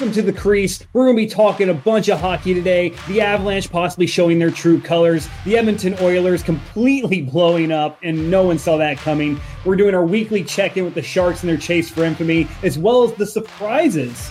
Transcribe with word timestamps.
Welcome 0.00 0.14
to 0.14 0.22
the 0.22 0.32
crease. 0.32 0.82
We're 0.94 1.04
going 1.04 1.16
to 1.16 1.22
be 1.24 1.28
talking 1.28 1.68
a 1.68 1.74
bunch 1.74 2.08
of 2.08 2.18
hockey 2.18 2.54
today. 2.54 2.94
The 3.06 3.20
Avalanche 3.20 3.70
possibly 3.70 4.06
showing 4.06 4.38
their 4.38 4.50
true 4.50 4.80
colors. 4.80 5.28
The 5.44 5.58
Edmonton 5.58 5.94
Oilers 6.00 6.42
completely 6.42 7.20
blowing 7.30 7.70
up, 7.70 7.98
and 8.02 8.30
no 8.30 8.44
one 8.44 8.58
saw 8.58 8.78
that 8.78 8.96
coming. 8.96 9.38
We're 9.62 9.76
doing 9.76 9.94
our 9.94 10.06
weekly 10.06 10.42
check 10.42 10.78
in 10.78 10.86
with 10.86 10.94
the 10.94 11.02
Sharks 11.02 11.42
and 11.42 11.50
their 11.50 11.58
chase 11.58 11.90
for 11.90 12.02
infamy, 12.02 12.48
as 12.62 12.78
well 12.78 13.04
as 13.04 13.12
the 13.12 13.26
surprises, 13.26 14.30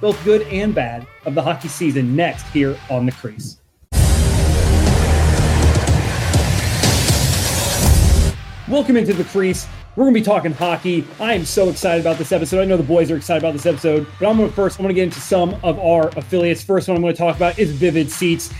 both 0.00 0.22
good 0.24 0.42
and 0.48 0.74
bad, 0.74 1.06
of 1.26 1.36
the 1.36 1.42
hockey 1.42 1.68
season 1.68 2.16
next 2.16 2.42
here 2.48 2.76
on 2.90 3.06
the 3.06 3.12
crease. 3.12 3.60
Welcome 8.66 8.96
into 8.96 9.12
the 9.12 9.24
crease. 9.30 9.68
We're 9.96 10.06
going 10.06 10.14
to 10.14 10.20
be 10.20 10.24
talking 10.24 10.52
hockey. 10.52 11.06
I 11.20 11.34
am 11.34 11.44
so 11.44 11.68
excited 11.68 12.00
about 12.00 12.18
this 12.18 12.32
episode. 12.32 12.60
I 12.60 12.64
know 12.64 12.76
the 12.76 12.82
boys 12.82 13.12
are 13.12 13.16
excited 13.16 13.44
about 13.44 13.52
this 13.52 13.64
episode, 13.64 14.08
but 14.18 14.28
I'm 14.28 14.36
going 14.36 14.48
to 14.48 14.54
first, 14.54 14.80
I'm 14.80 14.82
going 14.82 14.92
to 14.92 14.94
get 14.94 15.04
into 15.04 15.20
some 15.20 15.54
of 15.62 15.78
our 15.78 16.08
affiliates. 16.16 16.64
First 16.64 16.88
one 16.88 16.96
I'm 16.96 17.02
going 17.02 17.14
to 17.14 17.18
talk 17.18 17.36
about 17.36 17.60
is 17.60 17.70
Vivid 17.70 18.10
Seats. 18.10 18.52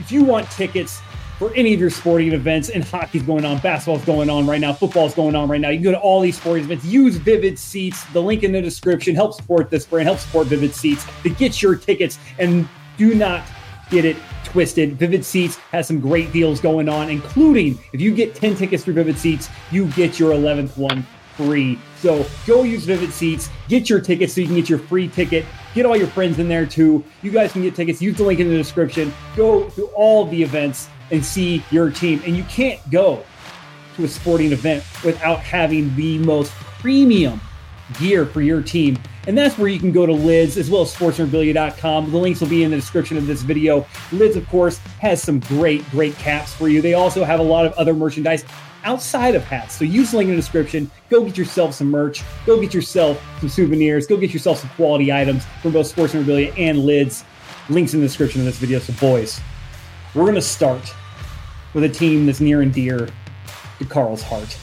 If 0.00 0.10
you 0.10 0.24
want 0.24 0.50
tickets 0.50 1.00
for 1.38 1.54
any 1.54 1.74
of 1.74 1.78
your 1.78 1.90
sporting 1.90 2.32
events, 2.32 2.70
and 2.70 2.82
hockey's 2.82 3.22
going 3.22 3.44
on, 3.44 3.58
basketball's 3.58 4.04
going 4.04 4.28
on 4.28 4.48
right 4.48 4.60
now, 4.60 4.72
football's 4.72 5.14
going 5.14 5.36
on 5.36 5.48
right 5.48 5.60
now, 5.60 5.68
you 5.68 5.76
can 5.76 5.84
go 5.84 5.92
to 5.92 6.00
all 6.00 6.20
these 6.20 6.36
sporting 6.36 6.64
events, 6.64 6.84
use 6.84 7.16
Vivid 7.18 7.56
Seats. 7.56 8.04
The 8.06 8.20
link 8.20 8.42
in 8.42 8.50
the 8.50 8.60
description. 8.60 9.14
Help 9.14 9.34
support 9.34 9.70
this 9.70 9.86
brand, 9.86 10.08
help 10.08 10.18
support 10.18 10.48
Vivid 10.48 10.74
Seats 10.74 11.06
to 11.22 11.30
get 11.30 11.62
your 11.62 11.76
tickets 11.76 12.18
and 12.40 12.68
do 12.96 13.14
not 13.14 13.44
get 13.90 14.04
it 14.04 14.16
twisted. 14.44 14.94
Vivid 14.98 15.24
Seats 15.24 15.56
has 15.72 15.86
some 15.86 16.00
great 16.00 16.32
deals 16.32 16.60
going 16.60 16.88
on, 16.88 17.10
including 17.10 17.78
if 17.92 18.00
you 18.00 18.14
get 18.14 18.34
10 18.34 18.56
tickets 18.56 18.84
through 18.84 18.94
Vivid 18.94 19.18
Seats, 19.18 19.48
you 19.70 19.86
get 19.92 20.18
your 20.18 20.32
11th 20.32 20.76
one 20.76 21.06
free. 21.36 21.78
So 21.98 22.24
go 22.46 22.62
use 22.62 22.84
Vivid 22.84 23.12
Seats, 23.12 23.48
get 23.68 23.90
your 23.90 24.00
tickets 24.00 24.34
so 24.34 24.40
you 24.40 24.46
can 24.46 24.56
get 24.56 24.68
your 24.68 24.78
free 24.78 25.08
ticket. 25.08 25.44
Get 25.74 25.86
all 25.86 25.96
your 25.96 26.06
friends 26.06 26.38
in 26.38 26.48
there 26.48 26.66
too. 26.66 27.04
You 27.22 27.30
guys 27.30 27.52
can 27.52 27.62
get 27.62 27.74
tickets. 27.74 28.00
Use 28.00 28.16
the 28.16 28.22
link 28.22 28.40
in 28.40 28.48
the 28.48 28.56
description. 28.56 29.12
Go 29.36 29.68
to 29.70 29.86
all 29.88 30.24
the 30.26 30.40
events 30.40 30.88
and 31.10 31.24
see 31.24 31.64
your 31.70 31.90
team. 31.90 32.22
And 32.24 32.36
you 32.36 32.44
can't 32.44 32.80
go 32.90 33.24
to 33.96 34.04
a 34.04 34.08
sporting 34.08 34.52
event 34.52 34.84
without 35.04 35.40
having 35.40 35.94
the 35.96 36.18
most 36.18 36.52
premium 36.52 37.40
gear 37.98 38.26
for 38.26 38.40
your 38.40 38.62
team. 38.62 38.98
And 39.26 39.36
that's 39.36 39.56
where 39.56 39.68
you 39.68 39.78
can 39.78 39.92
go 39.92 40.06
to 40.06 40.12
Lids 40.12 40.56
as 40.56 40.70
well 40.70 40.82
as 40.82 40.94
sportsmemorabilia.com. 40.94 42.10
The 42.10 42.18
links 42.18 42.40
will 42.40 42.48
be 42.48 42.62
in 42.62 42.70
the 42.70 42.76
description 42.76 43.16
of 43.16 43.26
this 43.26 43.42
video. 43.42 43.86
Lids, 44.12 44.36
of 44.36 44.46
course, 44.48 44.78
has 45.00 45.22
some 45.22 45.40
great, 45.40 45.88
great 45.90 46.14
caps 46.16 46.52
for 46.52 46.68
you. 46.68 46.82
They 46.82 46.94
also 46.94 47.24
have 47.24 47.40
a 47.40 47.42
lot 47.42 47.66
of 47.66 47.72
other 47.74 47.94
merchandise 47.94 48.44
outside 48.84 49.34
of 49.34 49.42
hats. 49.44 49.74
So 49.74 49.84
use 49.84 50.10
the 50.10 50.18
link 50.18 50.28
in 50.28 50.36
the 50.36 50.40
description. 50.40 50.90
Go 51.08 51.24
get 51.24 51.38
yourself 51.38 51.74
some 51.74 51.90
merch. 51.90 52.22
Go 52.44 52.60
get 52.60 52.74
yourself 52.74 53.22
some 53.40 53.48
souvenirs. 53.48 54.06
Go 54.06 54.16
get 54.16 54.32
yourself 54.32 54.58
some 54.58 54.70
quality 54.70 55.12
items 55.12 55.44
from 55.62 55.72
both 55.72 55.86
Sports 55.86 56.14
Memorabilia 56.14 56.52
and 56.56 56.80
Lids. 56.80 57.24
Links 57.70 57.94
in 57.94 58.00
the 58.00 58.06
description 58.06 58.42
of 58.42 58.46
this 58.46 58.58
video. 58.58 58.78
So, 58.78 58.92
boys, 58.94 59.40
we're 60.14 60.24
going 60.24 60.34
to 60.34 60.42
start 60.42 60.94
with 61.72 61.84
a 61.84 61.88
team 61.88 62.26
that's 62.26 62.40
near 62.40 62.60
and 62.60 62.72
dear 62.72 63.08
to 63.78 63.84
Carl's 63.86 64.22
heart. 64.22 64.56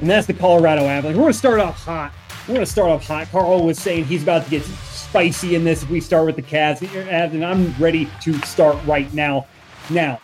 And 0.00 0.10
that's 0.10 0.26
the 0.26 0.34
Colorado 0.34 0.82
Avalanche. 0.82 1.16
We're 1.16 1.22
going 1.22 1.32
to 1.32 1.38
start 1.38 1.60
off 1.60 1.82
hot 1.84 2.12
we're 2.46 2.54
going 2.54 2.64
to 2.64 2.70
start 2.70 2.90
off 2.90 3.04
hot. 3.04 3.28
Carl 3.30 3.64
was 3.64 3.76
saying 3.78 4.04
he's 4.04 4.22
about 4.22 4.44
to 4.44 4.50
get 4.50 4.62
spicy 4.62 5.56
in 5.56 5.64
this 5.64 5.82
if 5.82 5.90
we 5.90 6.00
start 6.00 6.26
with 6.26 6.36
the 6.36 6.42
Cavs, 6.42 6.80
and 7.08 7.44
I'm 7.44 7.74
ready 7.76 8.08
to 8.22 8.34
start 8.42 8.78
right 8.86 9.12
now. 9.12 9.46
Now, 9.90 10.20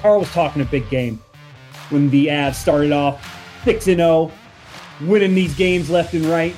Carl 0.00 0.20
was 0.20 0.32
talking 0.32 0.62
a 0.62 0.64
big 0.64 0.88
game 0.88 1.22
when 1.90 2.08
the 2.08 2.28
Avs 2.28 2.54
started 2.54 2.90
off 2.90 3.22
6 3.64 3.84
0, 3.84 4.32
winning 5.02 5.34
these 5.34 5.54
games 5.54 5.90
left 5.90 6.14
and 6.14 6.24
right. 6.24 6.56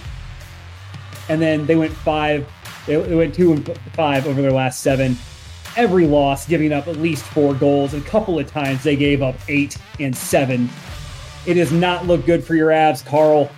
And 1.28 1.42
then 1.42 1.66
they 1.66 1.74
went 1.74 1.92
five, 1.92 2.48
they, 2.86 2.96
went 2.96 3.34
two 3.34 3.52
and 3.52 3.78
five 3.94 4.28
over 4.28 4.40
their 4.40 4.52
last 4.52 4.80
seven. 4.80 5.16
Every 5.76 6.06
loss 6.06 6.46
giving 6.46 6.72
up 6.72 6.86
at 6.86 6.96
least 6.96 7.24
four 7.24 7.52
goals. 7.52 7.94
A 7.94 8.00
couple 8.00 8.38
of 8.38 8.46
times 8.46 8.84
they 8.84 8.96
gave 8.96 9.22
up 9.22 9.34
eight 9.48 9.76
and 9.98 10.16
seven. 10.16 10.70
It 11.48 11.54
does 11.54 11.72
not 11.72 12.06
look 12.06 12.26
good 12.26 12.44
for 12.44 12.54
your 12.54 12.68
Avs, 12.68 13.04
Carl 13.04 13.50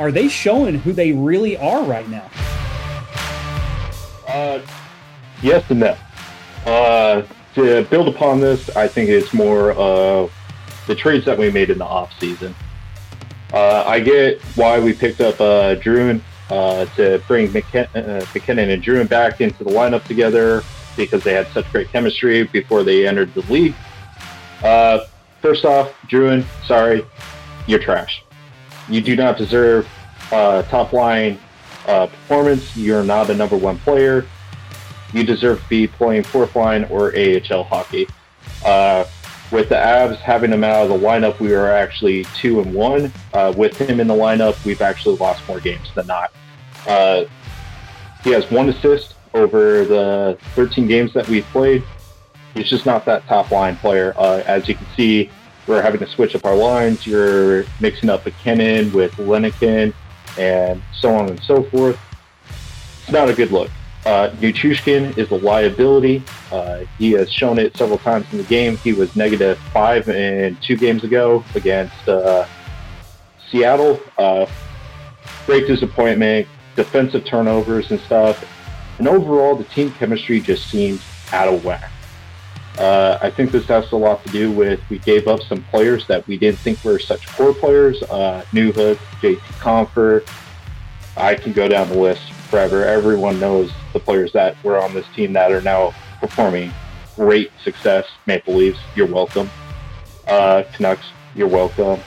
are 0.00 0.10
they 0.10 0.28
showing 0.28 0.76
who 0.76 0.92
they 0.94 1.12
really 1.12 1.58
are 1.58 1.84
right 1.84 2.08
now? 2.08 2.28
Uh, 4.26 4.60
yes 5.42 5.62
and 5.70 5.80
no. 5.80 5.96
Uh, 6.64 7.22
to 7.54 7.84
build 7.90 8.08
upon 8.08 8.40
this, 8.40 8.74
I 8.74 8.88
think 8.88 9.10
it's 9.10 9.34
more 9.34 9.72
of 9.72 10.32
the 10.86 10.94
trades 10.94 11.26
that 11.26 11.36
we 11.36 11.50
made 11.50 11.68
in 11.68 11.78
the 11.78 11.84
off 11.84 12.18
season. 12.18 12.54
Uh, 13.52 13.84
I 13.86 14.00
get 14.00 14.40
why 14.56 14.80
we 14.80 14.94
picked 14.94 15.20
up 15.20 15.38
uh, 15.38 15.74
Drouin 15.76 16.22
uh, 16.48 16.86
to 16.96 17.22
bring 17.28 17.48
McKin- 17.48 17.94
uh, 17.94 18.24
MacKinnon 18.32 18.70
and 18.70 18.82
Drouin 18.82 19.06
back 19.06 19.42
into 19.42 19.64
the 19.64 19.70
lineup 19.70 20.04
together 20.04 20.62
because 20.96 21.22
they 21.22 21.34
had 21.34 21.46
such 21.48 21.70
great 21.72 21.88
chemistry 21.88 22.44
before 22.44 22.84
they 22.84 23.06
entered 23.06 23.34
the 23.34 23.42
league. 23.52 23.74
First 25.40 25.64
off, 25.64 25.92
Drouin, 26.06 26.44
sorry, 26.66 27.04
you're 27.66 27.78
trash. 27.78 28.22
You 28.88 29.00
do 29.00 29.16
not 29.16 29.38
deserve 29.38 29.88
uh, 30.32 30.62
top 30.64 30.92
line 30.92 31.38
uh, 31.86 32.06
performance. 32.06 32.76
You're 32.76 33.04
not 33.04 33.30
a 33.30 33.34
number 33.34 33.56
one 33.56 33.78
player. 33.78 34.26
You 35.12 35.24
deserve 35.24 35.62
to 35.62 35.68
be 35.68 35.86
playing 35.86 36.24
fourth 36.24 36.54
line 36.54 36.84
or 36.84 37.14
AHL 37.16 37.64
hockey. 37.64 38.06
Uh, 38.64 39.04
with 39.50 39.68
the 39.68 39.74
Avs 39.74 40.16
having 40.18 40.52
him 40.52 40.62
out 40.62 40.84
of 40.84 40.88
the 40.88 41.06
lineup, 41.06 41.40
we 41.40 41.54
are 41.54 41.68
actually 41.68 42.24
two 42.36 42.60
and 42.60 42.72
one. 42.72 43.12
Uh, 43.32 43.52
with 43.56 43.76
him 43.76 43.98
in 43.98 44.06
the 44.06 44.14
lineup, 44.14 44.62
we've 44.64 44.82
actually 44.82 45.16
lost 45.16 45.46
more 45.48 45.58
games 45.58 45.88
than 45.94 46.06
not. 46.06 46.32
Uh, 46.86 47.24
he 48.22 48.30
has 48.30 48.48
one 48.50 48.68
assist 48.68 49.14
over 49.34 49.84
the 49.84 50.38
13 50.54 50.86
games 50.86 51.12
that 51.14 51.26
we've 51.28 51.46
played. 51.46 51.82
He's 52.54 52.68
just 52.68 52.86
not 52.86 53.04
that 53.04 53.26
top 53.26 53.50
line 53.50 53.76
player. 53.76 54.14
Uh, 54.16 54.42
as 54.46 54.68
you 54.68 54.74
can 54.74 54.86
see, 54.96 55.30
we're 55.66 55.82
having 55.82 56.00
to 56.00 56.06
switch 56.06 56.34
up 56.34 56.44
our 56.44 56.56
lines. 56.56 57.06
You're 57.06 57.64
mixing 57.80 58.08
up 58.10 58.24
MacKinnon 58.24 58.92
with 58.92 59.12
Lehkonen 59.12 59.94
and 60.38 60.82
so 60.92 61.14
on 61.14 61.28
and 61.28 61.42
so 61.42 61.62
forth. 61.64 61.98
It's 63.02 63.12
not 63.12 63.28
a 63.28 63.34
good 63.34 63.50
look. 63.50 63.70
Uh, 64.06 64.34
is 64.40 65.30
a 65.30 65.36
liability. 65.36 66.22
Uh, 66.50 66.84
he 66.98 67.12
has 67.12 67.30
shown 67.30 67.58
it 67.58 67.76
several 67.76 67.98
times 67.98 68.26
in 68.32 68.38
the 68.38 68.44
game. 68.44 68.78
He 68.78 68.94
was 68.94 69.14
negative 69.14 69.58
five 69.72 70.08
in 70.08 70.56
two 70.62 70.76
games 70.76 71.04
ago 71.04 71.44
against 71.54 72.08
uh, 72.08 72.46
Seattle. 73.50 74.00
Uh, 74.16 74.46
great 75.44 75.66
disappointment, 75.66 76.48
defensive 76.76 77.24
turnovers 77.26 77.90
and 77.90 78.00
stuff. 78.00 78.44
And 78.98 79.06
overall, 79.06 79.54
the 79.54 79.64
team 79.64 79.92
chemistry 79.92 80.40
just 80.40 80.68
seems 80.70 81.02
out 81.32 81.48
of 81.48 81.64
whack. 81.64 81.90
Uh, 82.80 83.18
I 83.20 83.30
think 83.30 83.52
this 83.52 83.66
has 83.66 83.92
a 83.92 83.96
lot 83.96 84.24
to 84.24 84.32
do 84.32 84.50
with 84.50 84.80
we 84.88 84.98
gave 85.00 85.28
up 85.28 85.40
some 85.42 85.62
players 85.64 86.06
that 86.06 86.26
we 86.26 86.38
didn't 86.38 86.60
think 86.60 86.82
were 86.82 86.98
such 86.98 87.26
core 87.28 87.52
players. 87.52 88.02
Uh, 88.04 88.42
Newhook, 88.52 88.96
JT 89.20 89.38
Compher. 89.60 90.26
I 91.14 91.34
can 91.34 91.52
go 91.52 91.68
down 91.68 91.90
the 91.90 91.98
list 91.98 92.32
forever. 92.48 92.86
Everyone 92.86 93.38
knows 93.38 93.70
the 93.92 94.00
players 94.00 94.32
that 94.32 94.56
were 94.64 94.82
on 94.82 94.94
this 94.94 95.04
team 95.14 95.34
that 95.34 95.52
are 95.52 95.60
now 95.60 95.94
performing 96.20 96.72
great 97.16 97.52
success. 97.62 98.06
Maple 98.24 98.54
Leafs, 98.54 98.78
you're 98.96 99.06
welcome. 99.06 99.50
Uh, 100.26 100.62
Canucks, 100.72 101.04
you're 101.34 101.48
welcome. 101.48 102.00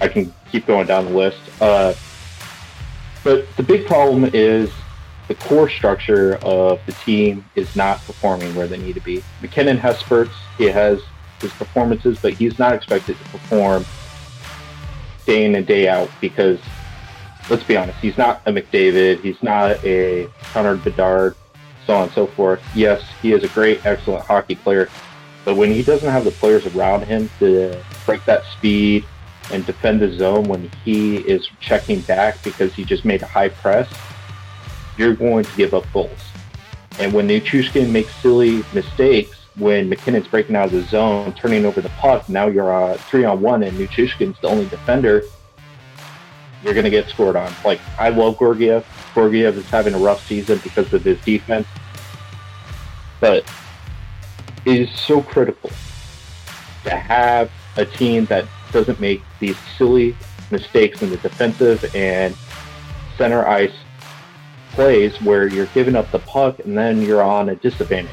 I 0.00 0.06
can 0.06 0.32
keep 0.52 0.66
going 0.66 0.86
down 0.86 1.06
the 1.06 1.10
list. 1.10 1.40
Uh, 1.60 1.94
but 3.24 3.44
the 3.56 3.64
big 3.64 3.86
problem 3.86 4.30
is 4.32 4.70
the 5.30 5.36
core 5.36 5.68
structure 5.68 6.34
of 6.42 6.80
the 6.86 6.92
team 7.04 7.44
is 7.54 7.76
not 7.76 8.02
performing 8.04 8.52
where 8.56 8.66
they 8.66 8.78
need 8.78 8.96
to 8.96 9.00
be. 9.00 9.22
MacKinnon 9.40 9.78
has 9.78 9.96
spurts, 9.96 10.34
he 10.58 10.64
has 10.64 11.00
his 11.40 11.52
performances, 11.52 12.18
but 12.20 12.32
he's 12.32 12.58
not 12.58 12.72
expected 12.72 13.16
to 13.16 13.24
perform 13.28 13.84
day 15.26 15.44
in 15.44 15.54
and 15.54 15.68
day 15.68 15.86
out 15.86 16.10
because, 16.20 16.58
let's 17.48 17.62
be 17.62 17.76
honest, 17.76 17.96
he's 18.00 18.18
not 18.18 18.42
a 18.46 18.50
McDavid, 18.50 19.20
he's 19.20 19.40
not 19.40 19.82
a 19.84 20.28
Connor 20.52 20.74
Bedard, 20.74 21.36
so 21.86 21.94
on 21.94 22.02
and 22.02 22.12
so 22.12 22.26
forth. 22.26 22.60
Yes, 22.74 23.00
he 23.22 23.32
is 23.32 23.44
a 23.44 23.48
great, 23.50 23.86
excellent 23.86 24.24
hockey 24.24 24.56
player, 24.56 24.88
but 25.44 25.54
when 25.54 25.70
he 25.70 25.84
doesn't 25.84 26.10
have 26.10 26.24
the 26.24 26.32
players 26.32 26.66
around 26.74 27.04
him 27.04 27.30
to 27.38 27.80
break 28.04 28.24
that 28.24 28.42
speed 28.46 29.06
and 29.52 29.64
defend 29.64 30.00
the 30.00 30.12
zone 30.12 30.48
when 30.48 30.68
he 30.84 31.18
is 31.18 31.48
checking 31.60 32.00
back 32.00 32.42
because 32.42 32.74
he 32.74 32.84
just 32.84 33.04
made 33.04 33.22
a 33.22 33.26
high 33.26 33.48
press, 33.48 33.88
you're 35.00 35.14
going 35.14 35.42
to 35.42 35.56
give 35.56 35.72
up 35.72 35.90
goals. 35.94 36.10
And 36.98 37.14
when 37.14 37.26
Nichushkin 37.26 37.90
makes 37.90 38.14
silly 38.16 38.62
mistakes, 38.74 39.34
when 39.56 39.88
MacKinnon's 39.88 40.28
breaking 40.28 40.54
out 40.56 40.66
of 40.66 40.72
the 40.72 40.82
zone, 40.82 41.32
turning 41.32 41.64
over 41.64 41.80
the 41.80 41.88
puck, 41.88 42.28
now 42.28 42.48
you're 42.48 42.70
uh, 42.70 42.98
three 42.98 43.24
on 43.24 43.40
one 43.40 43.62
and 43.62 43.76
Nichushkin's 43.78 44.38
the 44.40 44.48
only 44.48 44.66
defender, 44.66 45.22
you're 46.62 46.74
going 46.74 46.84
to 46.84 46.90
get 46.90 47.08
scored 47.08 47.34
on. 47.34 47.50
Like, 47.64 47.80
I 47.98 48.10
love 48.10 48.38
Georgiev. 48.38 48.86
Georgiev 49.14 49.56
is 49.56 49.64
having 49.70 49.94
a 49.94 49.98
rough 49.98 50.26
season 50.26 50.60
because 50.62 50.92
of 50.92 51.02
his 51.02 51.18
defense. 51.22 51.66
But 53.20 53.50
it 54.66 54.80
is 54.82 55.00
so 55.00 55.22
critical 55.22 55.70
to 56.84 56.90
have 56.90 57.50
a 57.78 57.86
team 57.86 58.26
that 58.26 58.44
doesn't 58.70 59.00
make 59.00 59.22
these 59.38 59.56
silly 59.78 60.14
mistakes 60.50 61.00
in 61.00 61.08
the 61.08 61.16
defensive 61.16 61.90
and 61.96 62.36
center 63.16 63.46
ice 63.48 63.72
plays 64.80 65.20
where 65.20 65.46
you're 65.46 65.66
giving 65.74 65.94
up 65.94 66.10
the 66.10 66.18
puck 66.20 66.58
and 66.60 66.76
then 66.78 67.02
you're 67.02 67.22
on 67.22 67.50
a 67.50 67.56
disadvantage. 67.56 68.10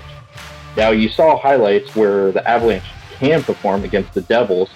Now, 0.76 0.92
you 0.92 1.08
saw 1.08 1.40
highlights 1.40 1.96
where 1.96 2.34
the 2.34 2.46
Avalanche 2.46 2.84
can 3.12 3.42
perform 3.42 3.86
against 3.86 4.14
the 4.14 4.20
Devils. 4.24 4.70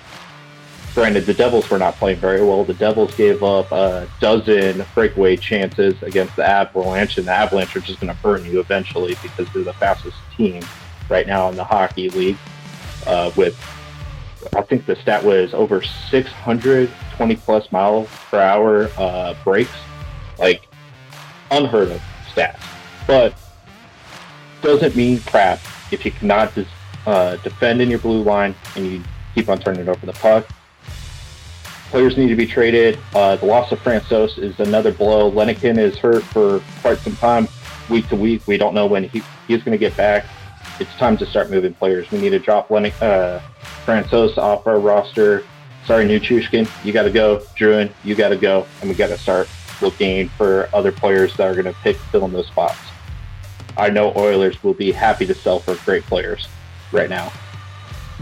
Granted, 0.95 1.25
the 1.25 1.33
Devils 1.33 1.69
were 1.69 1.77
not 1.77 1.95
playing 1.95 2.19
very 2.19 2.41
well. 2.45 2.63
The 2.63 2.75
Devils 2.75 3.13
gave 3.15 3.43
up 3.43 3.73
a 3.73 4.07
dozen 4.21 4.85
breakaway 4.95 5.35
chances 5.35 6.01
against 6.01 6.37
the 6.37 6.47
Avalanche, 6.47 7.17
and 7.17 7.27
the 7.27 7.33
Avalanche 7.33 7.75
are 7.75 7.81
just 7.81 7.99
going 7.99 8.15
to 8.15 8.21
burn 8.21 8.45
you 8.45 8.61
eventually 8.61 9.17
because 9.21 9.51
they're 9.51 9.65
the 9.65 9.73
fastest 9.73 10.15
team 10.37 10.63
right 11.09 11.27
now 11.27 11.49
in 11.49 11.57
the 11.57 11.63
hockey 11.65 12.09
league. 12.11 12.37
Uh, 13.05 13.31
with, 13.35 13.59
I 14.55 14.61
think 14.61 14.85
the 14.85 14.95
stat 14.95 15.25
was 15.25 15.53
over 15.53 15.81
620 15.81 17.35
plus 17.35 17.69
miles 17.69 18.07
per 18.29 18.39
hour 18.39 18.89
uh, 18.97 19.33
breaks. 19.43 19.75
Like, 20.39 20.70
unheard 21.51 21.91
of 21.91 22.01
stats. 22.33 22.61
But 23.05 23.35
doesn't 24.61 24.95
mean 24.95 25.19
crap 25.21 25.59
if 25.91 26.05
you 26.05 26.11
cannot 26.11 26.53
uh, 27.05 27.35
defend 27.37 27.81
in 27.81 27.89
your 27.89 27.99
blue 27.99 28.23
line 28.23 28.55
and 28.75 28.85
you 28.85 29.03
keep 29.35 29.49
on 29.49 29.59
turning 29.59 29.87
over 29.87 30.05
the 30.05 30.13
puck. 30.13 30.47
Players 31.89 32.17
need 32.17 32.29
to 32.29 32.35
be 32.35 32.45
traded. 32.45 32.97
Uh, 33.13 33.35
the 33.35 33.45
loss 33.45 33.71
of 33.71 33.79
Francouz 33.79 34.37
is 34.39 34.57
another 34.59 34.93
blow. 34.93 35.29
Lehkonen 35.29 35.77
is 35.77 35.97
hurt 35.97 36.23
for 36.23 36.61
quite 36.81 36.99
some 36.99 37.15
time, 37.17 37.49
week 37.89 38.07
to 38.07 38.15
week. 38.15 38.47
We 38.47 38.57
don't 38.57 38.73
know 38.73 38.85
when 38.85 39.03
he, 39.03 39.21
he's 39.47 39.61
going 39.61 39.73
to 39.73 39.77
get 39.77 39.97
back. 39.97 40.25
It's 40.79 40.93
time 40.95 41.17
to 41.17 41.25
start 41.25 41.49
moving 41.49 41.73
players. 41.73 42.09
We 42.09 42.21
need 42.21 42.29
to 42.29 42.39
drop 42.39 42.71
Lenny, 42.71 42.93
uh, 43.01 43.41
Francouz 43.85 44.37
off 44.37 44.67
our 44.67 44.79
roster. 44.79 45.43
Sorry, 45.85 46.05
Nichushkin, 46.05 46.69
you 46.85 46.93
got 46.93 47.03
to 47.03 47.11
go. 47.11 47.39
Drouin, 47.57 47.91
you 48.05 48.15
got 48.15 48.29
to 48.29 48.37
go. 48.37 48.65
And 48.79 48.89
we 48.89 48.95
got 48.95 49.07
to 49.07 49.17
start 49.17 49.49
looking 49.81 50.29
for 50.29 50.69
other 50.73 50.91
players 50.91 51.35
that 51.37 51.47
are 51.47 51.53
going 51.53 51.65
to 51.65 51.79
pick 51.81 51.97
fill 51.97 52.25
in 52.25 52.33
those 52.33 52.47
spots. 52.47 52.79
I 53.77 53.89
know 53.89 54.13
Oilers 54.15 54.61
will 54.63 54.73
be 54.73 54.91
happy 54.91 55.25
to 55.25 55.33
sell 55.33 55.59
for 55.59 55.75
great 55.85 56.03
players 56.03 56.47
right 56.91 57.09
now. 57.09 57.31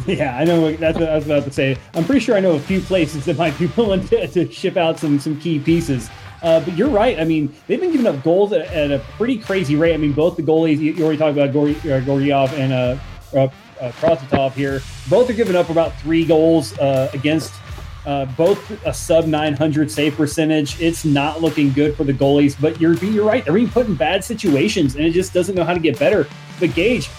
Yeah, 0.08 0.38
I 0.38 0.46
know. 0.46 0.72
That's 0.78 0.98
what 0.98 1.10
I 1.10 1.16
was 1.16 1.26
about 1.26 1.44
to 1.44 1.52
say. 1.52 1.78
I'm 1.94 2.06
pretty 2.06 2.22
sure 2.22 2.38
I 2.38 2.40
know 2.40 2.54
a 2.54 2.60
few 2.60 2.80
places 2.80 3.26
that 3.26 3.38
might 3.38 3.60
be 3.60 3.66
willing 3.78 4.08
to, 4.08 4.28
to 4.28 4.50
ship 4.50 4.78
out 4.78 4.98
some 4.98 5.20
some 5.20 5.38
key 5.42 5.60
pieces. 5.60 6.10
Uh, 6.42 6.62
but 6.62 6.76
you're 6.78 6.90
right. 6.90 7.20
I 7.20 7.26
mean, 7.26 7.54
they've 7.68 7.80
been 7.80 7.92
giving 7.92 8.08
up 8.08 8.24
goals 8.24 8.54
at, 8.54 8.62
at, 8.68 8.92
a 8.92 9.00
pretty 9.18 9.38
crazy 9.38 9.76
rate. 9.76 9.94
I 9.94 9.98
mean, 9.98 10.14
both 10.14 10.38
the 10.38 10.44
goalies 10.44 10.80
you, 10.80 11.04
already 11.04 11.18
talked 11.18 11.38
about 11.38 11.52
Gor- 11.52 11.68
uh, 11.68 12.48
and 12.56 12.72
uh, 12.74 12.98
uh, 13.34 13.50
uh 13.82 14.50
here. 14.52 14.82
Both 15.10 15.30
are 15.30 15.34
giving 15.34 15.56
up 15.56 15.70
about 15.70 15.94
three 16.00 16.24
goals 16.24 16.78
uh, 16.80 17.12
against 17.14 17.54
uh, 18.06 18.26
both 18.26 18.72
a 18.86 18.94
sub 18.94 19.26
900 19.26 19.92
save 19.92 20.16
percentage. 20.16 20.82
It's 20.82 21.06
not 21.06 21.42
looking 21.42 21.72
good 21.72 21.96
for 21.96 22.04
the 22.04 22.14
goalies, 22.14 22.60
but 22.60 22.80
you're 22.80 22.96
you're 22.96 23.26
right. 23.26 23.44
They're 23.44 23.54
being 23.54 23.70
put 23.70 23.88
in 23.88 23.96
bad 23.96 24.24
situations, 24.24 24.96
and 24.96 25.06
it 25.06 25.12
just 25.12 25.34
doesn't 25.34 25.56
know 25.56 25.64
how 25.64 25.74
to 25.74 25.80
get 25.80 26.00
better. 26.00 26.28
But 26.60 26.74
Gage, 26.74 27.10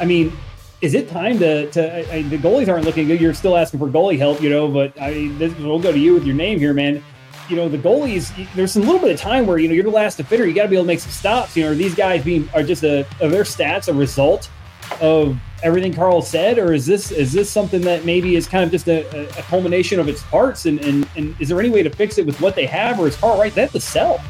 I 0.00 0.04
mean, 0.04 0.32
is 0.80 0.94
it 0.94 1.08
time 1.08 1.38
to 1.38 1.70
to 1.70 2.14
I, 2.14 2.22
the 2.22 2.38
goalies 2.38 2.68
aren't 2.68 2.84
looking 2.84 3.06
good? 3.06 3.20
You're 3.20 3.34
still 3.34 3.56
asking 3.56 3.80
for 3.80 3.88
goalie 3.88 4.18
help, 4.18 4.40
you 4.40 4.50
know. 4.50 4.68
But 4.68 5.00
I 5.00 5.12
mean, 5.12 5.38
this, 5.38 5.56
we'll 5.58 5.78
go 5.78 5.92
to 5.92 5.98
you 5.98 6.14
with 6.14 6.24
your 6.24 6.34
name 6.34 6.58
here, 6.58 6.72
man. 6.72 7.02
You 7.48 7.56
know, 7.56 7.68
the 7.68 7.78
goalies. 7.78 8.32
There's 8.54 8.76
a 8.76 8.80
little 8.80 8.98
bit 9.00 9.10
of 9.12 9.20
time 9.20 9.46
where 9.46 9.58
you 9.58 9.68
know 9.68 9.74
you're 9.74 9.84
the 9.84 9.90
last 9.90 10.16
defender. 10.16 10.46
You 10.46 10.54
got 10.54 10.64
to 10.64 10.68
be 10.68 10.76
able 10.76 10.84
to 10.84 10.88
make 10.88 11.00
some 11.00 11.12
stops. 11.12 11.56
You 11.56 11.64
know, 11.64 11.72
are 11.72 11.74
these 11.74 11.94
guys 11.94 12.24
being 12.24 12.48
are 12.54 12.62
just 12.62 12.84
a 12.84 13.06
are 13.20 13.28
their 13.28 13.44
stats 13.44 13.88
a 13.88 13.92
result 13.92 14.50
of 15.00 15.38
everything 15.62 15.94
Carl 15.94 16.22
said, 16.22 16.58
or 16.58 16.72
is 16.72 16.86
this 16.86 17.10
is 17.10 17.32
this 17.32 17.50
something 17.50 17.80
that 17.82 18.04
maybe 18.04 18.36
is 18.36 18.46
kind 18.46 18.64
of 18.64 18.70
just 18.70 18.88
a, 18.88 19.28
a 19.38 19.42
culmination 19.42 20.00
of 20.00 20.08
its 20.08 20.22
parts? 20.24 20.66
And, 20.66 20.80
and 20.80 21.08
and 21.16 21.34
is 21.40 21.48
there 21.48 21.58
any 21.60 21.70
way 21.70 21.82
to 21.82 21.90
fix 21.90 22.18
it 22.18 22.26
with 22.26 22.40
what 22.40 22.54
they 22.54 22.66
have, 22.66 22.98
or 23.00 23.06
is 23.08 23.16
Carl 23.16 23.38
right? 23.38 23.54
They 23.54 23.62
have 23.62 23.72
to 23.72 23.80
sell. 23.80 24.20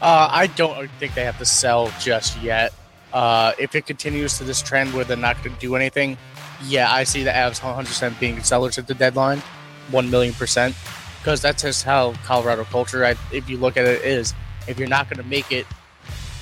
Uh, 0.00 0.28
I 0.30 0.48
don't 0.48 0.90
think 0.98 1.14
they 1.14 1.24
have 1.24 1.38
to 1.38 1.44
sell 1.44 1.92
just 2.00 2.40
yet. 2.42 2.72
Uh, 3.12 3.52
if 3.58 3.74
it 3.74 3.86
continues 3.86 4.38
to 4.38 4.44
this 4.44 4.62
trend 4.62 4.92
where 4.94 5.04
they're 5.04 5.16
not 5.16 5.42
going 5.44 5.54
to 5.54 5.60
do 5.60 5.76
anything, 5.76 6.16
yeah, 6.64 6.90
I 6.90 7.04
see 7.04 7.22
the 7.22 7.30
Avs 7.30 7.60
100% 7.60 8.18
being 8.18 8.42
sellers 8.42 8.78
at 8.78 8.86
the 8.86 8.94
deadline, 8.94 9.42
one 9.90 10.10
million 10.10 10.32
percent, 10.34 10.74
because 11.18 11.40
that's 11.40 11.62
just 11.62 11.84
how 11.84 12.14
Colorado 12.24 12.64
culture. 12.64 13.04
I, 13.04 13.16
if 13.30 13.48
you 13.48 13.58
look 13.58 13.76
at 13.76 13.84
it, 13.84 14.02
is 14.02 14.34
if 14.66 14.78
you're 14.78 14.88
not 14.88 15.08
going 15.08 15.22
to 15.22 15.28
make 15.28 15.52
it, 15.52 15.66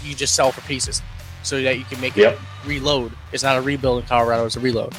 you 0.03 0.15
just 0.15 0.35
sell 0.35 0.53
for 0.53 0.63
pieces 0.63 1.03
so 1.43 1.61
that 1.63 1.79
you 1.79 1.85
can 1.85 2.01
make 2.01 2.17
yep. 2.17 2.35
it 2.35 2.39
reload. 2.67 3.13
It's 3.33 3.43
not 3.43 3.57
a 3.57 3.61
rebuild 3.61 4.03
in 4.03 4.09
Colorado; 4.09 4.47
it's 4.47 4.57
a 4.57 4.61
reload. 4.61 4.95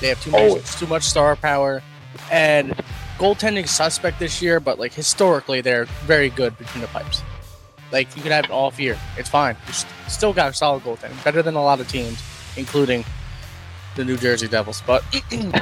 They 0.00 0.08
have 0.08 0.22
too 0.22 0.30
much, 0.30 0.76
too 0.76 0.86
much 0.86 1.02
star 1.02 1.36
power, 1.36 1.82
and 2.30 2.72
goaltending 3.18 3.68
suspect 3.68 4.18
this 4.18 4.40
year. 4.40 4.60
But 4.60 4.78
like 4.78 4.92
historically, 4.92 5.60
they're 5.60 5.84
very 6.06 6.30
good 6.30 6.56
between 6.58 6.82
the 6.82 6.88
pipes. 6.88 7.22
Like 7.92 8.14
you 8.16 8.22
can 8.22 8.32
have 8.32 8.44
it 8.44 8.50
all 8.50 8.72
year; 8.78 8.98
it's 9.18 9.28
fine. 9.28 9.56
You 9.66 9.72
still 10.08 10.32
got 10.32 10.50
a 10.50 10.54
solid 10.54 10.82
goaltending, 10.82 11.22
better 11.24 11.42
than 11.42 11.54
a 11.54 11.62
lot 11.62 11.80
of 11.80 11.88
teams, 11.88 12.22
including 12.56 13.04
the 13.96 14.04
New 14.04 14.16
Jersey 14.16 14.48
Devils. 14.48 14.82
But 14.86 15.04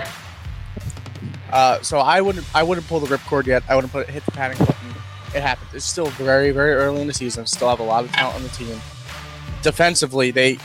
uh, 1.53 1.83
so 1.83 1.99
I 1.99 2.21
wouldn't, 2.21 2.47
I 2.55 2.62
wouldn't 2.62 2.87
pull 2.87 3.00
the 3.00 3.15
ripcord 3.15 3.47
yet. 3.47 3.62
I 3.69 3.75
wouldn't 3.75 3.93
put 3.93 4.09
hit 4.09 4.25
the 4.25 4.33
panic 4.33 4.59
button. 4.59 4.75
It 5.35 5.43
happens. 5.43 5.75
It's 5.75 5.85
still 5.85 6.06
very, 6.06 6.53
very 6.53 6.73
early 6.73 7.00
in 7.00 7.06
the 7.06 7.12
season. 7.12 7.45
Still 7.47 7.69
have 7.69 7.81
a 7.81 7.83
lot 7.83 8.05
of 8.05 8.12
talent 8.12 8.37
on 8.37 8.43
the 8.43 8.49
team 8.50 8.81
defensively, 9.69 10.31
they 10.31 10.56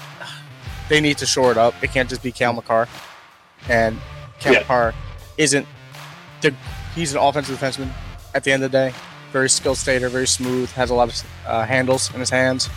they 0.88 1.02
need 1.02 1.18
to 1.18 1.26
shore 1.26 1.52
it 1.52 1.58
up. 1.58 1.74
It 1.84 1.92
can't 1.92 2.10
just 2.10 2.24
be 2.24 2.32
Cale 2.32 2.54
Makar, 2.54 2.88
and 3.68 4.00
Cale 4.40 4.54
yeah. 4.54 4.60
Makar 4.60 4.94
isn't 5.38 5.68
the 6.40 6.56
he's 6.96 7.12
an 7.12 7.20
offensive 7.20 7.60
defenseman. 7.60 7.90
At 8.34 8.46
the 8.46 8.54
end 8.54 8.64
of 8.64 8.72
the 8.72 8.78
day, 8.78 8.96
very 9.34 9.50
skilled 9.50 9.78
skater, 9.78 10.08
very 10.08 10.26
smooth, 10.26 10.72
has 10.72 10.90
a 10.90 10.96
lot 10.96 11.10
of 11.10 11.24
uh, 11.46 11.66
handles 11.66 12.12
in 12.14 12.20
his 12.22 12.30
hands. 12.30 12.70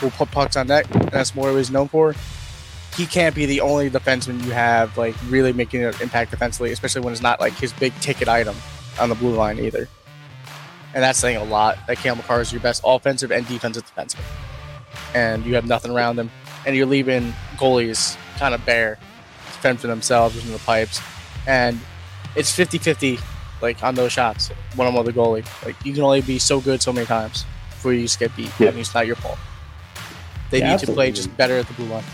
Will 0.00 0.10
put 0.10 0.30
pucks 0.30 0.56
on 0.56 0.68
net, 0.68 0.90
and 0.96 1.10
that's 1.10 1.34
more 1.34 1.52
what 1.52 1.58
he's 1.58 1.70
known 1.70 1.88
for. 1.88 2.14
He 2.96 3.04
can't 3.04 3.34
be 3.34 3.44
the 3.44 3.60
only 3.60 3.90
defenseman 3.90 4.42
you 4.44 4.52
have 4.52 4.96
like 4.96 5.14
really 5.28 5.52
making 5.52 5.84
an 5.84 5.94
impact 6.00 6.30
defensively, 6.30 6.72
especially 6.72 7.02
when 7.02 7.12
it's 7.12 7.22
not 7.22 7.40
like 7.40 7.52
his 7.52 7.74
big 7.74 7.94
ticket 8.00 8.26
item 8.26 8.56
on 8.98 9.10
the 9.10 9.14
blue 9.14 9.34
line 9.34 9.58
either. 9.58 9.86
And 10.94 11.02
that's 11.02 11.18
saying 11.18 11.36
a 11.36 11.44
lot 11.44 11.78
that 11.86 11.98
Cale 11.98 12.16
Makar 12.16 12.40
is 12.40 12.52
your 12.52 12.62
best 12.62 12.82
offensive 12.86 13.30
and 13.30 13.46
defensive 13.46 13.84
defenseman 13.94 14.24
and 15.14 15.44
you 15.44 15.54
have 15.54 15.66
nothing 15.66 15.90
around 15.90 16.16
them, 16.16 16.30
and 16.66 16.76
you're 16.76 16.86
leaving 16.86 17.32
goalies 17.56 18.16
kind 18.38 18.54
of 18.54 18.64
bare 18.64 18.96
to 18.96 19.52
fend 19.58 19.80
for 19.80 19.86
themselves 19.86 20.44
in 20.44 20.52
the 20.52 20.58
pipes, 20.60 21.00
and 21.46 21.78
it's 22.34 22.56
50-50 22.56 23.20
like 23.62 23.82
on 23.82 23.94
those 23.94 24.12
shots, 24.12 24.48
one 24.74 24.88
on 24.88 24.94
one 24.94 25.04
the 25.04 25.12
goalie. 25.12 25.46
Like 25.64 25.76
you 25.84 25.94
can 25.94 26.02
only 26.02 26.20
be 26.20 26.38
so 26.38 26.60
good 26.60 26.82
so 26.82 26.92
many 26.92 27.06
times 27.06 27.44
before 27.70 27.92
you 27.92 28.02
just 28.02 28.18
get 28.18 28.34
beat. 28.36 28.50
Yeah. 28.58 28.68
I 28.68 28.70
mean, 28.72 28.80
it's 28.80 28.94
not 28.94 29.06
your 29.06 29.16
fault. 29.16 29.38
They 30.50 30.58
yeah, 30.58 30.66
need 30.66 30.72
absolutely. 30.74 30.94
to 30.94 30.96
play 30.96 31.12
just 31.12 31.36
better 31.36 31.56
at 31.56 31.66
the 31.66 31.74
blue 31.74 31.86
line. 31.86 32.04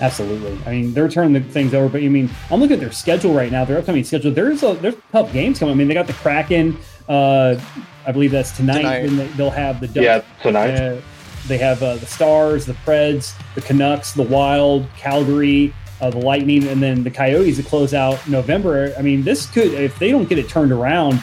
Absolutely. 0.00 0.58
I 0.66 0.72
mean, 0.72 0.92
they're 0.92 1.08
turning 1.08 1.32
the 1.32 1.40
things 1.40 1.72
over, 1.72 1.88
but 1.88 2.02
you 2.02 2.10
mean 2.10 2.28
I'm 2.50 2.60
looking 2.60 2.74
at 2.74 2.80
their 2.80 2.92
schedule 2.92 3.32
right 3.32 3.50
now. 3.50 3.64
Their 3.64 3.78
upcoming 3.78 4.04
schedule. 4.04 4.32
There's 4.32 4.62
a 4.62 4.74
there's 4.74 4.96
tough 5.12 5.32
games 5.32 5.58
coming. 5.60 5.72
I 5.72 5.76
mean, 5.76 5.88
they 5.88 5.94
got 5.94 6.08
the 6.08 6.12
Kraken. 6.14 6.76
Uh, 7.08 7.58
I 8.06 8.12
believe 8.12 8.32
that's 8.32 8.52
tonight. 8.52 8.78
tonight. 8.78 9.04
And 9.04 9.18
they'll 9.34 9.50
have 9.50 9.80
the 9.80 9.86
Ducks, 9.86 10.04
yeah 10.04 10.22
tonight. 10.42 10.74
Uh, 10.74 11.00
they 11.48 11.58
have 11.58 11.82
uh, 11.82 11.96
the 11.96 12.06
Stars, 12.06 12.66
the 12.66 12.72
Preds, 12.72 13.34
the 13.54 13.60
Canucks, 13.60 14.12
the 14.12 14.22
Wild, 14.22 14.86
Calgary, 14.96 15.74
uh, 16.00 16.10
the 16.10 16.18
Lightning, 16.18 16.66
and 16.68 16.82
then 16.82 17.04
the 17.04 17.10
Coyotes 17.10 17.56
to 17.56 17.62
close 17.62 17.94
out 17.94 18.26
November. 18.28 18.94
I 18.98 19.02
mean, 19.02 19.22
this 19.22 19.46
could, 19.50 19.72
if 19.74 19.98
they 19.98 20.10
don't 20.10 20.28
get 20.28 20.38
it 20.38 20.48
turned 20.48 20.72
around, 20.72 21.22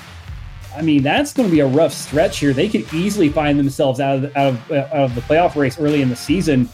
I 0.75 0.81
mean, 0.81 1.03
that's 1.03 1.33
going 1.33 1.49
to 1.49 1.51
be 1.51 1.59
a 1.59 1.67
rough 1.67 1.93
stretch 1.93 2.39
here. 2.39 2.53
They 2.53 2.69
could 2.69 2.91
easily 2.93 3.29
find 3.29 3.59
themselves 3.59 3.99
out 3.99 4.23
of 4.23 4.37
out 4.37 4.53
of, 4.53 4.71
uh, 4.71 4.75
out 4.75 4.91
of 4.93 5.15
the 5.15 5.21
playoff 5.21 5.55
race 5.55 5.79
early 5.79 6.01
in 6.01 6.09
the 6.09 6.15
season. 6.15 6.69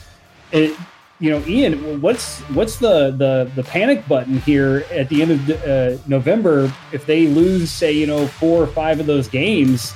It, 0.52 0.78
you 1.20 1.32
know, 1.32 1.44
Ian, 1.48 2.00
what's 2.00 2.42
what's 2.42 2.78
the 2.78 3.10
the 3.10 3.52
the 3.56 3.64
panic 3.64 4.08
button 4.08 4.38
here 4.42 4.86
at 4.92 5.10
the 5.10 5.24
end 5.24 5.32
of 5.32 5.50
uh, 5.50 5.98
November 6.08 6.72
if 6.92 7.08
they 7.08 7.26
lose, 7.26 7.72
say, 7.72 7.92
you 7.92 8.06
know, 8.06 8.28
four 8.28 8.62
or 8.62 8.68
five 8.68 9.00
of 9.00 9.08
those 9.08 9.28
games? 9.28 9.94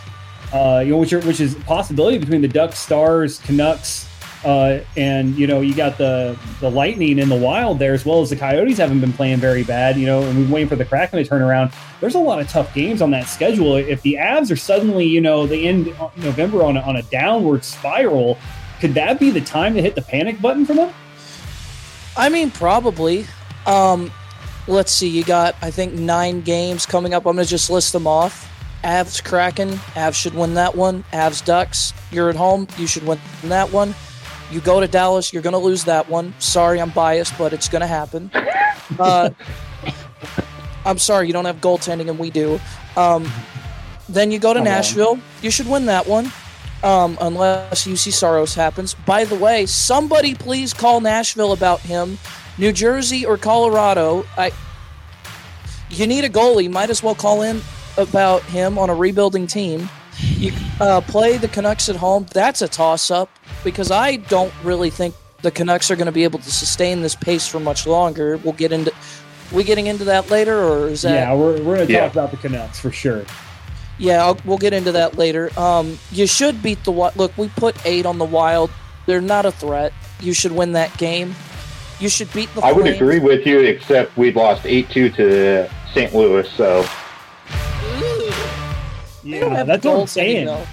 Uh, 0.54 0.82
you 0.84 0.92
know, 0.92 0.98
which 0.98 1.14
are, 1.14 1.22
which 1.22 1.40
is 1.40 1.56
possibility 1.56 2.18
between 2.18 2.42
the 2.42 2.48
Ducks, 2.48 2.80
Stars, 2.80 3.40
Canucks, 3.40 4.08
uh, 4.44 4.80
and 4.98 5.36
you 5.36 5.46
know, 5.46 5.62
you 5.62 5.76
got 5.76 5.98
the 5.98 6.38
the 6.60 6.70
Lightning 6.70 7.20
and 7.20 7.30
the 7.30 7.36
Wild 7.36 7.78
there 7.78 7.94
as 7.94 8.06
well 8.06 8.22
as 8.22 8.32
the 8.32 8.36
Coyotes 8.36 8.78
haven't 8.78 9.00
been 9.00 9.14
playing 9.14 9.38
very 9.38 9.64
bad. 9.64 9.98
You 9.98 10.08
know, 10.08 10.24
and 10.24 10.38
we're 10.38 10.56
waiting 10.56 10.70
for 10.70 10.76
the 10.76 10.86
Kraken 10.86 11.20
to 11.20 11.26
turn 11.26 11.42
around. 11.42 11.72
There's 12.00 12.16
a 12.16 12.20
lot 12.20 12.40
of 12.40 12.50
tough 12.50 12.74
games 12.74 13.02
on 13.02 13.12
that 13.12 13.28
schedule. 13.28 13.76
If 13.76 14.02
the 14.02 14.16
Avs 14.16 14.52
are 14.52 14.56
suddenly, 14.56 15.06
you 15.06 15.22
know, 15.22 15.46
they 15.46 15.68
end 15.68 15.94
November 16.18 16.64
on 16.64 16.78
a, 16.78 16.82
on 16.82 16.96
a 16.96 17.04
downward 17.04 17.64
spiral, 17.64 18.40
could 18.80 18.96
that 18.96 19.20
be 19.20 19.30
the 19.30 19.42
time 19.42 19.76
to 19.76 19.82
hit 19.82 19.94
the 19.94 20.02
panic 20.02 20.42
button 20.42 20.66
for 20.66 20.74
them? 20.74 20.92
I 22.18 22.30
mean, 22.30 22.50
probably. 22.50 23.26
Um, 23.68 24.12
let's 24.68 24.92
see. 24.92 25.08
You 25.08 25.24
got, 25.24 25.56
I 25.62 25.70
think, 25.70 25.94
nine 25.94 26.42
games 26.42 26.88
coming 26.88 27.14
up. 27.14 27.26
I'm 27.28 27.36
going 27.36 27.46
to 27.46 27.50
just 27.50 27.70
list 27.70 27.94
them 27.94 28.08
off. 28.08 28.51
Avs 28.84 29.24
Kraken. 29.24 29.70
Avs 29.96 30.16
should 30.16 30.34
win 30.34 30.56
that 30.56 30.76
one. 30.76 31.04
Avs 31.14 31.44
Ducks. 31.44 31.94
You're 32.12 32.30
at 32.30 32.36
home. 32.36 32.68
You 32.78 32.88
should 32.88 33.06
win 33.06 33.20
that 33.44 33.72
one. 33.72 33.94
You 34.52 34.60
go 34.60 34.80
to 34.80 34.88
Dallas. 34.88 35.32
You're 35.32 35.44
going 35.44 35.54
to 35.54 35.60
lose 35.60 35.84
that 35.86 36.10
one. 36.10 36.34
Sorry, 36.40 36.82
I'm 36.82 36.90
biased, 36.90 37.38
but 37.38 37.54
it's 37.54 37.70
going 37.70 37.82
to 37.82 37.88
happen. 37.88 38.30
Uh, 39.00 39.30
I'm 40.86 40.98
sorry, 40.98 41.28
you 41.28 41.34
don't 41.34 41.46
have 41.46 41.62
goaltending, 41.62 42.10
and 42.10 42.18
we 42.18 42.32
do. 42.32 42.60
Um, 42.98 43.32
then 44.10 44.32
you 44.32 44.40
go 44.40 44.54
to 44.54 44.60
Come 44.60 44.66
Nashville. 44.66 45.12
On. 45.12 45.22
You 45.42 45.52
should 45.52 45.68
win 45.68 45.86
that 45.86 46.08
one. 46.08 46.32
um, 46.84 47.18
unless 47.22 47.86
Juuse 47.86 48.12
Saros 48.12 48.56
happens. 48.56 48.94
By 48.96 49.24
the 49.26 49.36
way, 49.36 49.68
somebody 49.68 50.34
please 50.34 50.74
call 50.74 51.00
Nashville 51.00 51.54
about 51.54 51.80
him. 51.82 52.18
New 52.58 52.72
Jersey 52.72 53.26
or 53.26 53.38
Colorado. 53.38 54.26
I. 54.38 54.52
You 55.90 56.08
need 56.08 56.24
a 56.26 56.30
goalie. 56.30 56.70
Might 56.70 56.90
as 56.90 57.04
well 57.04 57.16
call 57.16 57.42
in 57.42 57.62
about 57.98 58.44
him 58.44 58.78
on 58.78 58.90
a 58.90 58.96
rebuilding 58.96 59.48
team. 59.48 59.90
You 60.20 60.52
uh, 60.80 61.02
play 61.02 61.38
the 61.38 61.48
Canucks 61.48 61.90
at 61.90 61.96
home. 61.96 62.26
That's 62.34 62.62
a 62.62 62.68
toss-up 62.68 63.30
because 63.64 63.92
I 63.92 64.18
don't 64.18 64.54
really 64.64 64.90
think 64.90 65.16
the 65.42 65.52
Canucks 65.52 65.90
are 65.90 65.96
going 65.96 66.06
to 66.08 66.12
be 66.12 66.24
able 66.24 66.40
to 66.40 66.52
sustain 66.52 67.02
this 67.02 67.16
pace 67.16 67.48
for 67.48 67.60
much 67.60 67.88
longer. 67.88 68.38
We'll 68.38 68.54
get 68.54 68.72
into 68.72 68.94
we 69.52 69.64
getting 69.66 69.88
into 69.88 70.06
that 70.06 70.30
later, 70.30 70.58
or 70.62 70.88
is 70.88 71.02
that? 71.02 71.14
Yeah, 71.14 71.34
we're, 71.34 71.62
we're 71.64 71.76
going 71.76 71.88
to 71.88 71.94
Yeah. 71.94 72.02
talk 72.02 72.12
about 72.14 72.32
the 72.32 72.38
Canucks 72.38 72.80
for 72.80 72.92
sure. 72.92 73.26
Yeah, 73.98 74.24
I'll, 74.24 74.38
we'll 74.46 74.58
get 74.58 74.74
into 74.74 74.92
that 74.94 75.18
later. 75.18 75.52
Um, 75.60 76.00
you 76.12 76.26
should 76.26 76.64
beat 76.64 76.84
the 76.86 76.92
Wild. 76.92 77.16
Look, 77.18 77.38
we 77.38 77.50
put 77.50 77.76
eight 77.86 78.06
on 78.06 78.18
the 78.18 78.26
Wild. 78.26 78.72
They're 79.08 79.22
not 79.22 79.46
a 79.46 79.52
threat. 79.52 79.94
You 80.22 80.34
should 80.34 80.52
win 80.54 80.72
that 80.74 80.96
game. 80.98 81.36
You 82.00 82.08
should 82.10 82.32
beat 82.34 82.50
the. 82.56 82.62
I 82.62 82.72
would 82.72 82.88
agree 82.88 83.20
with 83.20 83.46
you, 83.46 83.60
except 83.60 84.16
we 84.18 84.32
lost 84.32 84.66
8 84.66 84.90
2 84.90 85.10
to 85.12 85.70
St. 85.94 86.16
Louis. 86.16 86.50
So, 86.52 86.86
They 89.24 89.40
don't 89.40 89.52
Yeah, 89.52 89.58
have 89.58 89.68
that's 89.68 89.86
what 89.86 89.92
I'm 89.94 90.00
goaltending, 90.02 90.10
saying. 90.10 90.46
though. 90.46 90.68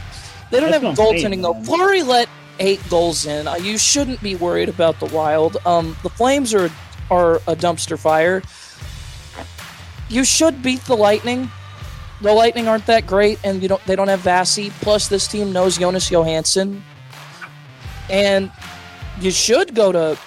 They 0.50 0.60
don't 0.60 0.70
That's 0.70 0.82
have 0.84 0.96
goaltending 0.96 1.42
though. 1.42 1.54
Fleury 1.64 2.02
let 2.02 2.28
eight 2.58 2.80
goals 2.88 3.26
in. 3.26 3.46
Uh, 3.46 3.54
You 3.56 3.76
shouldn't 3.78 4.22
be 4.22 4.34
worried 4.36 4.68
about 4.68 4.98
the 5.00 5.06
Wild. 5.06 5.58
Um, 5.66 5.96
the 6.02 6.10
Flames 6.10 6.54
are 6.54 6.70
are 7.10 7.36
a 7.46 7.56
dumpster 7.56 7.98
fire. 7.98 8.42
You 10.08 10.24
should 10.24 10.62
beat 10.62 10.80
the 10.84 10.96
Lightning. 10.96 11.50
The 12.20 12.32
Lightning 12.32 12.66
aren't 12.66 12.86
that 12.86 13.06
great, 13.06 13.38
and 13.44 13.62
you 13.62 13.68
don't. 13.68 13.84
They 13.84 13.94
don't 13.94 14.08
have 14.08 14.20
Vasi. 14.22 14.70
Plus, 14.80 15.08
this 15.08 15.26
team 15.28 15.52
knows 15.52 15.78
Jonas 15.78 16.10
Johansson, 16.10 16.82
and 18.10 18.50
you 19.20 19.30
should 19.30 19.74
go 19.74 19.92
to. 19.92 20.18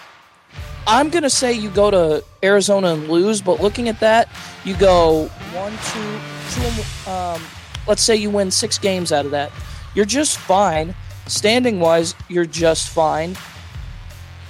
I'm 0.88 1.10
gonna 1.10 1.30
say 1.30 1.54
you 1.54 1.70
go 1.70 1.92
to 1.92 2.24
Arizona 2.44 2.94
and 2.94 3.08
lose, 3.10 3.42
but 3.42 3.60
looking 3.62 3.88
at 3.90 4.00
that, 4.00 4.28
you 4.64 4.76
go 4.76 5.28
one, 5.54 5.74
two, 5.92 6.20
two. 6.54 7.10
Um, 7.12 7.42
let's 7.88 8.04
say 8.04 8.16
you 8.16 8.30
win 8.30 8.52
six 8.52 8.78
games 8.78 9.12
out 9.12 9.26
of 9.26 9.32
that, 9.32 9.52
you're 9.96 10.06
just 10.06 10.38
fine. 10.38 10.96
Standing 11.28 11.80
wise, 11.80 12.16
you're 12.30 12.46
just 12.46 12.90
fine. 12.90 13.36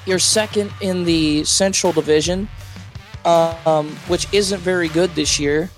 You're 0.05 0.19
second 0.19 0.71
in 0.81 1.03
the 1.03 1.43
Central 1.43 1.93
Division, 1.93 2.50
um, 3.25 3.89
which 4.07 4.31
isn't 4.33 4.59
very 4.59 4.88
good 4.89 5.11
this 5.11 5.39
year. 5.39 5.69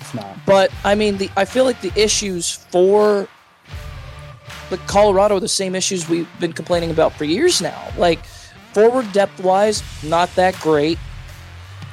It's 0.00 0.14
not. 0.14 0.36
But 0.46 0.70
I 0.84 0.94
mean, 0.94 1.16
the 1.16 1.30
I 1.36 1.44
feel 1.44 1.64
like 1.64 1.80
the 1.80 1.92
issues 2.00 2.52
for 2.52 3.28
the 4.70 4.76
Colorado 4.78 5.36
are 5.36 5.40
the 5.40 5.48
same 5.48 5.74
issues 5.74 6.08
we've 6.08 6.28
been 6.40 6.52
complaining 6.52 6.90
about 6.90 7.12
for 7.12 7.24
years 7.24 7.60
now. 7.60 7.88
Like 7.96 8.24
forward 8.72 9.10
depth 9.12 9.40
wise, 9.40 9.82
not 10.02 10.32
that 10.36 10.54
great. 10.60 10.98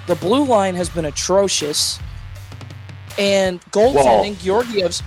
The 0.08 0.16
blue 0.16 0.44
line 0.44 0.76
has 0.76 0.90
been 0.90 1.06
atrocious, 1.06 2.00
and 3.18 3.62
goaltending, 3.72 4.36
Georgiev's 4.36 5.02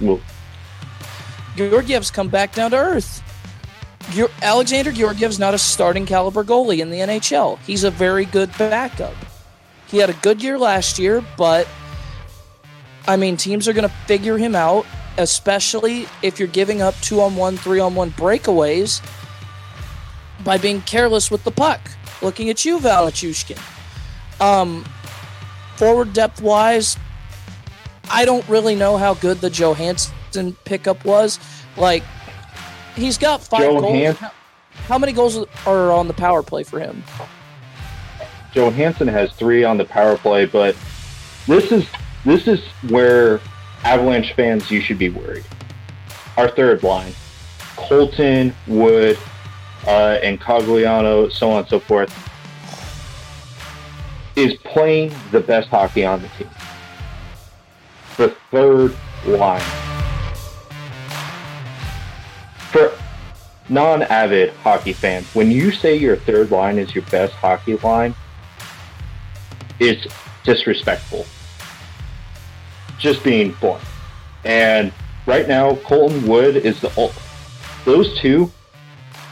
Georgiev's 1.57 2.11
come 2.11 2.29
back 2.29 2.55
down 2.55 2.73
to 2.73 2.77
earth. 2.77 3.23
Alexander 4.43 4.93
Georgiev's 4.93 5.39
not 5.39 5.55
a 5.55 5.59
starting 5.59 6.07
caliber 6.07 6.45
goalie 6.45 6.79
in 6.79 6.91
the 6.91 6.99
NHL. 6.99 7.59
He's 7.61 7.83
a 7.83 7.91
very 7.91 8.25
good 8.25 8.51
backup. 8.59 9.15
He 9.89 9.99
had 9.99 10.11
a 10.11 10.15
good 10.15 10.43
year 10.43 10.59
last 10.59 10.99
year, 10.99 11.25
but 11.37 11.67
I 13.09 13.17
mean, 13.17 13.37
teams 13.37 13.69
are 13.69 13.73
going 13.73 13.89
to 13.89 13.95
figure 14.07 14.37
him 14.39 14.55
out, 14.55 14.87
especially 15.17 16.07
if 16.23 16.39
you're 16.39 16.49
giving 16.49 16.83
up 16.83 16.95
two 17.01 17.21
on 17.21 17.37
one, 17.37 17.57
three 17.57 17.81
on 17.81 17.95
one 17.95 18.11
breakaways 18.13 19.01
by 20.45 20.59
being 20.59 20.83
careless 20.83 21.31
with 21.31 21.45
the 21.45 21.51
puck. 21.51 21.81
Looking 22.23 22.51
at 22.51 22.65
you, 22.65 22.79
Valachushkin. 22.79 23.61
Um, 24.41 24.85
forward 25.77 26.13
depth 26.13 26.41
wise, 26.41 26.97
I 28.11 28.25
don't 28.25 28.47
really 28.49 28.75
know 28.75 28.97
how 28.97 29.15
good 29.15 29.39
the 29.41 29.51
Johansson 29.51 30.57
pickup 30.65 31.05
was. 31.05 31.39
Like, 31.77 32.03
he's 32.95 33.19
got 33.19 33.43
five 33.43 33.61
goals. 33.63 33.85
Johans- 33.85 34.17
How, 34.17 34.31
how 34.89 34.99
many 34.99 35.13
goals 35.13 35.45
are 35.67 35.93
on 35.93 36.07
the 36.09 36.15
power 36.15 36.43
play 36.43 36.63
for 36.63 36.79
him? 36.81 37.03
Johansson 38.53 39.09
has 39.09 39.33
three 39.33 39.65
on 39.65 39.77
the 39.77 39.85
power 39.85 40.17
play, 40.17 40.47
but 40.47 40.75
this 41.47 41.71
is 41.73 41.85
this 42.25 42.49
is 42.49 42.61
where 42.89 43.39
Avalanche 43.85 44.33
fans 44.33 44.71
you 44.71 44.81
should 44.81 44.99
be 44.99 45.11
worried. 45.11 45.45
Our 46.39 46.49
third 46.49 46.83
line, 46.83 47.13
Colton, 47.77 48.55
Wood, 48.67 49.19
uh, 49.87 50.19
and 50.23 50.41
Cogliano, 50.41 51.31
so 51.31 51.51
on 51.51 51.59
and 51.61 51.69
so 51.69 51.79
forth, 51.81 52.11
is 54.37 54.55
playing 54.65 55.13
the 55.33 55.41
best 55.41 55.69
hockey 55.69 56.05
on 56.05 56.23
the 56.23 56.29
team. 56.29 56.49
The 58.17 58.35
third 58.51 58.97
line. 59.27 59.61
For 62.73 62.93
non-avid 63.69 64.51
hockey 64.55 64.93
fans, 64.93 65.27
when 65.35 65.51
you 65.51 65.71
say 65.71 65.97
your 65.97 66.17
third 66.17 66.51
line 66.51 66.79
is 66.79 66.95
your 66.95 67.05
best 67.05 67.35
hockey 67.35 67.77
line, 67.79 68.15
it's 69.79 70.07
disrespectful. 70.45 71.27
Just 72.99 73.23
being 73.23 73.53
blunt. 73.61 73.85
And 74.45 74.93
right 75.27 75.47
now, 75.47 75.75
Colton 75.77 76.27
Wood 76.27 76.57
is 76.57 76.81
the 76.81 76.91
ul- 76.97 77.13
those 77.85 78.19
two 78.19 78.51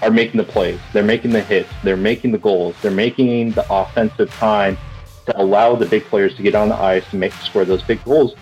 are 0.03 0.11
making 0.11 0.38
the 0.38 0.45
plays. 0.45 0.79
They're 0.93 1.03
making 1.03 1.31
the 1.31 1.41
hits. 1.41 1.71
They're 1.83 1.97
making 1.97 2.33
the 2.33 2.38
goals. 2.38 2.76
They're 2.83 2.91
making 2.91 3.53
the 3.53 3.64
offensive 3.73 4.31
time 4.33 4.76
to 5.26 5.41
allow 5.41 5.75
the 5.75 5.87
big 5.87 6.05
players 6.05 6.35
to 6.37 6.43
get 6.43 6.55
on 6.55 6.69
the 6.69 6.76
ice 6.76 7.05
and 7.12 7.21
make 7.21 7.33
score 7.33 7.64
those 7.64 7.83
big 7.83 8.05
goals. 8.05 8.35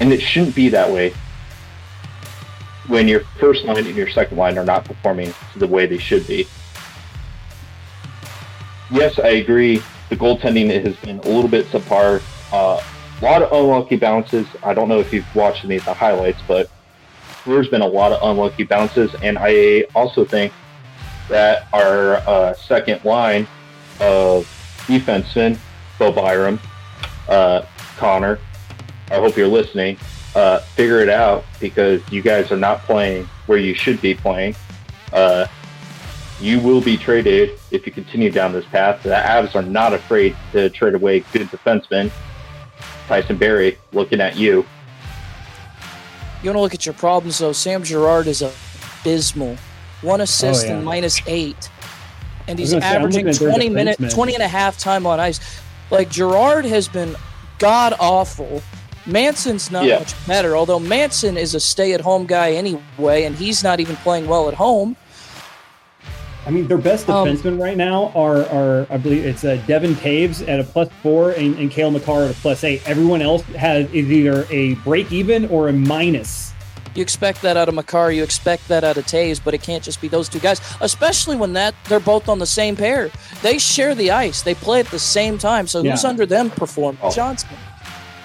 And 0.00 0.12
it 0.12 0.20
shouldn't 0.20 0.54
be 0.54 0.68
that 0.70 0.90
way 0.90 1.12
when 2.86 3.06
your 3.06 3.20
first 3.38 3.64
line 3.64 3.86
and 3.86 3.96
your 3.96 4.08
second 4.08 4.36
line 4.36 4.58
are 4.58 4.64
not 4.64 4.84
performing 4.84 5.32
the 5.56 5.66
way 5.66 5.86
they 5.86 5.98
should 5.98 6.26
be. 6.26 6.46
Yes, 8.90 9.18
I 9.18 9.28
agree. 9.28 9.82
The 10.08 10.16
goaltending 10.16 10.70
has 10.82 10.96
been 10.96 11.18
a 11.18 11.28
little 11.28 11.48
bit 11.48 11.66
subpar. 11.66 12.22
Uh, 12.50 12.82
a 13.20 13.24
lot 13.24 13.42
of 13.42 13.52
unlucky 13.52 13.96
bounces. 13.96 14.46
I 14.62 14.72
don't 14.72 14.88
know 14.88 15.00
if 15.00 15.12
you've 15.12 15.34
watched 15.34 15.64
any 15.64 15.76
of 15.76 15.84
the 15.84 15.92
highlights, 15.92 16.40
but 16.48 16.70
there's 17.44 17.68
been 17.68 17.82
a 17.82 17.86
lot 17.86 18.12
of 18.12 18.22
unlucky 18.22 18.64
bounces. 18.64 19.14
And 19.22 19.36
I 19.38 19.84
also 19.94 20.24
think 20.24 20.52
that 21.28 21.68
our 21.74 22.16
uh, 22.16 22.54
second 22.54 23.04
line 23.04 23.46
of 24.00 24.46
defensemen, 24.86 25.58
Bo 25.98 26.12
Byram, 26.12 26.58
uh, 27.28 27.62
Connor, 27.96 28.38
I 29.10 29.16
hope 29.18 29.36
you're 29.36 29.46
listening, 29.48 29.96
uh, 30.34 30.58
figure 30.60 31.00
it 31.00 31.08
out 31.08 31.44
because 31.60 32.00
you 32.10 32.22
guys 32.22 32.52
are 32.52 32.56
not 32.56 32.82
playing 32.82 33.24
where 33.46 33.58
you 33.58 33.74
should 33.74 34.00
be 34.00 34.14
playing. 34.14 34.54
Uh, 35.12 35.46
you 36.40 36.60
will 36.60 36.80
be 36.80 36.96
traded 36.96 37.58
if 37.70 37.86
you 37.86 37.92
continue 37.92 38.30
down 38.30 38.52
this 38.52 38.64
path. 38.66 39.02
The 39.02 39.10
Avs 39.10 39.54
are 39.54 39.62
not 39.62 39.92
afraid 39.92 40.36
to 40.52 40.70
trade 40.70 40.94
away 40.94 41.20
good 41.32 41.48
defensemen. 41.48 42.10
Tyson 43.08 43.36
Barrie, 43.38 43.78
looking 43.92 44.20
at 44.20 44.36
you. 44.36 44.64
You 46.42 46.50
want 46.50 46.56
to 46.56 46.60
look 46.60 46.74
at 46.74 46.86
your 46.86 46.94
problems, 46.94 47.38
though. 47.38 47.52
Sam 47.52 47.82
Girard 47.82 48.26
is 48.28 48.42
abysmal. 48.42 49.56
One 50.02 50.20
assist 50.20 50.64
Oh, 50.66 50.68
yeah. 50.68 50.76
and 50.76 50.84
minus 50.84 51.20
eight. 51.26 51.70
And 52.46 52.58
he's 52.58 52.72
was 52.72 52.82
gonna 52.82 52.92
say, 52.92 52.96
averaging 52.96 53.26
looking 53.26 53.34
at 53.34 53.40
their 53.40 53.50
20 53.50 53.68
minutes, 53.70 54.00
defensemen. 54.00 54.14
20 54.14 54.34
and 54.34 54.42
a 54.44 54.48
half 54.48 54.78
time 54.78 55.06
on 55.06 55.18
ice. 55.18 55.40
Like, 55.90 56.10
Girard 56.10 56.64
has 56.66 56.86
been 56.86 57.16
god 57.58 57.94
awful. 57.98 58.62
Manson's 59.08 59.70
not 59.70 59.84
Yeah. 59.84 59.98
much 60.00 60.14
better, 60.26 60.56
although 60.56 60.78
Manson 60.78 61.36
is 61.36 61.54
a 61.54 61.60
stay 61.60 61.92
at 61.94 62.00
home 62.02 62.26
guy 62.26 62.52
anyway, 62.52 63.24
and 63.24 63.34
he's 63.34 63.64
not 63.64 63.80
even 63.80 63.96
playing 63.96 64.28
well 64.28 64.48
at 64.48 64.54
home. 64.54 64.96
I 66.46 66.50
mean, 66.50 66.66
their 66.66 66.78
best 66.78 67.10
Um, 67.10 67.36
right 67.58 67.76
now 67.76 68.10
are, 68.14 68.46
are 68.48 68.86
I 68.90 68.96
believe 68.96 69.24
it's 69.26 69.44
uh, 69.44 69.58
Devon 69.66 69.94
Toews 69.96 70.48
at 70.48 70.60
a 70.60 70.64
plus 70.64 70.88
four 71.02 71.30
and, 71.32 71.58
and 71.58 71.70
Cale 71.70 71.90
Makar 71.90 72.24
at 72.24 72.30
a 72.30 72.34
plus 72.34 72.64
eight. 72.64 72.80
Everyone 72.86 73.20
else 73.20 73.42
has 73.56 73.86
is 73.92 74.10
either 74.10 74.46
a 74.50 74.74
break 74.76 75.12
even 75.12 75.46
or 75.48 75.68
a 75.68 75.72
minus. 75.72 76.52
You 76.94 77.02
expect 77.02 77.42
that 77.42 77.56
out 77.58 77.68
of 77.68 77.74
Makar, 77.74 78.12
you 78.12 78.22
expect 78.22 78.66
that 78.68 78.82
out 78.82 78.96
of 78.96 79.04
Toews, 79.06 79.40
but 79.44 79.52
it 79.52 79.62
can't 79.62 79.84
just 79.84 80.00
be 80.00 80.08
those 80.08 80.28
two 80.28 80.38
guys, 80.38 80.60
especially 80.80 81.36
when 81.36 81.52
that 81.52 81.74
they're 81.88 82.00
both 82.00 82.28
on 82.28 82.38
the 82.38 82.46
same 82.46 82.76
pair. 82.76 83.10
They 83.42 83.58
share 83.58 83.94
the 83.94 84.10
ice, 84.10 84.40
they 84.42 84.54
play 84.54 84.80
at 84.80 84.86
the 84.86 84.98
same 84.98 85.36
time. 85.38 85.66
So 85.66 85.82
who's 85.82 86.04
under 86.04 86.24
them 86.24 86.50
perform? 86.50 86.96
Oh. 87.02 87.10
Johnson. 87.10 87.50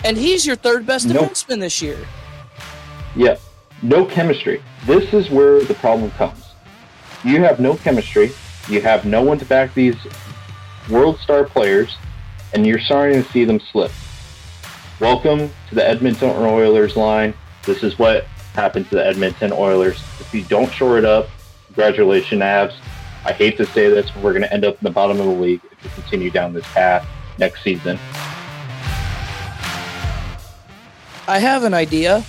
And 0.05 0.17
he's 0.17 0.45
your 0.45 0.57
third 0.57 0.86
best 0.86 1.07
defenseman 1.07 1.62
this 1.62 1.81
year. 1.81 1.98
Yeah, 3.15 3.38
no 3.81 4.05
chemistry. 4.05 4.62
This 4.86 5.13
is 5.13 5.29
where 5.29 5.63
the 5.63 5.75
problem 5.75 6.12
comes. 6.12 6.53
You 7.24 7.41
have 7.43 7.62
no 7.62 7.75
chemistry. 7.75 8.31
You 8.67 8.81
have 8.81 9.05
no 9.05 9.22
one 9.22 9.39
to 9.39 9.45
back 9.45 9.74
these 9.74 9.95
world 10.89 11.19
star 11.19 11.45
players, 11.45 11.95
and 12.53 12.67
you're 12.67 12.79
starting 12.79 13.24
to 13.24 13.31
see 13.31 13.45
them 13.45 13.62
slip. 13.62 13.91
Welcome 15.00 15.50
to 15.69 15.75
the 15.75 15.88
Edmonton 15.88 16.31
Oilers 16.31 16.98
line. 16.98 17.33
This 17.65 17.81
is 17.81 17.98
what 17.98 18.25
happened 18.55 18.89
to 18.89 18.95
the 18.95 19.05
Edmonton 19.05 19.53
Oilers. 19.53 20.01
If 20.19 20.33
you 20.33 20.43
don't 20.43 20.72
shore 20.72 20.98
it 20.98 21.05
up, 21.05 21.29
congratulations, 21.67 22.41
Avs. 22.41 22.75
I 23.25 23.31
hate 23.31 23.55
to 23.55 23.65
say 23.65 23.89
this, 23.89 24.12
but 24.12 24.22
we're 24.22 24.33
going 24.33 24.43
to 24.43 24.53
end 24.53 24.65
up 24.65 24.74
in 24.75 24.83
the 24.83 24.91
bottom 24.91 25.17
of 25.19 25.25
the 25.25 25.31
league 25.31 25.62
if 25.72 25.83
we 25.83 26.01
continue 26.01 26.29
down 26.29 26.51
this 26.51 26.65
path 26.74 27.07
next 27.38 27.63
season. 27.63 27.98
I 31.27 31.39
have 31.39 31.63
an 31.63 31.73
idea. 31.73 32.23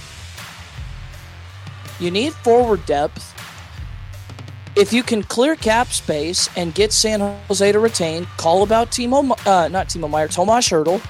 You 1.98 2.10
need 2.10 2.32
forward 2.32 2.84
depth. 2.86 3.32
If 4.76 4.92
you 4.92 5.02
can 5.02 5.22
clear 5.22 5.54
cap 5.54 5.88
space 5.88 6.48
and 6.56 6.74
get 6.74 6.92
San 6.92 7.20
Jose 7.20 7.70
to 7.72 7.78
retain, 7.78 8.26
call 8.36 8.62
about 8.62 8.90
Timo, 8.90 9.30
uh, 9.46 9.68
not 9.68 9.88
Timo 9.88 10.10
Meier, 10.10 10.28
Tomas 10.28 10.68
Hertl. 10.68 11.00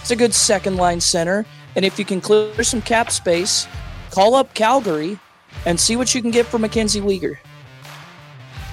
It's 0.00 0.10
a 0.10 0.16
good 0.16 0.32
second 0.32 0.76
line 0.76 1.00
center. 1.00 1.44
And 1.76 1.84
if 1.84 1.98
you 1.98 2.04
can 2.04 2.20
clear 2.20 2.62
some 2.62 2.82
cap 2.82 3.10
space, 3.10 3.66
call 4.10 4.34
up 4.34 4.54
Calgary 4.54 5.18
and 5.66 5.78
see 5.78 5.96
what 5.96 6.14
you 6.14 6.22
can 6.22 6.30
get 6.30 6.46
for 6.46 6.58
Mackenzie 6.58 7.00
Weegar. 7.00 7.38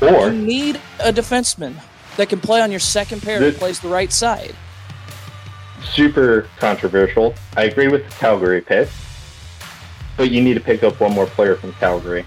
Or 0.01 0.27
You 0.27 0.33
need 0.33 0.79
a 0.99 1.11
defenseman 1.11 1.75
that 2.17 2.29
can 2.29 2.39
play 2.39 2.61
on 2.61 2.69
your 2.71 2.79
second 2.79 3.21
pair 3.21 3.39
This- 3.39 3.53
and 3.53 3.59
plays 3.59 3.79
the 3.79 3.87
right 3.87 4.11
side. 4.11 4.55
Super 5.83 6.47
controversial. 6.57 7.33
I 7.55 7.63
agree 7.63 7.87
with 7.87 8.05
the 8.05 8.11
Calgary 8.15 8.61
pick, 8.61 8.89
but 10.15 10.31
you 10.31 10.41
need 10.41 10.55
to 10.55 10.59
pick 10.59 10.83
up 10.83 10.99
one 10.99 11.13
more 11.13 11.25
player 11.25 11.55
from 11.55 11.73
Calgary. 11.73 12.25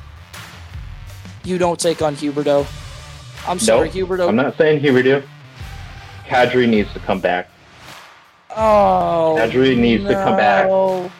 You 1.44 1.58
don't 1.58 1.78
take 1.78 2.02
on 2.02 2.16
Huberdeau. 2.16 2.66
I'm 3.46 3.58
sorry, 3.58 3.88
No, 3.88 3.94
Huberdeau. 3.94 4.28
I'm 4.28 4.36
not 4.36 4.56
saying 4.56 4.82
would. 4.92 5.24
Kadri 6.26 6.68
needs 6.68 6.92
to 6.92 7.00
come 7.00 7.20
back. 7.20 7.48
Oh, 8.56 9.36
Kadri 9.38 9.76
needs 9.76 10.04
to 10.04 10.12
come 10.14 10.36
back. 10.36 10.66
no. 10.66 11.10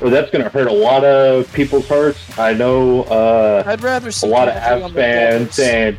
Well, 0.00 0.10
that's 0.10 0.30
going 0.30 0.42
to 0.44 0.50
hurt 0.50 0.66
a 0.66 0.72
lot 0.72 1.04
of 1.04 1.50
people's 1.52 1.88
hearts. 1.88 2.18
I 2.38 2.52
know 2.52 3.04
uh, 3.04 3.62
I'd 3.64 3.82
rather 3.82 4.10
see 4.10 4.26
a 4.26 4.30
lot 4.30 4.48
of 4.48 4.54
Avs 4.54 4.92
fans 4.92 5.54
saying 5.54 5.96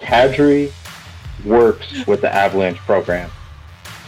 Kadri 0.00 0.72
works 1.44 2.06
with 2.06 2.20
the 2.20 2.34
Avalanche 2.34 2.78
program. 2.78 3.30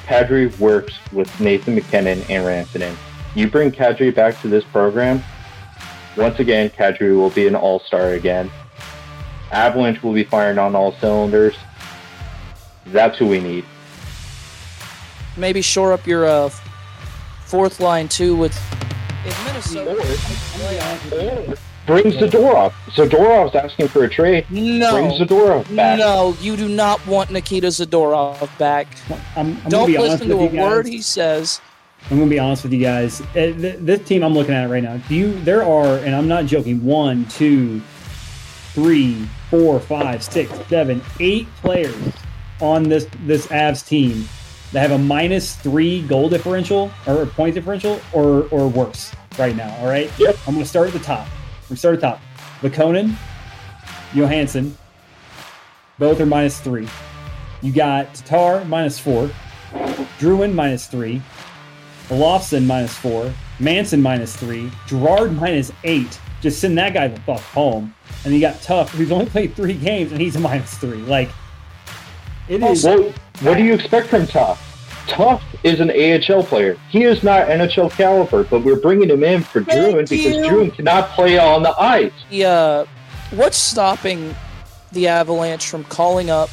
Kadri 0.07 0.57
works 0.59 0.95
with 1.13 1.41
Nathan 1.41 1.75
MacKinnon 1.75 2.23
and 2.29 2.45
Rantanen. 2.45 2.95
You 3.35 3.49
bring 3.49 3.71
Kadri 3.71 4.15
back 4.15 4.41
to 4.43 4.49
this 4.49 4.65
program, 4.65 5.23
once 6.17 6.41
again, 6.41 6.71
Kadri 6.71 7.17
will 7.17 7.31
be 7.31 7.47
an 7.47 7.55
all-star 7.55 8.11
again. 8.11 8.51
Avalanche 9.53 10.03
will 10.03 10.13
be 10.13 10.25
firing 10.25 10.59
on 10.59 10.75
all 10.75 10.93
cylinders. 10.93 11.57
That's 12.87 13.19
who 13.19 13.27
we 13.27 13.41
need. 13.41 13.65
maybe 15.37 15.63
shore 15.63 15.93
up 15.93 16.07
your 16.07 16.27
uh, 16.27 16.49
fourth 17.45 17.81
line 17.81 18.09
too 18.09 18.37
with 18.37 18.57
if 19.25 19.47
Minnesota. 19.47 21.57
Brings 21.91 22.15
Zadorov. 22.17 22.73
Zadorov's 22.91 23.55
asking 23.57 23.89
for 23.89 24.05
a 24.05 24.09
trade. 24.09 24.47
Brings 24.49 24.79
No, 24.79 25.11
Zadorov 25.19 25.75
back. 25.75 25.99
no, 25.99 26.37
you 26.41 26.57
do 26.57 26.69
not 26.69 27.05
want 27.07 27.31
Nikita 27.31 27.67
Zadorov 27.67 28.57
back. 28.59 28.87
I'm, 29.09 29.17
I'm 29.37 29.55
gonna 29.57 29.71
Don't 29.71 29.87
be 29.89 29.97
honest 29.97 30.13
listen 30.13 30.29
to 30.29 30.37
with 30.37 30.53
a 30.53 30.55
you 30.55 30.61
guys. 30.61 30.71
word 30.71 30.87
he 30.87 31.03
says. 31.03 31.61
I'm 32.11 32.19
gonna 32.19 32.31
be 32.31 32.39
honest 32.39 32.63
with 32.63 32.73
you 32.73 32.81
guys. 32.81 33.21
Uh, 33.21 33.53
This 33.57 34.07
team 34.07 34.23
I'm 34.23 34.35
looking 34.35 34.55
at 34.55 34.71
right 34.71 34.83
now. 34.83 34.99
Do 35.09 35.15
you? 35.17 35.33
There 35.43 35.63
are, 35.65 35.97
and 35.99 36.15
I'm 36.15 36.29
not 36.29 36.47
joking. 36.47 36.83
One, 36.85 37.25
two, 37.27 37.81
three, 38.73 39.27
four, 39.51 39.81
five, 39.81 40.23
six, 40.23 40.53
seven, 40.69 41.03
eight 41.19 41.47
players 41.57 41.95
on 42.61 42.85
this 42.85 43.07
this 43.27 43.49
Avs 43.49 43.85
team 43.87 44.29
that 44.73 44.81
have 44.81 44.93
a 44.93 44.99
minus 44.99 45.57
three 45.57 46.03
goal 46.03 46.29
differential 46.29 46.91
or 47.07 47.27
point 47.27 47.55
differential 47.57 48.01
or 48.13 48.45
or 48.53 48.69
worse 48.69 49.13
right 49.39 49.57
now. 49.57 49.75
All 49.81 49.87
right. 49.87 50.11
Yep. 50.19 50.37
I'm 50.47 50.55
gonna 50.55 50.65
start 50.65 50.87
at 50.87 50.93
the 50.93 51.01
top. 51.01 51.27
We 51.71 51.77
start 51.77 51.95
at 51.95 52.01
top. 52.01 52.21
Vakonen, 52.61 53.15
Johansson, 54.13 54.77
both 55.99 56.21
are 56.21 56.27
minus 56.27 56.59
three. 56.59 56.89
You 57.63 57.73
got 57.73 58.13
Tatar 58.15 58.65
minus 58.65 58.99
four, 58.99 59.31
Drouin 60.19 60.53
minus 60.53 60.89
three, 60.89 61.23
Olofsson 62.09 62.67
minus 62.67 62.95
four, 62.97 63.33
Manson 63.61 64.03
minus 64.03 64.35
three, 64.35 64.71
Girard 64.89 65.33
minus 65.37 65.71
eight. 65.85 66.19
Just 66.41 66.61
send 66.61 66.77
that 66.79 66.93
guy 66.93 67.07
the 67.07 67.21
fuck 67.21 67.41
home. 67.41 67.95
And 68.25 68.35
you 68.35 68.41
got 68.41 68.61
Tough, 68.63 68.91
who's 68.91 69.13
only 69.13 69.27
played 69.27 69.55
three 69.55 69.75
games, 69.75 70.11
and 70.11 70.21
he's 70.21 70.35
a 70.35 70.41
minus 70.41 70.75
three. 70.75 70.99
Like, 70.99 71.29
it 72.49 72.63
oh, 72.63 72.73
is. 72.73 72.85
Well, 72.85 73.13
what 73.43 73.57
do 73.57 73.63
you 73.63 73.75
expect 73.75 74.09
from 74.09 74.27
Tough? 74.27 74.70
Tough 75.07 75.43
is 75.65 75.81
an 75.81 75.91
AHL 75.91 76.43
player. 76.45 76.79
He 76.91 77.05
is 77.05 77.23
not 77.23 77.49
NHL 77.49 77.91
caliber, 77.91 78.45
but 78.45 78.63
we're 78.65 78.81
bringing 78.81 79.11
him 79.11 79.25
in 79.25 79.43
for 79.43 79.63
Thank 79.63 79.95
Drouin 79.95 80.09
because. 80.09 80.37
Drouin 80.47 80.75
cannot 80.75 81.11
play 81.11 81.39
on 81.39 81.63
the 81.63 81.79
ice. 81.81 82.13
The, 82.31 82.45
uh, 82.45 82.85
what's 83.33 83.57
stopping 83.57 84.35
the 84.93 85.09
Avalanche 85.09 85.69
from 85.69 85.85
calling 85.85 86.31
up 86.31 86.51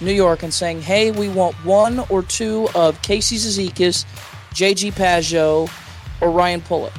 New 0.00 0.12
York 0.12 0.42
and 0.42 0.52
saying, 0.52 0.82
"Hey, 0.82 1.10
we 1.10 1.28
want 1.28 1.54
one 1.64 2.04
or 2.08 2.22
two 2.22 2.68
of 2.74 3.00
Casey 3.02 3.36
Cizikas, 3.36 4.04
JG 4.52 4.92
Pageau, 4.92 5.70
or 6.20 6.30
Ryan 6.30 6.60
Pulock." 6.60 6.92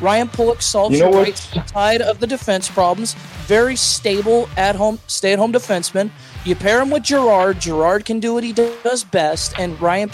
Ryan 0.00 0.28
Pulock 0.28 0.60
solves 0.60 0.98
You 0.98 1.04
know 1.04 1.12
the 1.12 1.18
right 1.18 1.68
side 1.68 2.02
of 2.02 2.18
the 2.18 2.26
defense 2.26 2.68
problems. 2.68 3.14
Very 3.46 3.76
stable 3.76 4.48
at 4.56 4.74
home, 4.74 4.98
stay 5.06 5.32
at 5.32 5.38
home 5.38 5.52
defenseman. 5.52 6.10
You 6.44 6.56
pair 6.56 6.80
him 6.80 6.90
with 6.90 7.04
Girard. 7.04 7.60
Girard 7.60 8.04
can 8.04 8.18
do 8.18 8.34
what 8.34 8.42
he 8.42 8.52
does 8.52 9.04
best, 9.04 9.58
and 9.58 9.80
Ryan 9.80 10.10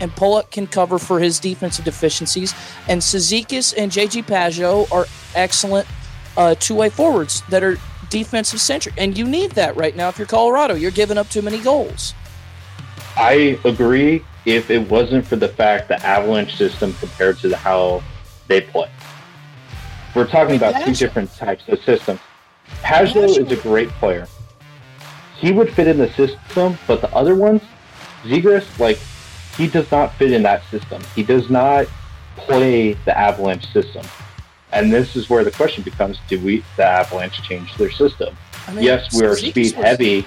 and 0.00 0.14
Pulock 0.14 0.50
can 0.50 0.66
cover 0.66 0.98
for 0.98 1.20
his 1.20 1.38
defensive 1.38 1.84
deficiencies. 1.84 2.54
And 2.88 3.00
Cizikas 3.00 3.74
and 3.76 3.92
JG 3.92 4.24
Pageau 4.24 4.90
are 4.90 5.06
excellent 5.34 5.86
uh, 6.36 6.54
two-way 6.54 6.88
forwards 6.88 7.42
that 7.50 7.62
are 7.62 7.78
defensive 8.08 8.60
centric, 8.60 8.94
and 8.96 9.16
you 9.16 9.26
need 9.26 9.52
that 9.52 9.76
right 9.76 9.94
now. 9.94 10.08
If 10.08 10.18
you're 10.18 10.26
Colorado, 10.26 10.74
you're 10.74 10.90
giving 10.90 11.18
up 11.18 11.28
too 11.28 11.42
many 11.42 11.58
goals. 11.60 12.14
I 13.16 13.58
agree 13.64 14.24
if 14.44 14.70
it 14.70 14.88
wasn't 14.90 15.26
for 15.26 15.36
the 15.36 15.48
fact 15.48 15.88
the 15.88 16.02
Avalanche 16.06 16.56
system 16.56 16.94
compared 16.94 17.38
to 17.38 17.48
the, 17.48 17.56
how 17.56 18.02
they 18.48 18.60
play. 18.60 18.90
We're 20.14 20.26
talking 20.26 20.56
about 20.56 20.84
two 20.84 20.94
different 20.94 21.34
types 21.34 21.68
of 21.68 21.82
systems. 21.82 22.20
Pageau 22.82 23.24
is 23.24 23.52
a 23.52 23.56
great 23.56 23.88
player. 23.90 24.26
He 25.38 25.52
would 25.52 25.72
fit 25.72 25.86
in 25.86 25.98
the 25.98 26.10
system, 26.12 26.78
but 26.86 27.00
the 27.00 27.12
other 27.14 27.34
ones, 27.34 27.62
Zegras, 28.24 28.66
like, 28.78 28.98
he 29.56 29.66
does 29.68 29.90
not 29.90 30.14
fit 30.14 30.32
in 30.32 30.42
that 30.42 30.62
system. 30.70 31.02
He 31.14 31.22
does 31.22 31.50
not 31.50 31.86
play 32.36 32.94
the 33.04 33.16
Avalanche 33.16 33.70
system. 33.72 34.04
And 34.72 34.92
this 34.92 35.16
is 35.16 35.30
where 35.30 35.44
the 35.44 35.50
question 35.50 35.82
becomes, 35.82 36.18
do 36.28 36.38
we, 36.40 36.64
the 36.76 36.84
Avalanche, 36.84 37.40
change 37.42 37.74
their 37.76 37.90
system? 37.90 38.36
I 38.66 38.72
mean, 38.72 38.84
yes, 38.84 39.14
we 39.14 39.24
are 39.26 39.36
speed 39.36 39.76
was- 39.76 39.84
heavy, 39.84 40.26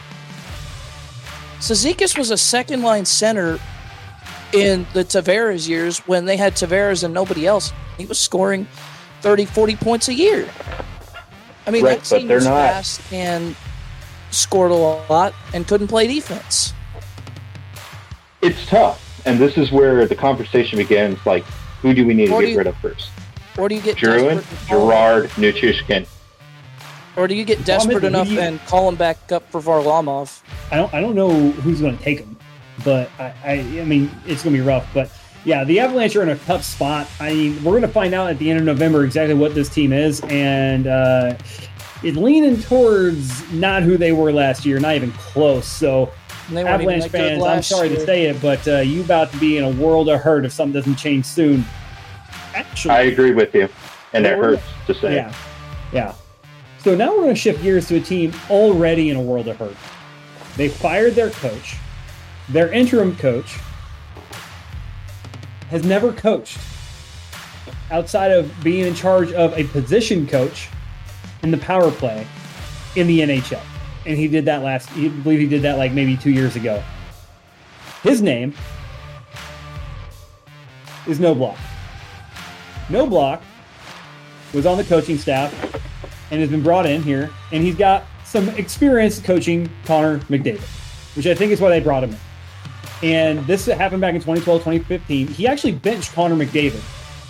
Cizikas 1.59 2.17
was 2.17 2.31
a 2.31 2.37
second 2.37 2.83
line 2.83 3.03
center 3.03 3.59
in 4.53 4.87
the 4.93 5.03
Tavares 5.03 5.67
years 5.67 5.99
when 6.07 6.23
they 6.25 6.37
had 6.37 6.53
Tavares 6.53 7.03
and 7.03 7.13
nobody 7.13 7.45
else. 7.45 7.73
He 7.97 8.05
was 8.05 8.17
scoring 8.17 8.65
30, 9.21 9.45
40 9.45 9.75
points 9.75 10.07
a 10.07 10.13
year. 10.13 10.47
I 11.67 11.71
mean, 11.71 11.83
Right, 11.83 12.01
that 12.01 12.19
team 12.19 12.29
was 12.29 12.45
not- 12.45 12.69
fast 12.69 13.01
and 13.11 13.55
scored 14.31 14.71
a 14.71 14.75
lot 14.75 15.33
and 15.53 15.67
couldn't 15.67 15.87
play 15.87 16.07
defense. 16.07 16.73
it's 18.41 18.65
tough. 18.67 19.05
And 19.25 19.37
this 19.37 19.57
is 19.57 19.71
where 19.71 20.05
the 20.07 20.15
conversation 20.15 20.77
begins. 20.77 21.23
Like, 21.25 21.43
who 21.81 21.93
do 21.93 22.07
we 22.07 22.13
need 22.13 22.29
Or 22.29 22.39
to 22.39 22.45
get 22.47 22.51
you- 22.53 22.57
rid 22.57 22.67
of 22.67 22.77
first? 22.77 23.09
Or 23.57 23.67
do 23.67 23.75
you 23.75 23.81
get 23.81 23.97
Drouin, 23.97 24.31
and 24.37 24.43
call- 24.67 24.79
Girard, 24.89 25.29
Nichushkin. 25.31 26.07
Or 27.17 27.27
do 27.27 27.35
you 27.35 27.43
get 27.43 27.65
desperate 27.65 27.97
is, 28.05 28.07
enough 28.07 28.29
you- 28.29 28.39
and 28.39 28.63
call 28.65 28.87
him 28.87 28.95
back 28.95 29.31
up 29.33 29.43
for 29.51 29.59
Varlamov? 29.59 30.39
I 30.71 30.77
don't 30.77 30.93
I 30.93 31.01
don't 31.01 31.15
know 31.15 31.51
who's 31.51 31.81
going 31.81 31.97
to 31.97 32.03
take 32.03 32.19
him, 32.19 32.37
but 32.85 33.09
I, 33.19 33.33
I 33.43 33.51
I 33.81 33.83
mean 33.83 34.09
it's 34.25 34.43
going 34.43 34.55
to 34.55 34.61
be 34.61 34.65
rough. 34.65 34.87
But 34.93 35.11
yeah, 35.43 35.65
the 35.65 35.81
Avalanche 35.81 36.15
are 36.15 36.23
in 36.23 36.29
a 36.29 36.37
tough 36.37 36.63
spot. 36.63 37.07
I 37.19 37.33
mean, 37.33 37.55
we're 37.63 37.71
going 37.71 37.81
to 37.81 37.87
find 37.89 38.13
out 38.13 38.29
at 38.29 38.39
the 38.39 38.49
end 38.49 38.59
of 38.59 38.65
November 38.65 39.03
exactly 39.03 39.33
what 39.33 39.53
this 39.55 39.67
team 39.67 39.91
is, 39.91 40.21
and 40.29 40.87
uh, 40.87 41.35
it's 42.03 42.17
leaning 42.17 42.59
towards 42.61 43.51
not 43.51 43.83
who 43.83 43.97
they 43.97 44.11
were 44.11 44.31
last 44.31 44.65
year, 44.65 44.79
not 44.79 44.95
even 44.95 45.11
close. 45.13 45.65
So 45.67 46.11
And 46.47 46.57
they 46.57 46.63
weren't 46.63 46.81
even 46.81 46.93
Avalanche 46.95 47.11
fans, 47.11 47.33
I'm 47.33 47.39
last 47.39 47.69
sorry 47.69 47.89
to 47.89 48.05
say 48.05 48.23
it, 48.25 48.41
but 48.41 48.67
uh, 48.67 48.77
you 48.79 49.01
about 49.01 49.31
to 49.31 49.37
be 49.37 49.57
in 49.57 49.63
a 49.63 49.71
world 49.71 50.09
of 50.09 50.21
hurt 50.21 50.45
if 50.45 50.51
something 50.53 50.73
doesn't 50.73 50.95
change 50.95 51.25
soon. 51.25 51.65
Actually, 52.55 52.93
I 52.93 53.01
agree 53.03 53.33
with 53.33 53.53
you. 53.53 53.69
And 54.13 54.25
that 54.25 54.37
Well, 54.39 54.51
we're- 54.51 54.57
hurts 54.57 54.87
to 54.87 54.93
say. 54.95 55.15
yeah, 55.15 55.33
yeah. 55.93 56.13
So 56.83 56.95
now 56.95 57.09
we're 57.11 57.23
going 57.23 57.35
to 57.35 57.39
shift 57.39 57.61
gears 57.61 57.87
to 57.89 57.97
a 57.97 57.99
team 57.99 58.33
already 58.49 59.09
in 59.09 59.17
a 59.17 59.21
world 59.21 59.47
of 59.49 59.57
hurt. 59.57 59.75
They 60.55 60.69
fired 60.69 61.13
their 61.13 61.29
coach. 61.29 61.75
Their 62.47 62.71
interim 62.71 63.15
coach 63.17 63.57
has 65.69 65.83
never 65.83 66.11
coached 66.11 66.57
outside 67.91 68.31
of 68.31 68.51
being 68.63 68.85
in 68.87 68.95
charge 68.95 69.31
of 69.33 69.55
a 69.57 69.65
position 69.65 70.25
coach 70.25 70.69
in 71.43 71.51
the 71.51 71.57
power 71.57 71.91
play 71.91 72.25
in 72.95 73.07
the 73.07 73.19
NHL. 73.19 73.61
And 74.05 74.17
he 74.17 74.27
did 74.27 74.45
that 74.45 74.63
last, 74.63 74.89
I 74.93 75.09
believe 75.09 75.39
he 75.39 75.47
did 75.47 75.61
that 75.63 75.77
like 75.77 75.91
maybe 75.91 76.17
two 76.17 76.31
years 76.31 76.55
ago. 76.55 76.83
His 78.03 78.21
name 78.21 78.53
is 81.07 81.19
No 81.19 81.35
Block. 81.35 81.57
Knoblauch 82.87 83.41
was 84.53 84.65
on 84.65 84.77
the 84.77 84.83
coaching 84.83 85.17
staff 85.17 85.53
and 86.31 86.39
has 86.39 86.49
been 86.49 86.63
brought 86.63 86.85
in 86.85 87.03
here, 87.03 87.29
and 87.51 87.63
he's 87.63 87.75
got 87.75 88.03
some 88.25 88.49
experience 88.49 89.19
coaching 89.19 89.69
Connor 89.85 90.19
McDavid, 90.21 90.61
which 91.15 91.27
I 91.27 91.35
think 91.35 91.51
is 91.51 91.61
why 91.61 91.69
they 91.69 91.79
brought 91.79 92.03
him 92.03 92.11
in. 92.11 92.19
And 93.01 93.47
this 93.47 93.65
happened 93.67 94.01
back 94.01 94.15
in 94.15 94.21
2012, 94.21 94.59
2015. 94.61 95.27
He 95.27 95.47
actually 95.47 95.73
benched 95.73 96.13
Connor 96.13 96.35
McDavid 96.35 96.81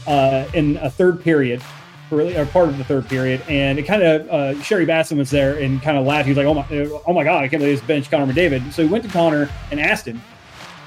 uh, 0.08 0.50
in 0.54 0.78
a 0.78 0.90
third 0.90 1.22
period, 1.22 1.62
really, 2.12 2.36
or 2.36 2.46
part 2.46 2.70
of 2.70 2.78
the 2.78 2.84
third 2.84 3.08
period. 3.08 3.42
And 3.48 3.80
it 3.80 3.84
kind 3.84 4.02
of, 4.02 4.28
uh, 4.30 4.62
Sherry 4.62 4.86
Basson 4.86 5.18
was 5.18 5.30
there 5.30 5.58
and 5.58 5.82
kind 5.82 5.98
of 5.98 6.06
laughed. 6.06 6.26
He 6.26 6.32
was 6.32 6.38
like, 6.38 6.48
oh 6.48 6.54
my, 6.54 7.02
oh 7.06 7.14
my 7.14 7.24
God, 7.24 7.44
I 7.44 7.48
can't 7.48 7.62
believe 7.62 7.80
this 7.80 7.88
bench 7.88 8.10
Connor 8.10 8.32
McDavid. 8.32 8.72
So 8.74 8.84
he 8.84 8.90
went 8.90 9.04
to 9.04 9.10
Connor 9.10 9.50
and 9.72 9.80
asked 9.80 10.08
him, 10.08 10.22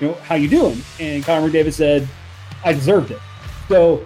you 0.00 0.08
know, 0.08 0.14
how 0.14 0.34
you 0.34 0.48
doing? 0.48 0.82
And 0.98 1.24
Connor 1.24 1.48
McDavid 1.48 1.72
said, 1.72 2.08
I 2.64 2.72
deserved 2.72 3.10
it. 3.10 3.20
So 3.68 4.04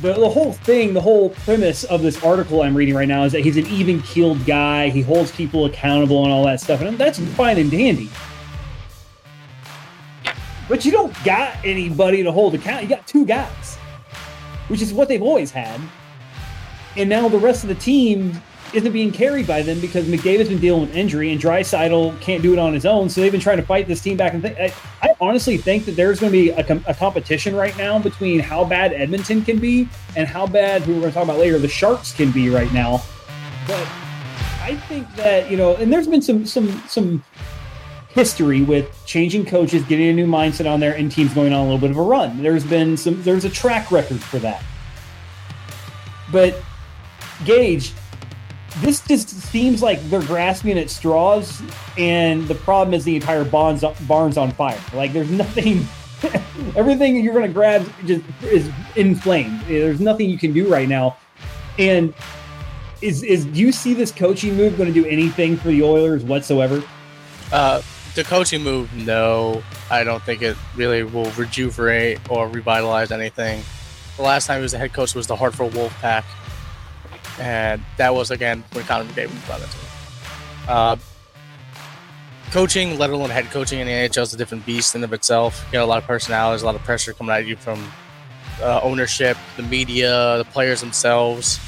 the, 0.00 0.12
the 0.12 0.28
whole 0.28 0.52
thing, 0.52 0.92
the 0.94 1.00
whole 1.00 1.30
premise 1.30 1.84
of 1.84 2.02
this 2.02 2.22
article 2.22 2.62
I'm 2.62 2.76
reading 2.76 2.94
right 2.94 3.08
now 3.08 3.24
is 3.24 3.32
that 3.32 3.40
he's 3.40 3.56
an 3.56 3.66
even 3.66 4.02
keeled 4.02 4.44
guy. 4.44 4.90
He 4.90 5.02
holds 5.02 5.32
people 5.32 5.66
accountable 5.66 6.24
and 6.24 6.32
all 6.32 6.44
that 6.44 6.60
stuff. 6.60 6.80
And 6.80 6.98
that's 6.98 7.18
fine 7.18 7.58
and 7.58 7.70
dandy. 7.70 8.10
But 10.68 10.84
you 10.84 10.92
don't 10.92 11.14
got 11.24 11.56
anybody 11.64 12.22
to 12.22 12.32
hold 12.32 12.54
account. 12.54 12.82
You 12.82 12.88
got 12.88 13.06
two 13.06 13.26
guys, 13.26 13.76
which 14.68 14.80
is 14.80 14.92
what 14.94 15.08
they've 15.08 15.22
always 15.22 15.50
had. 15.50 15.80
And 16.96 17.08
now 17.08 17.28
the 17.28 17.38
rest 17.38 17.64
of 17.64 17.68
the 17.68 17.74
team 17.74 18.40
isn't 18.72 18.92
being 18.92 19.12
carried 19.12 19.46
by 19.46 19.62
them 19.62 19.80
because 19.80 20.06
McDavid's 20.06 20.48
been 20.48 20.58
dealing 20.58 20.82
with 20.82 20.96
injury 20.96 21.30
and 21.30 21.40
Draisaitl 21.40 22.20
can't 22.20 22.42
do 22.42 22.52
it 22.52 22.58
on 22.58 22.74
his 22.74 22.84
own. 22.84 23.08
So 23.08 23.20
they've 23.20 23.30
been 23.30 23.40
trying 23.40 23.58
to 23.58 23.62
fight 23.62 23.86
this 23.86 24.00
team 24.00 24.16
back. 24.16 24.34
And 24.34 24.42
th- 24.42 24.56
I, 24.58 24.74
I, 25.02 25.14
honestly 25.20 25.56
think 25.56 25.84
that 25.84 25.92
there's 25.92 26.18
going 26.18 26.32
to 26.32 26.38
be 26.38 26.50
a, 26.50 26.64
com- 26.64 26.84
a, 26.88 26.94
competition 26.94 27.54
right 27.54 27.76
now 27.78 27.98
between 27.98 28.40
how 28.40 28.64
bad 28.64 28.92
Edmonton 28.92 29.44
can 29.44 29.58
be 29.58 29.88
and 30.16 30.26
how 30.26 30.46
bad, 30.46 30.82
who 30.82 30.94
we're 30.94 31.00
going 31.00 31.12
to 31.12 31.14
talk 31.14 31.24
about 31.24 31.38
later, 31.38 31.58
the 31.58 31.68
Sharks 31.68 32.12
can 32.12 32.32
be 32.32 32.50
right 32.50 32.72
now. 32.72 33.02
But 33.66 33.86
I 34.60 34.76
think 34.88 35.14
that 35.16 35.50
you 35.50 35.56
know, 35.56 35.76
and 35.76 35.92
there's 35.92 36.08
been 36.08 36.22
some 36.22 36.44
some 36.44 36.82
some 36.88 37.22
history 38.08 38.62
with 38.62 39.04
changing 39.06 39.44
coaches, 39.44 39.82
getting 39.84 40.08
a 40.08 40.12
new 40.12 40.26
mindset 40.26 40.70
on 40.70 40.80
there, 40.80 40.94
and 40.94 41.10
teams 41.10 41.34
going 41.34 41.52
on 41.52 41.60
a 41.60 41.64
little 41.64 41.78
bit 41.78 41.90
of 41.90 41.96
a 41.96 42.02
run. 42.02 42.42
There's 42.42 42.64
been 42.64 42.96
some, 42.96 43.20
there's 43.24 43.44
a 43.44 43.50
track 43.50 43.90
record 43.90 44.20
for 44.20 44.38
that. 44.38 44.62
But 46.30 46.62
Gage, 47.44 47.92
this 48.78 49.00
just 49.06 49.28
seems 49.28 49.82
like 49.82 50.02
they're 50.10 50.22
grasping 50.22 50.78
at 50.78 50.90
straws, 50.90 51.62
and 51.96 52.46
the 52.48 52.54
problem 52.54 52.94
is 52.94 53.04
the 53.04 53.14
entire 53.16 53.44
barn's 53.44 53.84
barn's 54.08 54.36
on 54.36 54.50
fire. 54.52 54.80
Like 54.92 55.12
there's 55.12 55.30
nothing, 55.30 55.86
everything 56.76 57.22
you're 57.22 57.40
to 57.40 57.48
grab 57.48 57.88
just 58.04 58.24
is 58.42 58.70
inflamed. 58.96 59.60
There's 59.62 60.00
nothing 60.00 60.28
you 60.28 60.38
can 60.38 60.52
do 60.52 60.68
right 60.68 60.88
now, 60.88 61.16
and 61.78 62.12
is 63.00 63.22
is 63.22 63.44
do 63.46 63.60
you 63.60 63.70
see 63.70 63.94
this 63.94 64.10
coaching 64.10 64.56
move 64.56 64.76
going 64.76 64.92
to 64.92 64.94
do 64.94 65.06
anything 65.06 65.56
for 65.56 65.68
the 65.68 65.82
Oilers 65.82 66.24
whatsoever? 66.24 66.82
Uh, 67.52 67.82
the 68.14 68.24
coaching 68.24 68.62
move, 68.62 68.92
no. 68.94 69.62
I 69.90 70.04
don't 70.04 70.22
think 70.22 70.42
it 70.42 70.56
really 70.74 71.02
will 71.02 71.30
rejuvenate 71.32 72.18
or 72.30 72.48
revitalize 72.48 73.10
anything. 73.10 73.62
The 74.16 74.22
last 74.22 74.46
time 74.46 74.58
he 74.58 74.62
was 74.62 74.72
the 74.72 74.78
head 74.78 74.92
coach 74.92 75.14
was 75.14 75.26
the 75.26 75.36
Hartford 75.36 75.72
Wolfpack, 75.72 76.24
and 77.38 77.82
that 77.96 78.14
was 78.14 78.30
again 78.30 78.64
when 78.72 78.84
Connor 78.84 79.04
McDavid 79.04 79.46
brought 79.46 79.60
it. 79.60 79.76
Uh, 80.68 80.96
coaching, 82.50 82.98
let 82.98 83.10
alone 83.10 83.30
head 83.30 83.46
coaching 83.46 83.80
in 83.80 83.86
the 83.86 83.92
NHL, 83.92 84.22
is 84.22 84.34
a 84.34 84.36
different 84.36 84.64
beast 84.64 84.94
in 84.94 85.04
of 85.04 85.12
itself. 85.12 85.66
You 85.72 85.78
know, 85.78 85.84
a 85.84 85.86
lot 85.86 85.98
of 85.98 86.04
personalities, 86.04 86.62
a 86.62 86.66
lot 86.66 86.74
of 86.74 86.82
pressure 86.82 87.12
coming 87.12 87.34
at 87.34 87.46
you 87.46 87.56
from 87.56 87.90
uh, 88.62 88.80
ownership, 88.82 89.36
the 89.56 89.62
media, 89.62 90.38
the 90.38 90.46
players 90.52 90.80
themselves, 90.80 91.58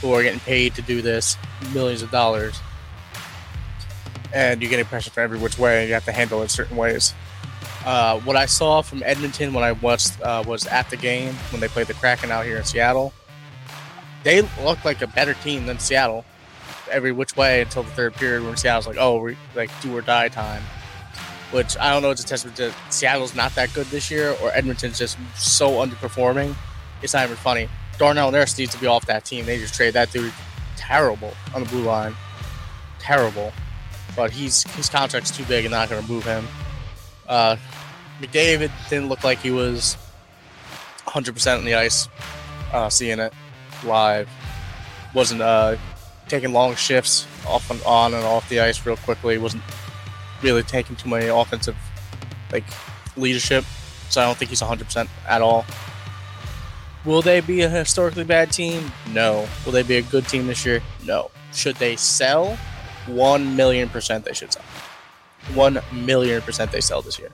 who 0.00 0.12
are 0.12 0.22
getting 0.22 0.40
paid 0.40 0.74
to 0.74 0.82
do 0.82 1.02
this 1.02 1.36
millions 1.72 2.02
of 2.02 2.10
dollars 2.10 2.60
and 4.34 4.60
you're 4.60 4.68
getting 4.68 4.84
pressure 4.84 5.10
from 5.10 5.22
every 5.22 5.38
which 5.38 5.58
way, 5.58 5.80
and 5.80 5.88
you 5.88 5.94
have 5.94 6.04
to 6.04 6.12
handle 6.12 6.42
it 6.42 6.50
certain 6.50 6.76
ways. 6.76 7.14
Uh, 7.86 8.18
what 8.20 8.36
I 8.36 8.46
saw 8.46 8.82
from 8.82 9.02
Edmonton 9.04 9.54
when 9.54 9.62
I 9.62 9.72
watched 9.72 10.20
uh, 10.20 10.42
was 10.46 10.66
at 10.66 10.90
the 10.90 10.96
game 10.96 11.34
when 11.50 11.60
they 11.60 11.68
played 11.68 11.86
the 11.86 11.94
Kraken 11.94 12.30
out 12.30 12.44
here 12.44 12.56
in 12.56 12.64
Seattle. 12.64 13.14
They 14.24 14.42
looked 14.62 14.84
like 14.84 15.02
a 15.02 15.06
better 15.06 15.34
team 15.34 15.66
than 15.66 15.78
Seattle 15.78 16.24
every 16.90 17.12
which 17.12 17.36
way 17.36 17.62
until 17.62 17.82
the 17.82 17.90
third 17.90 18.14
period 18.14 18.44
when 18.44 18.56
Seattle's 18.56 18.86
like, 18.86 18.96
oh, 18.98 19.18
we're 19.20 19.36
like 19.54 19.70
do 19.80 19.96
or 19.96 20.00
die 20.00 20.28
time. 20.28 20.62
Which 21.50 21.76
I 21.78 21.92
don't 21.92 22.02
know, 22.02 22.10
it's 22.10 22.22
a 22.22 22.26
testament 22.26 22.56
to 22.56 22.72
Seattle's 22.90 23.34
not 23.34 23.54
that 23.54 23.72
good 23.72 23.86
this 23.86 24.10
year 24.10 24.34
or 24.42 24.50
Edmonton's 24.52 24.98
just 24.98 25.16
so 25.36 25.72
underperforming. 25.72 26.54
It's 27.02 27.14
not 27.14 27.24
even 27.24 27.36
funny. 27.36 27.68
Darnell 27.98 28.32
Nurse 28.32 28.58
needs 28.58 28.74
to 28.74 28.80
be 28.80 28.86
off 28.86 29.06
that 29.06 29.24
team. 29.24 29.46
They 29.46 29.58
just 29.58 29.74
trade 29.74 29.94
that 29.94 30.10
dude 30.10 30.32
terrible 30.76 31.32
on 31.54 31.62
the 31.62 31.68
blue 31.68 31.84
line. 31.84 32.14
Terrible 32.98 33.52
but 34.16 34.30
he's 34.30 34.62
his 34.74 34.88
contract's 34.88 35.30
too 35.30 35.44
big 35.44 35.64
and 35.64 35.72
not 35.72 35.88
going 35.88 36.02
to 36.02 36.10
move 36.10 36.24
him. 36.24 36.46
Uh, 37.28 37.56
McDavid 38.20 38.70
didn't 38.88 39.08
look 39.08 39.24
like 39.24 39.38
he 39.38 39.50
was 39.50 39.96
100% 41.06 41.58
on 41.58 41.64
the 41.64 41.74
ice, 41.74 42.08
uh, 42.72 42.88
seeing 42.88 43.18
it 43.18 43.32
live. 43.82 44.28
Wasn't 45.14 45.40
uh, 45.40 45.76
taking 46.28 46.52
long 46.52 46.74
shifts 46.74 47.26
off 47.46 47.70
and 47.70 47.82
on 47.82 48.14
and 48.14 48.24
off 48.24 48.48
the 48.48 48.60
ice 48.60 48.84
real 48.84 48.96
quickly. 48.98 49.38
Wasn't 49.38 49.62
really 50.42 50.62
taking 50.62 50.96
too 50.96 51.08
many 51.08 51.26
offensive 51.26 51.76
like 52.52 52.64
leadership. 53.16 53.64
So 54.10 54.20
I 54.20 54.26
don't 54.26 54.36
think 54.36 54.50
he's 54.50 54.60
100% 54.60 55.08
at 55.26 55.42
all. 55.42 55.64
Will 57.04 57.22
they 57.22 57.40
be 57.40 57.62
a 57.62 57.68
historically 57.68 58.24
bad 58.24 58.52
team? 58.52 58.92
No. 59.12 59.46
Will 59.64 59.72
they 59.72 59.82
be 59.82 59.96
a 59.96 60.02
good 60.02 60.26
team 60.28 60.46
this 60.46 60.64
year? 60.64 60.82
No. 61.04 61.30
Should 61.52 61.76
they 61.76 61.96
sell? 61.96 62.58
one 63.06 63.56
million 63.56 63.88
percent 63.88 64.24
they 64.24 64.32
should 64.32 64.52
sell. 64.52 64.62
One 65.54 65.80
million 65.92 66.40
percent 66.42 66.72
they 66.72 66.80
sell 66.80 67.02
this 67.02 67.18
year. 67.18 67.30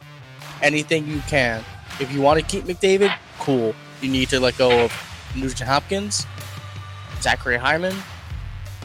Anything 0.62 1.07
you 1.07 1.20
can. 1.20 1.64
If 2.00 2.12
you 2.12 2.20
want 2.20 2.40
to 2.40 2.46
keep 2.46 2.64
McDavid, 2.64 3.14
cool. 3.38 3.74
You 4.00 4.11
need 4.11 4.29
to 4.31 4.40
let 4.40 4.57
go 4.59 4.85
of 4.85 4.92
Nugent 5.37 5.69
Hopkins, 5.69 6.27
Zachary 7.21 7.57
Hyman, 7.57 7.97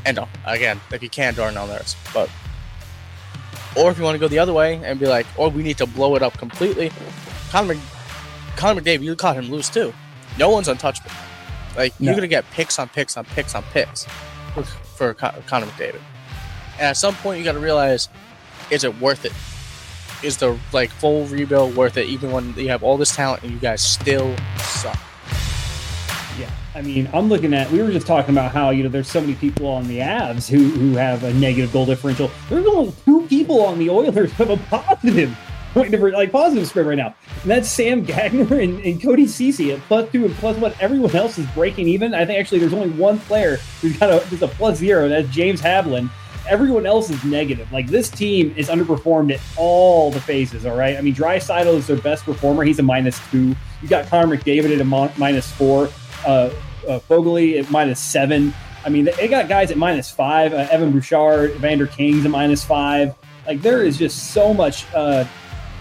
and 0.06 0.20
uh, 0.20 0.26
again, 0.46 0.80
if 0.92 1.02
you 1.02 1.10
can, 1.10 1.34
Darnell 1.34 1.68
Nurse. 1.68 1.96
But 2.14 2.30
or 3.78 3.92
if 3.92 3.98
you 3.98 4.04
want 4.04 4.16
to 4.16 4.20
go 4.20 4.28
the 4.28 4.40
other 4.40 4.54
way 4.54 4.82
and 4.84 5.00
be 5.00 5.08
like, 5.08 5.26
oh, 5.38 5.50
we 5.50 5.64
need 5.64 5.78
to 5.80 5.86
blow 5.86 6.16
it 6.16 6.22
up 6.22 6.38
completely. 6.38 6.92
Connor, 7.50 7.76
Connor 8.56 8.82
McDavid, 8.82 9.04
you 9.04 9.16
caught 9.16 9.36
him 9.36 9.50
loose 9.50 9.70
too. 9.70 9.94
No 10.38 10.50
one's 10.50 10.68
untouchable. 10.68 11.12
Like 11.76 12.00
no. 12.00 12.06
you're 12.06 12.16
gonna 12.16 12.28
get 12.28 12.50
picks 12.52 12.80
on 12.80 12.90
picks 12.90 13.18
on 13.18 13.26
picks 13.26 13.54
on 13.56 13.64
picks 13.72 14.06
for, 14.54 14.64
for 14.64 15.14
Connor 15.14 15.66
McDavid. 15.68 16.02
And 16.78 16.88
at 16.88 16.98
some 16.98 17.16
point, 17.16 17.40
you 17.40 17.46
got 17.46 17.54
to 17.54 17.60
realize, 17.60 18.10
is 18.70 18.84
it 18.84 19.00
worth 19.00 19.24
it? 19.26 19.32
Is 20.26 20.38
the 20.38 20.58
like 20.74 20.90
full 20.90 21.26
rebuild 21.28 21.76
worth 21.76 21.98
it? 21.98 22.08
Even 22.08 22.32
when 22.32 22.54
you 22.56 22.68
have 22.70 22.84
all 22.84 22.98
this 22.98 23.16
talent 23.16 23.44
and 23.44 23.52
you 23.52 23.60
guys 23.60 23.82
still 23.82 24.36
suck. 24.58 24.98
I 26.76 26.82
mean, 26.82 27.10
I'm 27.14 27.30
looking 27.30 27.54
at. 27.54 27.72
We 27.72 27.82
were 27.82 27.90
just 27.90 28.06
talking 28.06 28.36
about 28.36 28.52
how 28.52 28.72
you 28.72 28.84
know 28.84 28.90
there's 28.90 29.08
so 29.08 29.22
many 29.22 29.34
people 29.36 29.66
on 29.66 29.88
the 29.88 30.00
Avs 30.00 30.50
who 30.50 30.60
who 30.60 30.96
have 30.98 31.24
a 31.24 31.34
negative 31.34 31.72
goal 31.72 31.86
differential. 31.86 32.30
There's 32.50 32.68
only 32.68 32.94
two 33.06 33.26
people 33.28 33.66
on 33.66 33.80
the 33.80 33.90
Oilers 33.90 34.34
who 34.34 34.44
have 34.44 34.50
a 34.50 34.64
positive 34.68 35.38
point 35.74 35.92
difference, 35.92 36.16
like 36.16 36.34
positive 36.34 36.68
spread 36.68 36.86
right 36.86 36.98
now, 36.98 37.16
and 37.44 37.50
that's 37.50 37.70
Sam 37.70 38.04
Gagner 38.04 38.60
and, 38.60 38.82
and 38.82 39.02
Cody 39.02 39.26
Ceci 39.26 39.72
at 39.72 39.80
plus 39.84 40.12
two 40.12 40.26
and 40.26 40.36
plus 40.36 40.58
one. 40.58 40.74
Everyone 40.82 41.16
else 41.16 41.38
is 41.38 41.46
breaking 41.52 41.88
even. 41.88 42.14
I 42.14 42.26
think 42.26 42.40
actually 42.40 42.60
there's 42.60 42.74
only 42.74 42.90
one 42.90 43.20
player 43.20 43.56
who's 43.80 43.98
got 43.98 44.10
a, 44.10 44.30
just 44.30 44.42
a 44.42 44.50
plus 44.50 44.78
zero, 44.78 45.08
that's 45.08 45.30
James 45.30 45.62
Havlin 45.62 46.10
everyone 46.48 46.86
else 46.86 47.10
is 47.10 47.24
negative. 47.24 47.72
Like 47.72 47.88
this 47.88 48.08
team 48.08 48.54
is 48.56 48.70
underperformed 48.70 49.34
at 49.34 49.40
all 49.58 50.12
the 50.12 50.20
phases. 50.20 50.64
All 50.64 50.76
right. 50.76 50.96
I 50.96 51.02
mean, 51.02 51.16
Draisaitl 51.16 51.74
is 51.74 51.88
their 51.88 51.98
best 51.98 52.24
performer. 52.24 52.64
He's 52.64 52.78
a 52.78 52.84
minus 52.84 53.20
two. 53.32 53.56
You 53.82 53.88
got 53.88 54.06
Connor 54.06 54.38
McDavid 54.38 54.76
at 54.76 54.80
a 54.80 55.20
minus 55.20 55.52
four. 55.52 55.90
Uh, 56.26 56.52
uh, 56.88 57.00
Foegele 57.00 57.60
at 57.60 57.70
minus 57.72 58.00
seven. 58.00 58.54
I 58.86 58.90
mean, 58.90 59.06
they 59.06 59.28
got 59.28 59.50
guys 59.50 59.72
at 59.72 59.78
minus 59.78 60.12
five. 60.12 60.54
Uh, 60.54 60.68
Evan 60.72 60.92
Bouchard, 60.92 61.54
Vander 61.54 61.88
King's 61.88 62.26
at 62.26 62.32
minus 62.32 62.64
five. 62.64 63.16
Like 63.48 63.62
there 63.62 63.84
is 63.84 63.98
just 63.98 64.32
so 64.32 64.54
much. 64.54 64.86
Uh, 64.94 65.26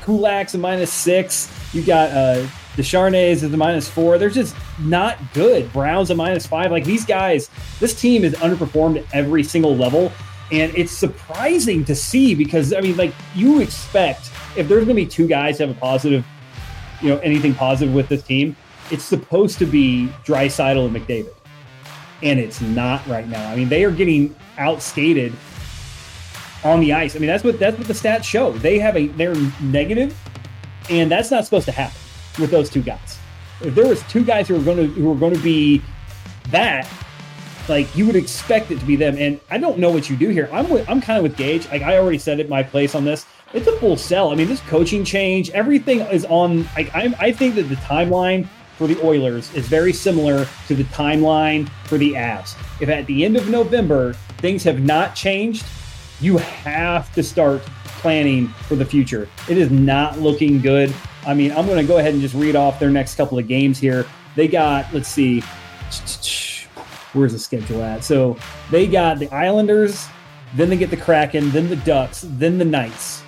Kulak's 0.02 0.54
at 0.54 0.60
minus 0.60 0.92
six. 0.92 1.50
You 1.74 1.82
got 1.82 2.10
uh, 2.10 2.46
Desharnais 2.76 3.42
at 3.42 3.50
the 3.50 3.56
minus 3.56 3.88
four. 3.88 4.18
They're 4.18 4.30
just 4.30 4.54
not 4.80 5.18
good. 5.32 5.72
Brown's 5.72 6.10
a 6.10 6.14
minus 6.14 6.46
five. 6.46 6.70
Like 6.70 6.84
these 6.84 7.04
guys, 7.04 7.50
this 7.80 7.98
team 7.98 8.24
is 8.24 8.34
underperformed 8.34 8.98
at 8.98 9.14
every 9.14 9.42
single 9.42 9.76
level. 9.76 10.12
And 10.52 10.74
it's 10.76 10.92
surprising 10.92 11.84
to 11.86 11.94
see 11.94 12.34
because 12.34 12.72
I 12.72 12.80
mean, 12.80 12.96
like 12.96 13.14
you 13.34 13.60
expect 13.60 14.30
if 14.56 14.68
there's 14.68 14.84
going 14.84 14.96
to 14.96 15.02
be 15.02 15.06
two 15.06 15.26
guys 15.26 15.56
to 15.56 15.66
have 15.66 15.76
a 15.76 15.80
positive, 15.80 16.24
you 17.00 17.08
know, 17.08 17.18
anything 17.18 17.54
positive 17.54 17.94
with 17.94 18.08
this 18.08 18.22
team, 18.22 18.56
it's 18.90 19.04
supposed 19.04 19.58
to 19.58 19.66
be 19.66 20.08
Draisaitl 20.24 20.86
and 20.86 20.96
McDavid, 20.96 21.34
and 22.22 22.38
it's 22.38 22.60
not 22.60 23.06
right 23.06 23.26
now. 23.28 23.50
I 23.50 23.56
mean, 23.56 23.68
they 23.68 23.84
are 23.84 23.90
getting 23.90 24.34
outskated 24.56 25.32
on 26.64 26.80
the 26.80 26.92
ice. 26.92 27.14
I 27.16 27.18
mean, 27.18 27.28
that's 27.28 27.44
what 27.44 27.58
that's 27.58 27.76
what 27.76 27.86
the 27.86 27.94
stats 27.94 28.24
show. 28.24 28.52
They 28.52 28.78
have 28.78 28.96
a 28.96 29.08
they're 29.08 29.34
negative, 29.60 30.18
and 30.90 31.10
that's 31.10 31.30
not 31.30 31.44
supposed 31.44 31.66
to 31.66 31.72
happen 31.72 31.98
with 32.38 32.50
those 32.50 32.70
two 32.70 32.82
guys. 32.82 33.18
if 33.60 33.74
there 33.74 33.86
was 33.86 34.02
two 34.04 34.24
guys 34.24 34.48
who 34.48 34.56
were 34.56 34.64
going 34.64 34.78
to 34.78 34.86
who 34.86 35.08
were 35.08 35.14
going 35.14 35.34
to 35.34 35.42
be 35.42 35.82
that, 36.50 36.88
like 37.68 37.94
you 37.96 38.06
would 38.06 38.16
expect 38.16 38.70
it 38.70 38.80
to 38.80 38.84
be 38.84 38.96
them. 38.96 39.16
And 39.18 39.40
I 39.50 39.58
don't 39.58 39.78
know 39.78 39.90
what 39.90 40.10
you 40.10 40.16
do 40.16 40.28
here. 40.30 40.48
I'm 40.52 40.68
with, 40.68 40.88
I'm 40.88 41.00
kind 41.00 41.18
of 41.18 41.22
with 41.22 41.36
Gage. 41.36 41.68
Like 41.68 41.82
I 41.82 41.98
already 41.98 42.18
said 42.18 42.40
it 42.40 42.48
my 42.48 42.62
place 42.62 42.94
on 42.94 43.04
this. 43.04 43.26
It's 43.52 43.68
a 43.68 43.76
full 43.78 43.96
sell. 43.96 44.32
I 44.32 44.34
mean, 44.34 44.48
this 44.48 44.60
coaching 44.62 45.04
change, 45.04 45.50
everything 45.50 46.00
is 46.00 46.24
on. 46.24 46.64
Like 46.76 46.94
I, 46.94 47.14
I 47.18 47.32
think 47.32 47.54
that 47.54 47.64
the 47.64 47.76
timeline 47.76 48.48
for 48.76 48.86
the 48.86 49.00
Oilers 49.04 49.52
is 49.54 49.66
very 49.66 49.92
similar 49.92 50.46
to 50.66 50.74
the 50.74 50.84
timeline 50.84 51.68
for 51.86 51.98
the 51.98 52.12
Avs. 52.12 52.56
If 52.80 52.88
at 52.88 53.06
the 53.06 53.24
end 53.24 53.36
of 53.36 53.48
November 53.48 54.14
things 54.38 54.62
have 54.64 54.80
not 54.80 55.14
changed, 55.14 55.64
you 56.20 56.38
have 56.38 57.12
to 57.14 57.22
start 57.22 57.62
planning 57.84 58.48
for 58.68 58.76
the 58.76 58.84
future. 58.84 59.28
It 59.48 59.58
is 59.58 59.70
not 59.70 60.20
looking 60.20 60.60
good. 60.60 60.94
I 61.26 61.34
mean, 61.34 61.52
I'm 61.52 61.66
going 61.66 61.78
to 61.78 61.86
go 61.86 61.98
ahead 61.98 62.12
and 62.12 62.22
just 62.22 62.34
read 62.34 62.54
off 62.54 62.78
their 62.78 62.90
next 62.90 63.14
couple 63.14 63.38
of 63.38 63.48
games 63.48 63.78
here. 63.78 64.06
They 64.36 64.46
got, 64.46 64.92
let's 64.92 65.08
see, 65.08 65.40
where's 67.14 67.32
the 67.32 67.38
schedule 67.38 67.82
at? 67.82 68.04
So 68.04 68.36
they 68.70 68.86
got 68.86 69.18
the 69.18 69.30
Islanders, 69.30 70.06
then 70.54 70.68
they 70.68 70.76
get 70.76 70.90
the 70.90 70.96
Kraken, 70.96 71.50
then 71.50 71.68
the 71.68 71.76
Ducks, 71.76 72.24
then 72.28 72.58
the 72.58 72.64
Knights. 72.64 73.23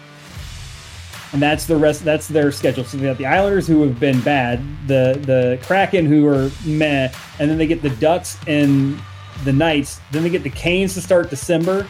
And 1.37 1.43
that's 1.43 1.67
the 1.67 1.77
rest. 1.77 2.03
That's 2.03 2.29
their 2.29 2.51
schedule. 2.51 2.83
So 2.83 2.97
they 2.97 3.05
got 3.05 3.19
the 3.19 3.27
Islanders 3.27 3.67
who 3.67 3.83
have 3.83 4.01
been 4.01 4.23
bad, 4.23 4.59
the 4.87 5.21
the 5.21 5.59
Kraken 5.67 6.07
who 6.07 6.27
are 6.27 6.51
meh, 6.65 7.13
and 7.39 7.51
then 7.51 7.59
they 7.59 7.67
get 7.67 7.83
the 7.83 7.91
Ducks 7.91 8.39
and 8.47 8.99
the 9.45 9.53
Knights. 9.53 10.01
Then 10.13 10.23
they 10.23 10.31
get 10.31 10.45
the 10.45 10.49
Canes 10.49 10.95
to 10.95 11.03
start 11.03 11.29
December, 11.29 11.87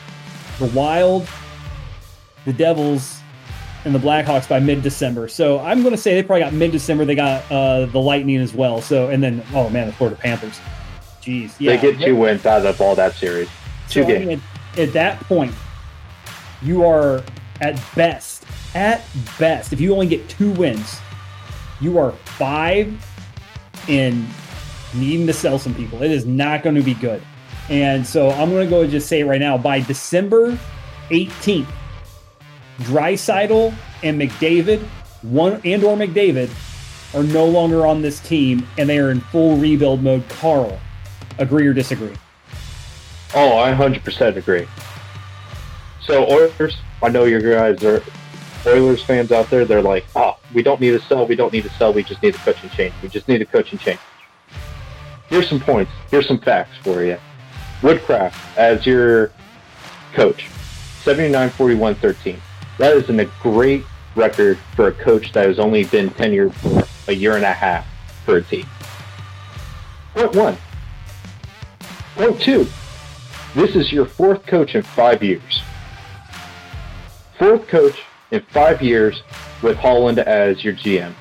the 0.59 0.67
Wild, 0.75 1.29
the 2.45 2.53
Devils, 2.53 3.21
and 3.85 3.95
the 3.95 4.01
Blackhawks 4.01 4.49
by 4.49 4.59
mid-December. 4.59 5.29
So 5.29 5.61
I'm 5.61 5.83
going 5.83 5.95
to 5.95 5.97
say 5.97 6.15
they 6.15 6.25
probably 6.25 6.43
got 6.43 6.53
mid-December. 6.53 7.05
They 7.05 7.15
got 7.15 7.49
uh, 7.49 7.87
the 7.87 8.01
Lightning 8.01 8.39
as 8.39 8.53
well. 8.53 8.83
So 8.83 9.11
and 9.11 9.23
then 9.23 9.45
oh 9.55 9.71
man, 9.71 9.87
the 9.87 9.93
Florida 9.93 10.19
Panthers. 10.21 10.59
Jeez, 11.23 11.55
yeah. 11.61 11.77
They 11.77 11.93
get 11.93 12.05
two 12.05 12.17
wins 12.17 12.47
out 12.47 12.67
of 12.67 12.81
all 12.81 12.97
that 12.97 13.15
series. 13.15 13.49
Two 13.89 14.03
so, 14.03 14.09
games. 14.09 14.23
I 14.23 14.27
mean, 14.27 14.43
at, 14.73 14.79
at 14.89 14.93
that 14.95 15.21
point, 15.21 15.55
you 16.63 16.85
are 16.85 17.23
at 17.61 17.81
best, 17.95 18.36
at 18.77 19.03
best, 19.39 19.73
if 19.73 19.81
you 19.81 19.95
only 19.95 20.07
get 20.07 20.29
two 20.29 20.53
wins, 20.53 21.01
you 21.81 21.99
are 21.99 22.13
five 22.13 22.93
in 23.89 24.27
needing 24.95 25.27
to 25.27 25.33
sell 25.33 25.59
some 25.59 25.75
people. 25.75 26.03
It 26.03 26.11
is 26.11 26.27
not 26.27 26.63
going 26.63 26.77
to 26.77 26.83
be 26.83 26.93
good. 26.93 27.23
And 27.71 28.07
so 28.07 28.31
I'm 28.31 28.51
going 28.51 28.67
to 28.67 28.71
go 28.71 28.87
just 28.87 29.09
say 29.09 29.21
it 29.21 29.25
right 29.25 29.41
now. 29.41 29.57
By 29.57 29.81
December 29.81 30.59
18th, 31.09 31.67
Draisaitl 32.81 33.75
and 34.03 34.21
McDavid, 34.21 34.83
one 35.23 35.59
and 35.65 35.83
or 35.83 35.97
McDavid, 35.97 36.51
are 37.15 37.23
no 37.23 37.47
longer 37.47 37.87
on 37.87 38.03
this 38.03 38.21
team, 38.21 38.67
and 38.77 38.89
they 38.89 38.99
are 38.99 39.11
in 39.11 39.21
full 39.21 39.57
rebuild 39.57 40.03
mode. 40.03 40.29
Carl, 40.29 40.79
agree 41.39 41.67
or 41.67 41.73
disagree? 41.73 42.15
Oh, 43.35 43.57
I 43.57 43.73
100% 43.73 44.37
agree. 44.37 44.69
So 46.03 46.27
Oilers, 46.31 46.77
I 47.03 47.09
know 47.09 47.25
your 47.25 47.41
guys 47.41 47.83
are 47.83 48.03
Oilers 48.67 49.03
fans 49.03 49.31
out 49.31 49.49
there. 49.49 49.65
They're 49.65 49.83
like, 49.83 50.05
oh, 50.17 50.39
we 50.55 50.63
don't 50.63 50.81
need 50.81 50.91
to 50.91 51.01
sell. 51.01 51.27
We 51.27 51.37
don't 51.37 51.53
need 51.53 51.63
to 51.65 51.71
sell. 51.71 51.93
We 51.93 52.03
just 52.03 52.23
need 52.23 52.35
a 52.35 52.39
coaching 52.39 52.71
change. 52.71 52.95
We 53.03 53.09
just 53.09 53.29
need 53.29 53.41
a 53.43 53.47
coaching 53.47 53.79
change. 53.79 54.01
Here's 55.29 55.49
some 55.49 55.61
points. 55.61 55.93
Here's 56.11 56.27
some 56.27 56.39
facts 56.39 56.77
for 56.83 57.05
you. 57.05 57.19
Woodcroft 57.81 58.35
as 58.57 58.87
your 58.87 59.31
coach, 60.15 60.49
79 61.03 61.51
41 61.51 61.95
13. 61.97 62.41
That 62.79 62.97
is 62.97 63.09
a 63.09 63.25
great 63.43 63.85
record 64.15 64.59
for 64.75 64.89
a 64.89 64.93
coach 64.93 65.33
that 65.33 65.47
has 65.47 65.59
only 65.59 65.85
been 65.85 66.11
tenured 66.11 66.55
for 66.55 67.11
a 67.11 67.15
year 67.15 67.37
and 67.37 67.45
a 67.45 67.53
half 67.53 67.87
for 68.25 68.39
a 68.39 68.43
team. 68.43 68.67
Point 70.15 70.35
one. 70.35 70.57
Point 72.15 72.41
two. 72.41 72.67
This 73.55 73.77
is 73.77 73.93
your 73.93 74.07
fourth 74.07 74.45
coach 74.47 74.75
in 74.75 74.83
five 74.83 75.23
years. 75.23 75.63
Fourth 77.39 77.69
coach 77.69 78.03
in 78.31 78.41
five 78.53 78.83
years 78.83 79.23
with 79.63 79.77
Holland 79.77 80.19
as 80.19 80.65
your 80.65 80.75
GM. 80.75 81.13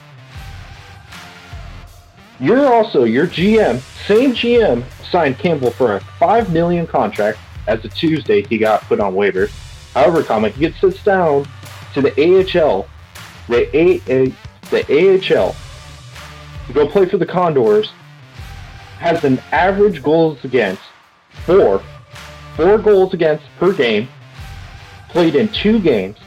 You're 2.39 2.73
also 2.73 3.05
your 3.05 3.27
GM, 3.27 3.79
same 4.07 4.33
GM 4.33 4.83
signed 5.09 5.37
Campbell 5.37 5.71
for 5.71 5.95
a 5.95 5.99
five 6.19 6.51
million 6.51 6.85
contract. 6.85 7.39
As 7.67 7.83
a 7.83 7.89
Tuesday, 7.89 8.43
he 8.43 8.57
got 8.57 8.81
put 8.83 8.99
on 8.99 9.13
waivers. 9.13 9.49
However, 9.93 10.21
comment 10.21 10.53
he 10.53 10.61
gets 10.61 10.79
sits 10.79 11.03
down 11.03 11.47
to 11.93 12.01
the 12.01 12.11
AHL, 12.11 12.87
the 13.47 13.75
A, 13.75 13.97
the 14.69 14.83
AHL, 15.33 15.55
to 16.67 16.73
go 16.73 16.87
play 16.87 17.05
for 17.07 17.17
the 17.17 17.25
Condors. 17.25 17.91
Has 18.99 19.23
an 19.23 19.39
average 19.51 20.03
goals 20.03 20.43
against 20.43 20.81
four, 21.45 21.81
four 22.55 22.77
goals 22.77 23.13
against 23.13 23.45
per 23.57 23.73
game. 23.73 24.07
Played 25.09 25.35
in 25.35 25.47
two 25.47 25.79
games, 25.79 26.17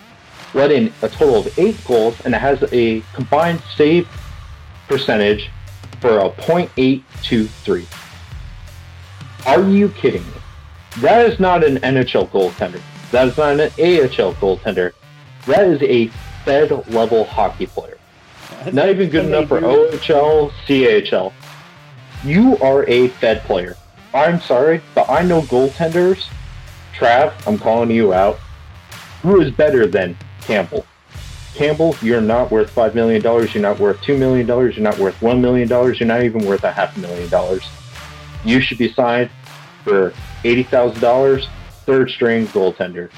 let 0.54 0.70
in 0.70 0.92
a 1.02 1.08
total 1.08 1.36
of 1.36 1.58
eight 1.58 1.82
goals, 1.84 2.20
and 2.24 2.34
has 2.34 2.62
a 2.72 3.02
combined 3.14 3.62
save 3.76 4.08
percentage 4.88 5.50
for 6.00 6.18
a 6.18 6.30
.823. 6.30 7.86
Are 9.46 9.68
you 9.68 9.88
kidding 9.90 10.22
me? 10.22 10.32
That 10.98 11.30
is 11.30 11.38
not 11.38 11.64
an 11.64 11.76
NHL 11.78 12.28
goaltender. 12.30 12.80
That 13.12 13.28
is 13.28 13.36
not 13.36 13.52
an 13.52 13.60
AHL 13.60 14.34
goaltender. 14.34 14.92
That 15.46 15.66
is 15.66 15.82
a 15.82 16.08
Fed 16.44 16.70
level 16.88 17.24
hockey 17.24 17.66
player. 17.66 17.98
That's 18.50 18.74
not 18.74 18.88
even 18.88 19.08
good 19.10 19.26
enough 19.26 19.48
for 19.48 19.60
OHL, 19.60 20.50
CHL. 20.66 21.32
You 22.24 22.58
are 22.58 22.84
a 22.88 23.08
Fed 23.08 23.42
player. 23.42 23.76
I'm 24.12 24.40
sorry, 24.40 24.80
but 24.94 25.08
I 25.08 25.22
know 25.22 25.42
goaltenders. 25.42 26.26
Trav, 26.94 27.32
I'm 27.46 27.58
calling 27.58 27.90
you 27.90 28.12
out. 28.12 28.38
Who 29.22 29.40
is 29.40 29.50
better 29.52 29.86
than 29.86 30.16
Campbell? 30.48 30.86
Campbell, 31.54 31.94
you're 32.00 32.22
not 32.22 32.50
worth 32.50 32.74
$5 32.74 32.94
million. 32.94 33.22
You're 33.22 33.62
not 33.62 33.78
worth 33.78 34.00
$2 34.00 34.18
million. 34.18 34.46
You're 34.46 34.72
not 34.78 34.98
worth 34.98 35.20
$1 35.20 35.40
million. 35.40 35.68
You're 35.68 36.06
not 36.06 36.22
even 36.22 36.46
worth 36.46 36.64
a 36.64 36.72
half 36.72 36.96
a 36.96 37.00
million 37.00 37.28
dollars. 37.28 37.68
You 38.46 38.58
should 38.62 38.78
be 38.78 38.90
signed 38.90 39.28
for 39.84 40.14
$80,000, 40.44 41.46
third 41.84 42.08
string 42.08 42.46
goaltender. 42.46 43.10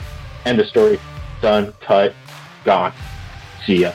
End 0.45 0.59
of 0.59 0.67
story. 0.67 0.99
Done. 1.41 1.73
Cut. 1.81 2.15
Gone. 2.65 2.93
See 3.65 3.83
ya. 3.83 3.93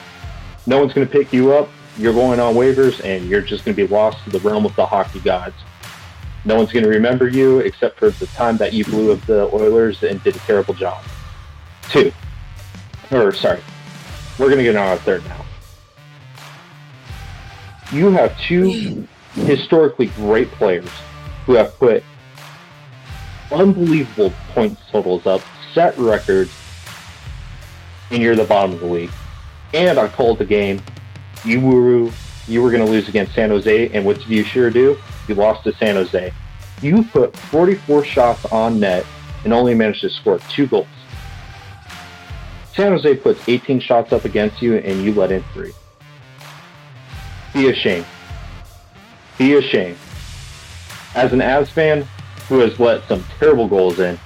No 0.66 0.80
one's 0.80 0.94
going 0.94 1.06
to 1.06 1.12
pick 1.12 1.34
you 1.34 1.52
up. 1.52 1.68
You're 1.98 2.14
going 2.14 2.40
on 2.40 2.54
waivers, 2.54 3.04
and 3.04 3.28
you're 3.28 3.42
just 3.42 3.66
going 3.66 3.76
to 3.76 3.86
be 3.86 3.92
lost 3.92 4.24
to 4.24 4.30
the 4.30 4.40
realm 4.40 4.64
of 4.64 4.74
the 4.76 4.86
hockey 4.86 5.20
gods. 5.20 5.56
No 6.46 6.56
one's 6.56 6.72
going 6.72 6.84
to 6.84 6.90
remember 6.90 7.28
you 7.28 7.58
except 7.58 7.98
for 7.98 8.08
the 8.08 8.26
time 8.28 8.56
that 8.56 8.72
you 8.72 8.86
blew 8.86 9.12
up 9.12 9.20
the 9.26 9.52
Oilers 9.52 10.02
and 10.02 10.22
did 10.22 10.36
a 10.36 10.38
terrible 10.40 10.72
job. 10.72 11.04
Two. 11.90 12.10
Or, 13.10 13.32
sorry, 13.32 13.60
we're 14.38 14.46
going 14.46 14.58
to 14.58 14.64
get 14.64 14.76
on 14.76 14.88
our 14.88 14.98
third 14.98 15.24
now. 15.26 15.44
You 17.92 18.10
have 18.10 18.38
two 18.40 19.06
historically 19.32 20.06
great 20.06 20.50
players 20.52 20.88
who 21.44 21.54
have 21.54 21.76
put 21.78 22.02
unbelievable 23.52 24.32
points 24.52 24.80
totals 24.90 25.26
up, 25.26 25.40
set 25.72 25.96
records, 25.96 26.50
and 28.10 28.22
you're 28.22 28.34
the 28.34 28.44
bottom 28.44 28.72
of 28.72 28.80
the 28.80 28.86
league. 28.86 29.10
And 29.72 29.98
I 29.98 30.08
called 30.08 30.38
the 30.38 30.44
game. 30.44 30.82
You 31.44 31.60
were 31.60 32.10
you 32.48 32.62
were 32.62 32.70
going 32.70 32.84
to 32.84 32.90
lose 32.90 33.08
against 33.08 33.34
San 33.34 33.50
Jose, 33.50 33.88
and 33.88 34.04
what 34.04 34.18
did 34.18 34.28
you 34.28 34.44
sure 34.44 34.70
do? 34.70 34.96
You 35.28 35.34
lost 35.34 35.64
to 35.64 35.74
San 35.74 35.96
Jose. 35.96 36.32
You 36.80 37.04
put 37.04 37.36
44 37.36 38.04
shots 38.04 38.44
on 38.46 38.78
net 38.78 39.04
and 39.44 39.52
only 39.52 39.74
managed 39.74 40.02
to 40.02 40.10
score 40.10 40.38
two 40.50 40.66
goals. 40.66 40.86
San 42.76 42.92
Jose 42.92 43.16
puts 43.16 43.48
18 43.48 43.80
shots 43.80 44.12
up 44.12 44.26
against 44.26 44.60
you 44.60 44.76
and 44.76 45.02
you 45.02 45.14
let 45.14 45.32
in 45.32 45.42
three. 45.54 45.72
Be 47.54 47.70
ashamed. 47.70 48.04
Be 49.38 49.54
ashamed. 49.54 49.96
As 51.14 51.32
an 51.32 51.38
Avs 51.38 51.68
fan 51.68 52.06
who 52.48 52.58
has 52.58 52.78
let 52.78 53.08
some 53.08 53.24
terrible 53.38 53.66
goals 53.66 53.98
in, 53.98 54.18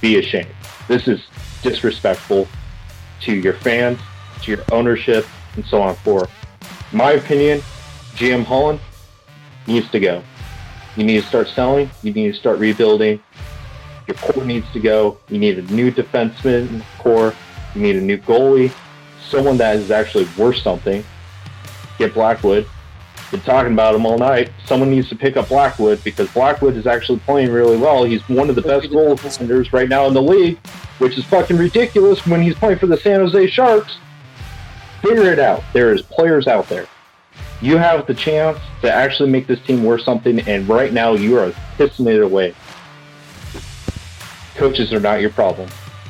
be 0.00 0.18
ashamed. 0.18 0.48
This 0.88 1.06
is 1.06 1.20
disrespectful 1.62 2.48
to 3.20 3.34
your 3.34 3.52
fans, 3.52 4.00
to 4.42 4.50
your 4.50 4.64
ownership, 4.72 5.26
and 5.56 5.64
so 5.66 5.82
on 5.82 5.94
forth. 5.96 6.30
My 6.92 7.12
opinion, 7.12 7.60
GM 8.14 8.44
Holland 8.44 8.80
needs 9.66 9.90
to 9.90 10.00
go. 10.00 10.22
You 10.96 11.04
need 11.04 11.20
to 11.20 11.28
start 11.28 11.48
selling. 11.48 11.90
You 12.02 12.14
need 12.14 12.32
to 12.32 12.38
start 12.38 12.58
rebuilding. 12.58 13.22
Your 14.06 14.16
core 14.16 14.44
needs 14.44 14.66
to 14.72 14.80
go. 14.80 15.18
You 15.28 15.38
need 15.38 15.58
a 15.58 15.62
new 15.72 15.92
defenseman 15.92 16.82
core. 16.98 17.34
You 17.74 17.82
need 17.82 17.96
a 17.96 18.00
new 18.00 18.18
goalie, 18.18 18.72
someone 19.28 19.56
that 19.58 19.76
is 19.76 19.90
actually 19.90 20.28
worth 20.36 20.58
something. 20.58 21.04
Get 21.98 22.14
Blackwood. 22.14 22.66
Been 23.30 23.40
talking 23.42 23.72
about 23.72 23.94
him 23.94 24.06
all 24.06 24.18
night. 24.18 24.50
Someone 24.66 24.90
needs 24.90 25.08
to 25.10 25.14
pick 25.14 25.36
up 25.36 25.48
Blackwood 25.48 26.02
because 26.02 26.28
Blackwood 26.32 26.76
is 26.76 26.86
actually 26.88 27.20
playing 27.20 27.52
really 27.52 27.76
well. 27.76 28.02
He's 28.02 28.28
one 28.28 28.50
of 28.50 28.56
the 28.56 28.62
best 28.62 28.88
goaltenders 28.88 29.72
right 29.72 29.88
now 29.88 30.06
in 30.06 30.14
the 30.14 30.22
league, 30.22 30.58
which 30.98 31.16
is 31.16 31.24
fucking 31.26 31.56
ridiculous 31.56 32.26
when 32.26 32.42
he's 32.42 32.56
playing 32.56 32.78
for 32.78 32.86
the 32.86 32.96
San 32.96 33.20
Jose 33.20 33.46
Sharks. 33.46 33.98
Figure 35.00 35.32
it 35.32 35.38
out. 35.38 35.62
There 35.72 35.94
is 35.94 36.02
players 36.02 36.48
out 36.48 36.68
there. 36.68 36.88
You 37.62 37.76
have 37.76 38.06
the 38.06 38.14
chance 38.14 38.58
to 38.82 38.90
actually 38.90 39.30
make 39.30 39.46
this 39.46 39.60
team 39.60 39.84
worth 39.84 40.02
something, 40.02 40.40
and 40.40 40.68
right 40.68 40.92
now 40.92 41.12
you 41.12 41.38
are 41.38 41.50
pissing 41.78 42.12
it 42.12 42.22
away. 42.22 42.54
Coaches 44.56 44.92
are 44.92 45.00
not 45.00 45.20
your 45.20 45.30
problem. 45.30 45.68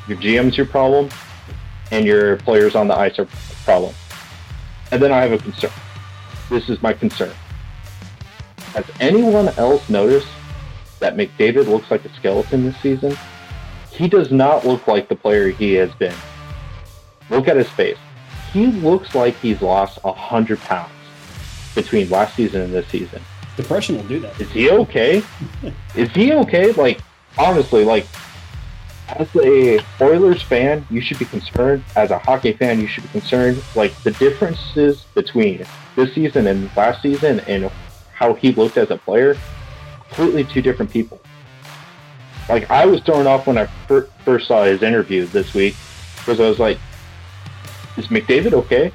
Your 0.09 0.17
GM's 0.17 0.57
your 0.57 0.67
problem, 0.67 1.11
and 1.91 2.07
your 2.07 2.37
players 2.39 2.75
on 2.75 2.89
the 2.89 2.97
ice 2.97 3.19
are 3.19 3.27
problem. 3.65 3.95
And 4.91 5.03
then 5.03 5.13
I 5.13 5.23
have 5.23 5.33
a 5.33 5.39
concern. 5.39 5.71
This 6.49 6.69
is 6.69 6.83
my 6.83 6.93
concern. 6.93 7.33
Has 8.75 8.85
anyone 9.01 9.49
else 9.51 9.89
noticed 9.89 10.29
that 11.01 11.17
McDavid 11.17 11.67
looks 11.67 11.91
like 11.91 12.05
a 12.05 12.15
skeleton 12.15 12.65
this 12.65 12.77
season? 12.79 13.17
He 13.91 14.09
does 14.09 14.31
not 14.31 14.65
look 14.65 14.87
like 14.87 15.09
the 15.09 15.17
player 15.17 15.49
he 15.49 15.75
has 15.75 15.93
been. 15.95 16.15
Look 17.29 17.49
at 17.49 17.57
his 17.57 17.69
face. 17.71 17.99
He 18.53 18.67
looks 18.67 19.15
like 19.15 19.37
he's 19.37 19.63
lost 19.63 19.99
a 20.05 20.13
hundred 20.13 20.59
pounds 20.61 20.93
between 21.75 22.09
last 22.11 22.35
season 22.35 22.63
and 22.63 22.73
this 22.73 22.87
season. 22.89 23.23
Depression 23.57 23.97
will 23.97 24.05
do 24.05 24.21
that. 24.21 24.41
Is 24.41 24.51
he 24.51 24.71
okay? 24.71 25.23
is 25.95 26.11
he 26.11 26.33
okay? 26.33 26.73
Like 26.73 27.01
honestly, 27.39 27.85
like 27.85 28.07
as 29.19 29.29
a 29.37 29.81
Oilers 30.01 30.43
fan, 30.43 30.87
you 30.91 31.01
should 31.01 31.19
be 31.19 31.25
concerned. 31.25 31.85
As 31.97 32.11
a 32.11 32.19
hockey 32.19 32.53
fan, 32.53 32.81
you 32.81 32.87
should 32.87 33.05
be 33.05 33.09
concerned. 33.11 33.63
Like 33.75 33.95
the 34.03 34.13
differences 34.13 35.05
between 35.15 35.65
this 35.97 36.15
season 36.15 36.47
and 36.47 36.71
last 36.77 37.03
season 37.03 37.41
and 37.41 37.71
how 38.15 38.35
he 38.35 38.53
looked 38.53 38.77
as 38.77 38.91
a 38.91 38.97
player, 38.97 39.37
completely 40.09 40.45
two 40.45 40.63
different 40.63 40.91
people. 40.91 41.21
Like 42.49 42.71
I 42.71 42.87
was 42.87 43.01
thrown 43.03 43.27
off 43.27 43.47
when 43.47 43.59
I 43.59 43.67
fir- 43.87 44.09
first 44.25 44.49
saw 44.49 44.65
his 44.65 44.83
interview 44.83 45.27
this 45.27 45.55
week 45.55 45.77
because 46.17 46.41
I 46.41 46.49
was 46.49 46.59
like, 46.59 46.79
"Is 47.97 48.07
McDavid 48.09 48.53
okay?" 48.53 48.93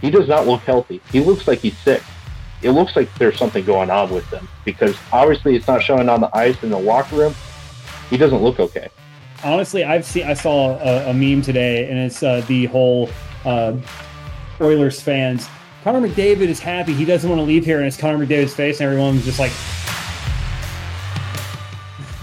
He 0.00 0.10
does 0.10 0.28
not 0.28 0.46
look 0.46 0.62
healthy. 0.62 1.00
He 1.12 1.20
looks 1.20 1.46
like 1.46 1.58
he's 1.58 1.76
sick. 1.78 2.02
It 2.62 2.70
looks 2.70 2.94
like 2.94 3.12
there's 3.14 3.38
something 3.38 3.64
going 3.64 3.90
on 3.90 4.10
with 4.10 4.30
him 4.30 4.48
because 4.64 4.96
obviously 5.12 5.56
it's 5.56 5.66
not 5.66 5.82
showing 5.82 6.08
on 6.08 6.20
the 6.20 6.34
ice 6.36 6.62
in 6.62 6.70
the 6.70 6.78
locker 6.78 7.16
room. 7.16 7.34
He 8.10 8.16
doesn't 8.16 8.42
look 8.42 8.58
okay. 8.60 8.88
Honestly, 9.42 9.84
I've 9.84 10.04
seen 10.04 10.26
I 10.26 10.34
saw 10.34 10.76
a, 10.80 11.10
a 11.10 11.14
meme 11.14 11.40
today, 11.42 11.88
and 11.88 11.98
it's 11.98 12.22
uh, 12.22 12.42
the 12.46 12.66
whole 12.66 13.08
uh, 13.44 13.74
Oilers 14.60 15.00
fans. 15.00 15.48
Connor 15.82 16.06
McDavid 16.06 16.48
is 16.48 16.60
happy. 16.60 16.92
He 16.92 17.06
doesn't 17.06 17.30
want 17.30 17.40
to 17.40 17.44
leave 17.44 17.64
here, 17.64 17.78
and 17.78 17.86
it's 17.86 17.96
Connor 17.96 18.18
McDavid's 18.26 18.54
face, 18.54 18.80
and 18.80 18.86
everyone's 18.86 19.24
just 19.24 19.38
like, 19.38 19.52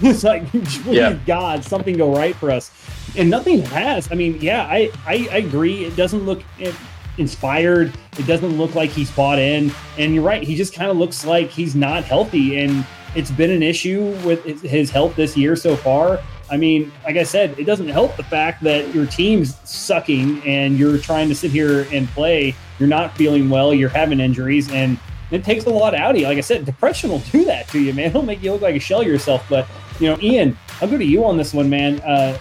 it's 0.02 0.22
like, 0.22 0.46
please 0.50 0.84
Yeah. 0.86 1.14
God, 1.26 1.64
something 1.64 1.96
go 1.96 2.14
right 2.14 2.36
for 2.36 2.52
us, 2.52 2.70
and 3.16 3.28
nothing 3.28 3.62
has. 3.62 4.12
I 4.12 4.14
mean, 4.14 4.38
yeah, 4.40 4.62
I 4.64 4.92
I, 5.06 5.28
I 5.32 5.36
agree. 5.38 5.84
It 5.84 5.96
doesn't 5.96 6.24
look 6.24 6.42
eh, 6.60 6.72
inspired. 7.16 7.92
It 8.16 8.26
doesn't 8.28 8.56
look 8.56 8.76
like 8.76 8.90
he's 8.90 9.10
bought 9.10 9.40
in, 9.40 9.72
and 9.96 10.14
you're 10.14 10.22
right. 10.22 10.42
He 10.44 10.54
just 10.54 10.72
kind 10.72 10.90
of 10.90 10.96
looks 10.96 11.24
like 11.24 11.48
he's 11.50 11.74
not 11.74 12.04
healthy, 12.04 12.60
and 12.60 12.86
it's 13.14 13.30
been 13.30 13.50
an 13.50 13.62
issue 13.62 14.16
with 14.24 14.44
his- 14.62 14.90
health 14.90 15.16
this 15.16 15.36
year 15.36 15.56
so 15.56 15.76
far. 15.76 16.20
I 16.50 16.56
mean, 16.56 16.90
like 17.04 17.16
I 17.16 17.24
said, 17.24 17.54
it 17.58 17.64
doesn't 17.64 17.88
help 17.88 18.16
the 18.16 18.22
fact 18.22 18.62
that 18.62 18.94
your 18.94 19.06
team's 19.06 19.56
sucking 19.64 20.42
and 20.46 20.78
you're 20.78 20.96
trying 20.98 21.28
to 21.28 21.34
sit 21.34 21.50
here 21.50 21.86
and 21.92 22.08
play. 22.08 22.54
You're 22.78 22.88
not 22.88 23.16
feeling 23.16 23.50
well. 23.50 23.74
You're 23.74 23.90
having 23.90 24.18
injuries, 24.18 24.70
and 24.70 24.98
it 25.30 25.44
takes 25.44 25.66
a 25.66 25.70
lot 25.70 25.94
out 25.94 26.12
of 26.12 26.20
you. 26.20 26.26
Like 26.26 26.38
I 26.38 26.42
said, 26.42 26.64
depression 26.64 27.10
will 27.10 27.18
do 27.18 27.44
that 27.44 27.68
to 27.68 27.80
you, 27.80 27.92
man. 27.92 28.06
It'll 28.06 28.22
make 28.22 28.42
you 28.42 28.52
look 28.52 28.62
like 28.62 28.76
a 28.76 28.80
shell 28.80 29.02
yourself. 29.02 29.44
But 29.50 29.66
you 30.00 30.08
know, 30.08 30.18
Ian, 30.22 30.56
I'll 30.80 30.88
go 30.88 30.96
to 30.96 31.04
you 31.04 31.24
on 31.24 31.36
this 31.36 31.52
one, 31.52 31.68
man. 31.68 32.00
Uh, 32.00 32.38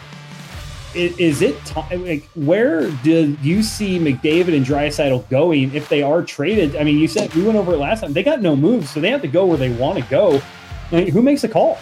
is 0.95 1.41
it 1.41 1.63
time? 1.65 2.05
Like, 2.05 2.27
where 2.35 2.89
do 2.89 3.37
you 3.41 3.61
see 3.61 3.99
McDavid 3.99 4.55
and 4.55 4.65
Draisaitl 4.65 5.29
going 5.29 5.75
if 5.75 5.89
they 5.89 6.01
are 6.01 6.23
traded? 6.23 6.75
I 6.75 6.83
mean, 6.83 6.97
you 6.97 7.07
said 7.07 7.33
we 7.35 7.43
went 7.43 7.57
over 7.57 7.73
it 7.73 7.77
last 7.77 8.01
time. 8.01 8.13
They 8.13 8.23
got 8.23 8.41
no 8.41 8.55
moves, 8.55 8.89
so 8.89 8.99
they 8.99 9.09
have 9.09 9.21
to 9.21 9.27
go 9.27 9.45
where 9.45 9.57
they 9.57 9.69
want 9.69 9.99
to 9.99 10.05
go. 10.09 10.41
Like, 10.91 11.09
who 11.09 11.21
makes 11.21 11.41
the 11.41 11.49
call? 11.49 11.77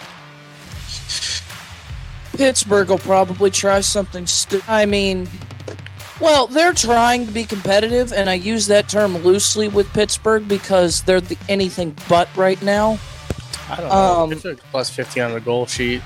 Pittsburgh 2.36 2.88
will 2.88 2.98
probably 2.98 3.50
try 3.50 3.80
something. 3.80 4.26
Stu- 4.26 4.62
I 4.68 4.84
mean, 4.84 5.28
well, 6.20 6.46
they're 6.46 6.72
trying 6.74 7.26
to 7.26 7.32
be 7.32 7.44
competitive, 7.44 8.12
and 8.12 8.28
I 8.28 8.34
use 8.34 8.66
that 8.66 8.88
term 8.88 9.16
loosely 9.18 9.68
with 9.68 9.90
Pittsburgh 9.92 10.46
because 10.46 11.02
they're 11.02 11.20
the 11.20 11.38
anything 11.48 11.96
but 12.08 12.28
right 12.36 12.60
now. 12.62 12.98
I 13.70 13.76
don't 13.76 13.88
know. 13.88 13.92
Um, 13.94 14.30
Pittsburgh 14.30 14.60
plus 14.70 14.90
15 14.90 15.22
on 15.22 15.32
the 15.32 15.40
goal 15.40 15.66
sheet. 15.66 16.02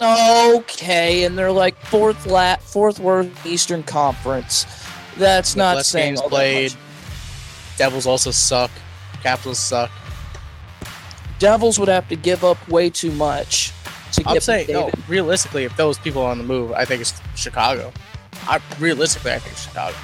Okay, 0.00 1.24
and 1.24 1.36
they're 1.36 1.50
like 1.50 1.76
fourth 1.86 2.26
lat, 2.26 2.62
fourth 2.62 3.00
worst 3.00 3.30
Eastern 3.44 3.82
Conference. 3.82 4.64
That's 5.16 5.54
With 5.54 5.58
not 5.58 5.76
less 5.76 5.88
saying 5.88 6.10
games 6.10 6.20
all 6.20 6.28
that 6.28 6.34
played. 6.36 6.72
much. 6.72 7.78
Devils 7.78 8.06
also 8.06 8.30
suck. 8.30 8.70
Capitals 9.22 9.58
suck. 9.58 9.90
Devils 11.38 11.78
would 11.78 11.88
have 11.88 12.08
to 12.08 12.16
give 12.16 12.44
up 12.44 12.66
way 12.68 12.90
too 12.90 13.12
much 13.12 13.72
to 14.12 14.22
I'm 14.26 14.34
get 14.34 14.42
saying, 14.42 14.66
no, 14.70 14.90
realistically, 15.06 15.64
if 15.64 15.76
those 15.76 15.98
people 15.98 16.22
are 16.22 16.30
on 16.30 16.38
the 16.38 16.44
move, 16.44 16.72
I 16.72 16.84
think 16.84 17.00
it's 17.00 17.20
Chicago. 17.36 17.92
I 18.48 18.60
Realistically, 18.78 19.32
I 19.32 19.38
think 19.38 19.52
it's 19.52 19.64
Chicago. 19.64 19.96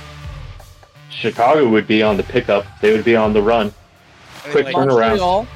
Chicago 1.11 1.69
would 1.69 1.87
be 1.87 2.03
on 2.03 2.17
the 2.17 2.23
pickup. 2.23 2.67
They 2.81 2.93
would 2.93 3.05
be 3.05 3.17
on 3.17 3.33
the 3.33 3.43
run. 3.43 3.73
I 4.43 4.47
mean, 4.47 4.53
Quick 4.53 4.65
like, 4.67 4.75
turn 4.75 4.91
around. 4.91 5.11
Montreal, 5.11 5.47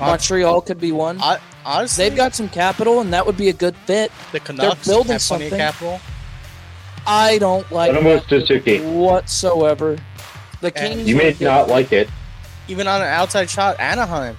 Montreal 0.00 0.60
could 0.62 0.80
be 0.80 0.92
one. 0.92 1.18
I, 1.20 1.38
honestly, 1.64 2.04
They've 2.08 2.16
got 2.16 2.34
some 2.34 2.48
capital, 2.48 3.00
and 3.00 3.12
that 3.12 3.24
would 3.26 3.36
be 3.36 3.48
a 3.48 3.52
good 3.52 3.76
fit. 3.86 4.12
the 4.32 4.40
Canucks 4.40 4.86
building 4.86 5.12
have 5.12 5.22
plenty 5.22 5.44
of 5.46 5.50
something. 5.50 5.58
capital. 5.58 6.00
I 7.06 7.38
don't 7.38 7.70
like 7.72 7.88
Let 7.92 7.98
'em 7.98 8.04
move 8.04 8.20
that 8.20 8.28
Suzuki. 8.28 8.80
whatsoever. 8.80 9.96
The 10.60 10.66
And 10.76 10.94
Kings 10.94 11.08
You 11.08 11.16
may 11.16 11.34
not 11.40 11.68
like 11.68 11.92
it. 11.92 12.08
Even 12.66 12.86
on 12.86 13.00
an 13.00 13.06
outside 13.08 13.48
shot, 13.48 13.78
Anaheim, 13.80 14.36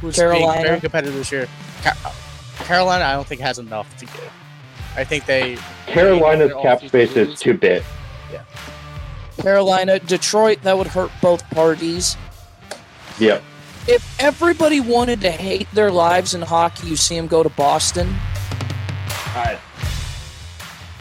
who's 0.00 0.16
Carolina. 0.16 0.52
being 0.52 0.66
very 0.66 0.80
competitive 0.80 1.14
this 1.14 1.32
year. 1.32 1.48
Ca- 1.82 2.14
Carolina, 2.58 3.04
I 3.04 3.12
don't 3.12 3.26
think 3.26 3.40
has 3.40 3.58
enough 3.58 3.94
to 3.98 4.06
give. 4.06 4.32
I 4.96 5.04
think 5.04 5.26
they 5.26 5.58
Carolina's 5.86 6.50
They're 6.52 6.62
cap 6.62 6.78
space 6.80 7.12
future 7.12 7.30
is 7.30 7.38
too 7.40 7.54
big. 7.54 7.82
Yeah. 8.32 8.42
Carolina, 9.38 9.98
Detroit. 9.98 10.62
That 10.62 10.78
would 10.78 10.86
hurt 10.86 11.10
both 11.20 11.48
parties. 11.50 12.16
Yeah. 13.18 13.40
If 13.86 14.20
everybody 14.20 14.80
wanted 14.80 15.20
to 15.20 15.30
hate 15.30 15.68
their 15.72 15.90
lives 15.92 16.34
in 16.34 16.42
hockey, 16.42 16.88
you 16.88 16.96
see 16.96 17.14
them 17.14 17.26
go 17.28 17.42
to 17.42 17.48
Boston. 17.50 18.08
All 18.08 19.44
right. 19.44 19.58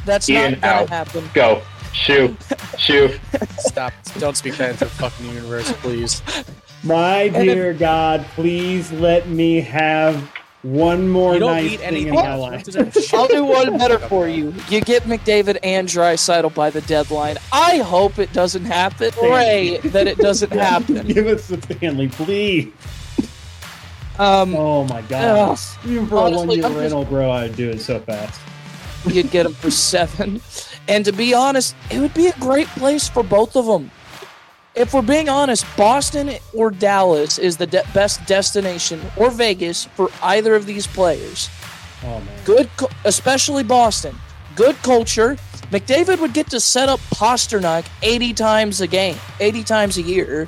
That's 0.06 0.30
Ian 0.30 0.52
not 0.52 0.62
gonna 0.62 0.74
out. 0.84 0.90
happen. 0.90 1.30
Go. 1.34 1.62
Shoe. 1.94 2.36
Shoe. 2.78 3.18
stop. 3.58 3.94
don't 4.20 4.36
speak 4.38 4.58
that 4.58 4.72
into 4.72 4.84
the 4.84 4.92
fucking 4.92 5.26
universe, 5.28 5.72
please. 5.78 6.22
My 6.84 7.24
And 7.24 7.36
if- 7.38 7.56
dear 7.56 7.74
God, 7.74 8.26
please 8.36 8.92
let 8.92 9.28
me 9.28 9.62
have 9.62 10.16
one 10.62 11.08
more 11.08 11.34
You 11.36 11.40
don't 11.42 11.52
nice 11.52 11.76
thing 11.78 11.82
any. 11.82 12.08
in 12.08 12.16
my 12.16 12.34
life. 12.36 12.68
I'll 13.14 13.28
do 13.28 13.44
one 13.46 13.78
better 13.78 14.00
for 14.00 14.28
you. 14.28 14.54
You 14.70 14.82
get 14.82 15.04
McDavid 15.04 15.60
and 15.64 15.88
Draisaitl 15.88 16.54
by 16.56 16.72
the 16.72 16.82
deadline. 16.82 17.38
I 17.54 17.78
hope 17.78 18.18
it 18.18 18.34
doesn't 18.34 18.66
happen. 18.66 19.12
Pray 19.12 19.78
that 19.84 20.08
it 20.08 20.18
doesn't 20.18 20.52
happen. 20.54 21.06
Give 21.08 21.28
us 21.28 21.48
the 21.48 21.62
Stanley, 21.62 22.08
please. 22.08 22.72
Um, 24.18 24.56
Oh 24.56 24.86
my 24.86 25.02
God. 25.04 25.50
Ugh. 25.52 25.60
Even 25.88 26.08
for 26.08 26.18
Honestly, 26.18 26.38
a 26.38 26.48
one 26.48 26.50
year 26.58 26.66
I'm 26.66 26.72
just- 26.72 26.82
rental, 26.82 27.06
bro, 27.06 27.32
I'd 27.32 27.56
do 27.56 27.70
it 27.70 27.82
so 27.82 28.00
fast. 28.00 28.40
you'd 29.08 29.30
get 29.30 29.44
them 29.44 29.54
for 29.54 29.70
seven. 29.70 30.42
And 30.88 31.04
to 31.06 31.12
be 31.12 31.34
honest, 31.34 31.76
it 31.92 32.00
would 32.00 32.14
be 32.14 32.28
a 32.28 32.34
great 32.40 32.68
place 32.70 33.08
for 33.08 33.22
both 33.24 33.56
of 33.56 33.66
them. 33.68 33.92
If 34.76 34.94
we're 34.94 35.02
being 35.02 35.30
honest, 35.30 35.66
Boston 35.78 36.32
or 36.54 36.70
Dallas 36.70 37.38
is 37.40 37.56
the 37.58 37.66
de- 37.68 37.84
best 37.94 38.26
destination, 38.26 39.02
or 39.16 39.30
Vegas 39.32 39.86
for 39.86 40.10
either 40.22 40.54
of 40.56 40.66
these 40.66 40.86
players. 40.86 41.50
Oh 42.04 42.20
man. 42.20 42.28
Good, 42.44 42.70
especially 43.06 43.64
Boston. 43.64 44.16
Good 44.56 44.76
culture. 44.84 45.38
McDavid 45.72 46.20
would 46.20 46.34
get 46.34 46.50
to 46.52 46.60
set 46.60 46.90
up 46.90 47.00
Pastrnak 47.14 47.86
80 48.04 48.34
times 48.34 48.82
a 48.82 48.88
game, 48.88 49.18
80 49.40 49.64
times 49.64 49.98
a 49.98 50.02
year. 50.02 50.48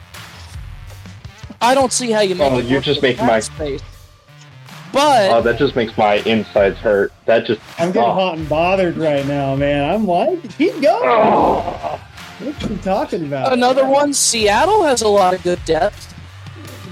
I 1.61 1.73
don't 1.73 1.91
see 1.91 2.11
how 2.11 2.21
you 2.21 2.35
make 2.35 2.51
Oh, 2.51 2.59
it 2.59 2.65
you're 2.65 2.81
just 2.81 3.01
making 3.01 3.25
my- 3.25 3.39
space. 3.39 3.81
Oh, 3.81 4.89
but 4.93 5.31
Oh, 5.31 5.41
that 5.41 5.57
just 5.57 5.75
makes 5.75 5.97
my 5.97 6.15
insides 6.25 6.77
hurt. 6.77 7.11
That 7.25 7.45
just. 7.45 7.59
I'm 7.77 7.91
getting 7.91 8.09
oh. 8.09 8.13
hot 8.13 8.37
and 8.37 8.47
bothered 8.49 8.97
right 8.97 9.25
now, 9.25 9.55
man. 9.55 9.89
I'm 9.93 10.05
like, 10.07 10.41
keep 10.57 10.73
going. 10.81 11.03
Oh. 11.05 11.99
What 12.39 12.63
are 12.63 12.67
you 12.73 12.77
talking 12.79 13.25
about? 13.25 13.51
another 13.53 13.87
one, 13.87 14.13
Seattle 14.13 14.83
has 14.83 15.01
a 15.01 15.07
lot 15.07 15.33
of 15.33 15.41
good 15.43 15.63
depth. 15.65 16.13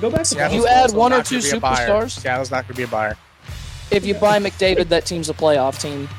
Go 0.02 0.10
back 0.10 0.20
to 0.22 0.26
Seattle's 0.26 0.56
You 0.62 0.68
add 0.68 0.92
one 0.92 1.14
or 1.14 1.22
two 1.24 1.40
gonna 1.42 1.54
be 1.54 1.60
superstars? 1.60 2.12
Seattle's 2.20 2.52
not 2.52 2.64
going 2.64 2.74
to 2.74 2.78
be 2.78 2.84
a 2.84 2.88
buyer. 2.88 3.16
If 3.92 4.06
you 4.06 4.16
buy 4.16 4.40
McDavid, 4.40 4.90
that 4.90 5.06
team's 5.06 5.30
a 5.30 5.34
playoff 5.34 5.80
team. 5.80 6.10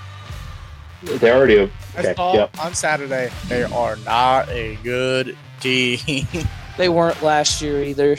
They 1.03 1.31
already. 1.31 1.61
I 1.97 1.99
Okay. 1.99 2.15
saw 2.15 2.35
Yep. 2.35 2.59
on 2.65 2.75
Saturday 2.75 3.31
they 3.49 3.65
are 3.65 3.97
not 4.05 4.49
a 4.51 4.77
good 4.83 5.37
team. 5.61 6.27
They 6.77 6.91
weren't 6.91 7.23
last 7.23 7.63
year 7.63 7.83
either. 7.83 8.19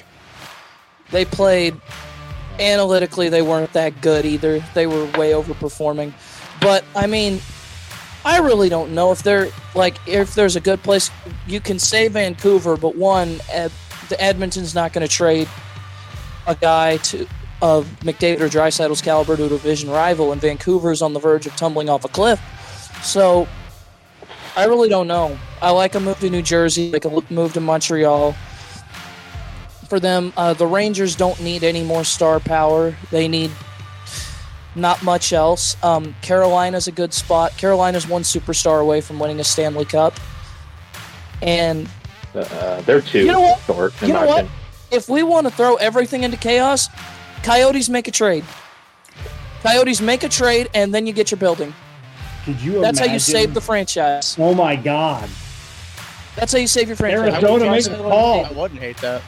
They 1.11 1.25
played 1.25 1.79
analytically, 2.59 3.29
they 3.29 3.43
weren't 3.43 3.71
that 3.73 4.01
good 4.01 4.25
either. 4.25 4.63
They 4.73 4.87
were 4.87 5.05
way 5.17 5.31
overperforming. 5.33 6.11
But 6.59 6.83
I 6.95 7.05
mean, 7.05 7.39
I 8.25 8.39
really 8.39 8.69
don't 8.69 8.93
know 8.93 9.11
if 9.11 9.23
they're 9.23 9.49
like 9.73 9.97
if 10.07 10.35
there's 10.35 10.55
a 10.55 10.59
good 10.59 10.83
place 10.83 11.09
you 11.47 11.59
can 11.59 11.79
say 11.79 12.07
Vancouver, 12.07 12.75
but 12.75 12.95
one, 12.95 13.39
Ed, 13.51 13.71
the 14.09 14.21
Edmonton's 14.21 14.75
not 14.75 14.93
going 14.93 15.07
to 15.07 15.13
trade 15.13 15.47
a 16.45 16.55
guy 16.55 16.97
to 16.97 17.27
of 17.61 17.87
McDavid 18.01 18.41
or 18.41 18.49
Draisaitl's 18.49 19.01
caliber 19.01 19.35
to 19.35 19.45
a 19.45 19.49
division 19.49 19.89
rival, 19.89 20.31
and 20.31 20.41
Vancouver's 20.41 21.01
on 21.01 21.13
the 21.13 21.19
verge 21.19 21.47
of 21.47 21.55
tumbling 21.55 21.89
off 21.89 22.05
a 22.05 22.09
cliff. 22.09 22.39
So 23.03 23.47
I 24.55 24.65
really 24.65 24.89
don't 24.89 25.07
know. 25.07 25.37
I 25.61 25.71
like 25.71 25.95
a 25.95 25.99
move 25.99 26.19
to 26.19 26.29
New 26.29 26.41
Jersey, 26.41 26.91
like 26.91 27.05
a 27.05 27.23
move 27.31 27.53
to 27.53 27.61
Montreal. 27.61 28.35
For 29.87 29.99
them, 29.99 30.33
uh, 30.35 30.53
the 30.53 30.67
Rangers 30.67 31.15
don't 31.15 31.39
need 31.41 31.63
any 31.63 31.83
more 31.83 32.03
star 32.03 32.39
power. 32.39 32.95
They 33.09 33.27
need 33.27 33.51
not 34.77 35.03
much 35.03 35.33
else. 35.33 35.75
Um, 35.83 36.15
Carolina's 36.21 36.87
a 36.87 36.91
good 36.91 37.13
spot. 37.13 37.55
Carolina's 37.57 38.07
one 38.07 38.23
superstar 38.23 38.81
away 38.81 39.01
from 39.01 39.19
winning 39.19 39.39
a 39.39 39.43
Stanley 39.43 39.85
Cup. 39.85 40.13
And 41.41 41.87
Uh, 42.35 42.81
they're 42.81 43.01
too 43.01 43.19
You 43.25 43.31
know 43.31 43.41
what? 43.41 43.59
short. 43.61 43.93
You 44.01 44.09
know 44.09 44.25
what? 44.25 44.43
opinion. 44.45 44.51
if 44.91 45.09
we 45.09 45.23
want 45.23 45.47
to 45.47 45.51
throw 45.53 45.75
everything 45.75 46.23
into 46.23 46.37
chaos, 46.37 46.89
Coyotes 47.43 47.89
make 47.89 48.07
a 48.07 48.11
trade. 48.11 48.43
Coyotes 49.63 50.01
make 50.01 50.23
a 50.23 50.29
trade, 50.29 50.69
and 50.73 50.93
then 50.93 51.07
you 51.07 51.13
get 51.13 51.31
your 51.31 51.37
building. 51.39 51.73
Could 52.45 52.61
you 52.61 52.79
That's 52.81 52.99
how 52.99 53.05
you 53.05 53.19
save 53.19 53.53
the 53.53 53.61
franchise. 53.61 54.35
Oh 54.39 54.53
my 54.53 54.75
God. 54.75 55.27
That's 56.35 56.53
how 56.53 56.59
you 56.59 56.67
save 56.67 56.87
your 56.87 56.95
franchise. 56.95 57.33
Arizona, 57.43 57.65
I 57.71 57.77
a 57.77 58.09
call. 58.09 58.45
I 58.45 58.51
wouldn't 58.51 58.79
hate 58.79 58.97
that. 58.97 59.21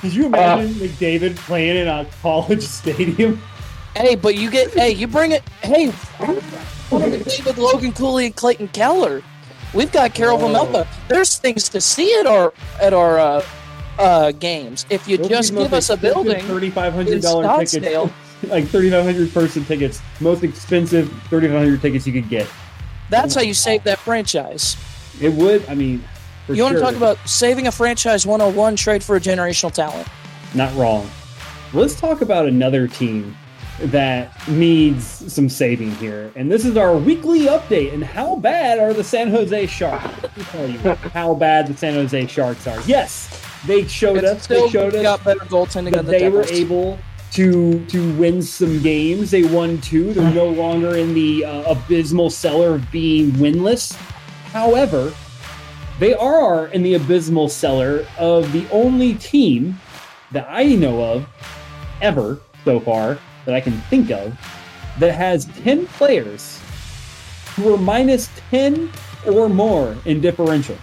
Could 0.00 0.14
you 0.14 0.26
imagine 0.26 0.74
McDavid 0.74 1.36
playing 1.36 1.76
in 1.76 1.88
a 1.88 2.06
college 2.22 2.62
stadium? 2.66 3.40
Hey, 3.96 4.14
but 4.14 4.36
you 4.36 4.50
get 4.50 4.74
hey, 4.74 4.90
you 4.90 5.06
bring 5.06 5.32
it. 5.32 5.42
Hey, 5.62 5.90
David 6.90 7.56
Logan 7.56 7.92
Cooley 7.92 8.26
and 8.26 8.36
Clayton 8.36 8.68
Keller. 8.68 9.22
We've 9.72 9.90
got 9.90 10.12
Carol. 10.12 10.38
Vejmelka. 10.38 10.86
There's 11.08 11.38
things 11.38 11.70
to 11.70 11.80
see 11.80 12.14
at 12.20 12.26
our 12.26 12.52
at 12.78 12.92
our 12.92 13.18
uh, 13.18 13.44
uh, 13.98 14.32
games. 14.32 14.84
If 14.90 15.08
you 15.08 15.18
are 15.18 15.28
just 15.28 15.54
give 15.54 15.72
us 15.72 15.88
a 15.88 15.96
building 15.96 16.42
$3,500 16.44 17.60
in 17.60 17.80
tickets. 17.80 18.12
Like 18.50 18.66
3,500 18.66 19.32
person 19.32 19.64
tickets. 19.64 20.02
Most 20.20 20.44
expensive 20.44 21.08
3,500 21.30 21.80
tickets 21.80 22.06
you 22.06 22.12
could 22.12 22.28
get. 22.28 22.46
that's 23.08 23.34
how 23.34 23.40
you 23.40 23.54
save 23.54 23.82
that 23.84 23.98
franchise. 23.98 24.76
It 25.22 25.32
would, 25.32 25.66
I 25.70 25.74
mean, 25.74 26.04
for 26.46 26.52
you 26.52 26.64
want 26.64 26.74
to 26.74 26.82
talk 26.82 26.94
about 26.94 27.16
saving 27.26 27.66
a 27.66 27.72
franchise 27.72 28.26
101 28.26 28.76
trade 28.76 29.02
for 29.02 29.16
a 29.16 29.20
generational 29.20 29.72
talent? 29.72 30.06
Not 30.54 30.74
wrong. 30.76 31.08
Let's 31.72 31.98
talk 31.98 32.20
about 32.20 32.46
another 32.46 32.86
team 32.86 33.34
that 33.80 34.48
needs 34.48 35.04
some 35.32 35.48
saving 35.48 35.90
here. 35.96 36.32
And 36.34 36.50
this 36.50 36.64
is 36.64 36.76
our 36.76 36.96
weekly 36.96 37.40
update. 37.40 37.92
And 37.92 38.02
how 38.02 38.36
bad 38.36 38.78
are 38.78 38.94
the 38.94 39.04
San 39.04 39.30
Jose 39.30 39.66
Sharks? 39.66 40.22
Let 40.22 40.36
me 40.36 40.44
tell 40.44 40.70
you 40.70 40.78
how 41.10 41.34
bad 41.34 41.66
the 41.66 41.76
San 41.76 41.94
Jose 41.94 42.26
Sharks 42.26 42.66
are. 42.66 42.80
Yes, 42.82 43.42
they 43.66 43.86
showed 43.86 44.18
It's 44.18 44.26
us. 44.26 44.46
They 44.46 44.68
showed 44.68 44.94
us 44.94 45.02
got 45.02 45.24
better 45.24 45.40
goaltending 45.40 45.92
that 45.92 46.06
the 46.06 46.12
they 46.12 46.28
were 46.28 46.44
able 46.44 46.98
to 47.32 47.84
to 47.86 48.16
win 48.16 48.42
some 48.42 48.82
games. 48.82 49.30
They 49.30 49.44
won 49.44 49.80
two. 49.80 50.12
They're 50.14 50.32
no 50.32 50.48
longer 50.48 50.96
in 50.96 51.14
the 51.14 51.44
uh, 51.44 51.72
abysmal 51.72 52.30
cellar 52.30 52.76
of 52.76 52.90
being 52.90 53.32
winless. 53.32 53.94
However, 54.52 55.12
they 55.98 56.14
are 56.14 56.68
in 56.68 56.82
the 56.82 56.94
abysmal 56.94 57.48
cellar 57.48 58.06
of 58.18 58.52
the 58.52 58.66
only 58.70 59.14
team 59.14 59.78
that 60.32 60.46
I 60.48 60.64
know 60.74 61.02
of 61.02 61.26
ever 62.00 62.40
so 62.64 62.80
far 62.80 63.18
that 63.46 63.54
I 63.54 63.60
can 63.60 63.80
think 63.82 64.10
of 64.10 64.38
that 64.98 65.14
has 65.14 65.46
10 65.62 65.86
players 65.86 66.60
who 67.54 67.72
are 67.72 67.78
minus 67.78 68.28
10 68.50 68.90
or 69.26 69.48
more 69.48 69.96
in 70.04 70.20
differential. 70.20 70.76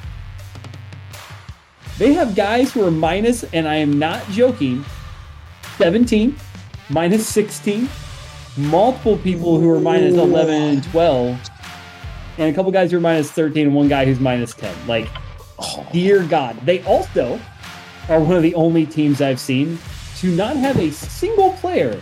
They 1.99 2.13
have 2.13 2.35
guys 2.35 2.73
who 2.73 2.83
are 2.85 2.91
minus, 2.91 3.43
and 3.53 3.67
I 3.67 3.75
am 3.75 3.99
not 3.99 4.27
joking, 4.29 4.83
17, 5.77 6.35
minus 6.89 7.27
16, 7.27 7.87
multiple 8.57 9.17
people 9.17 9.59
who 9.59 9.69
are 9.69 9.79
minus 9.79 10.15
11 10.15 10.53
and 10.55 10.83
12, 10.85 11.49
and 12.39 12.49
a 12.49 12.53
couple 12.53 12.71
guys 12.71 12.89
who 12.89 12.97
are 12.97 13.01
minus 13.01 13.31
13, 13.31 13.67
and 13.67 13.75
one 13.75 13.87
guy 13.87 14.05
who's 14.05 14.19
minus 14.19 14.55
10. 14.55 14.87
Like, 14.87 15.07
dear 15.91 16.23
God. 16.23 16.59
They 16.65 16.81
also 16.83 17.39
are 18.09 18.19
one 18.19 18.35
of 18.35 18.43
the 18.43 18.55
only 18.55 18.85
teams 18.85 19.21
I've 19.21 19.39
seen 19.39 19.77
to 20.17 20.35
not 20.35 20.55
have 20.57 20.77
a 20.79 20.91
single 20.91 21.51
player 21.53 22.01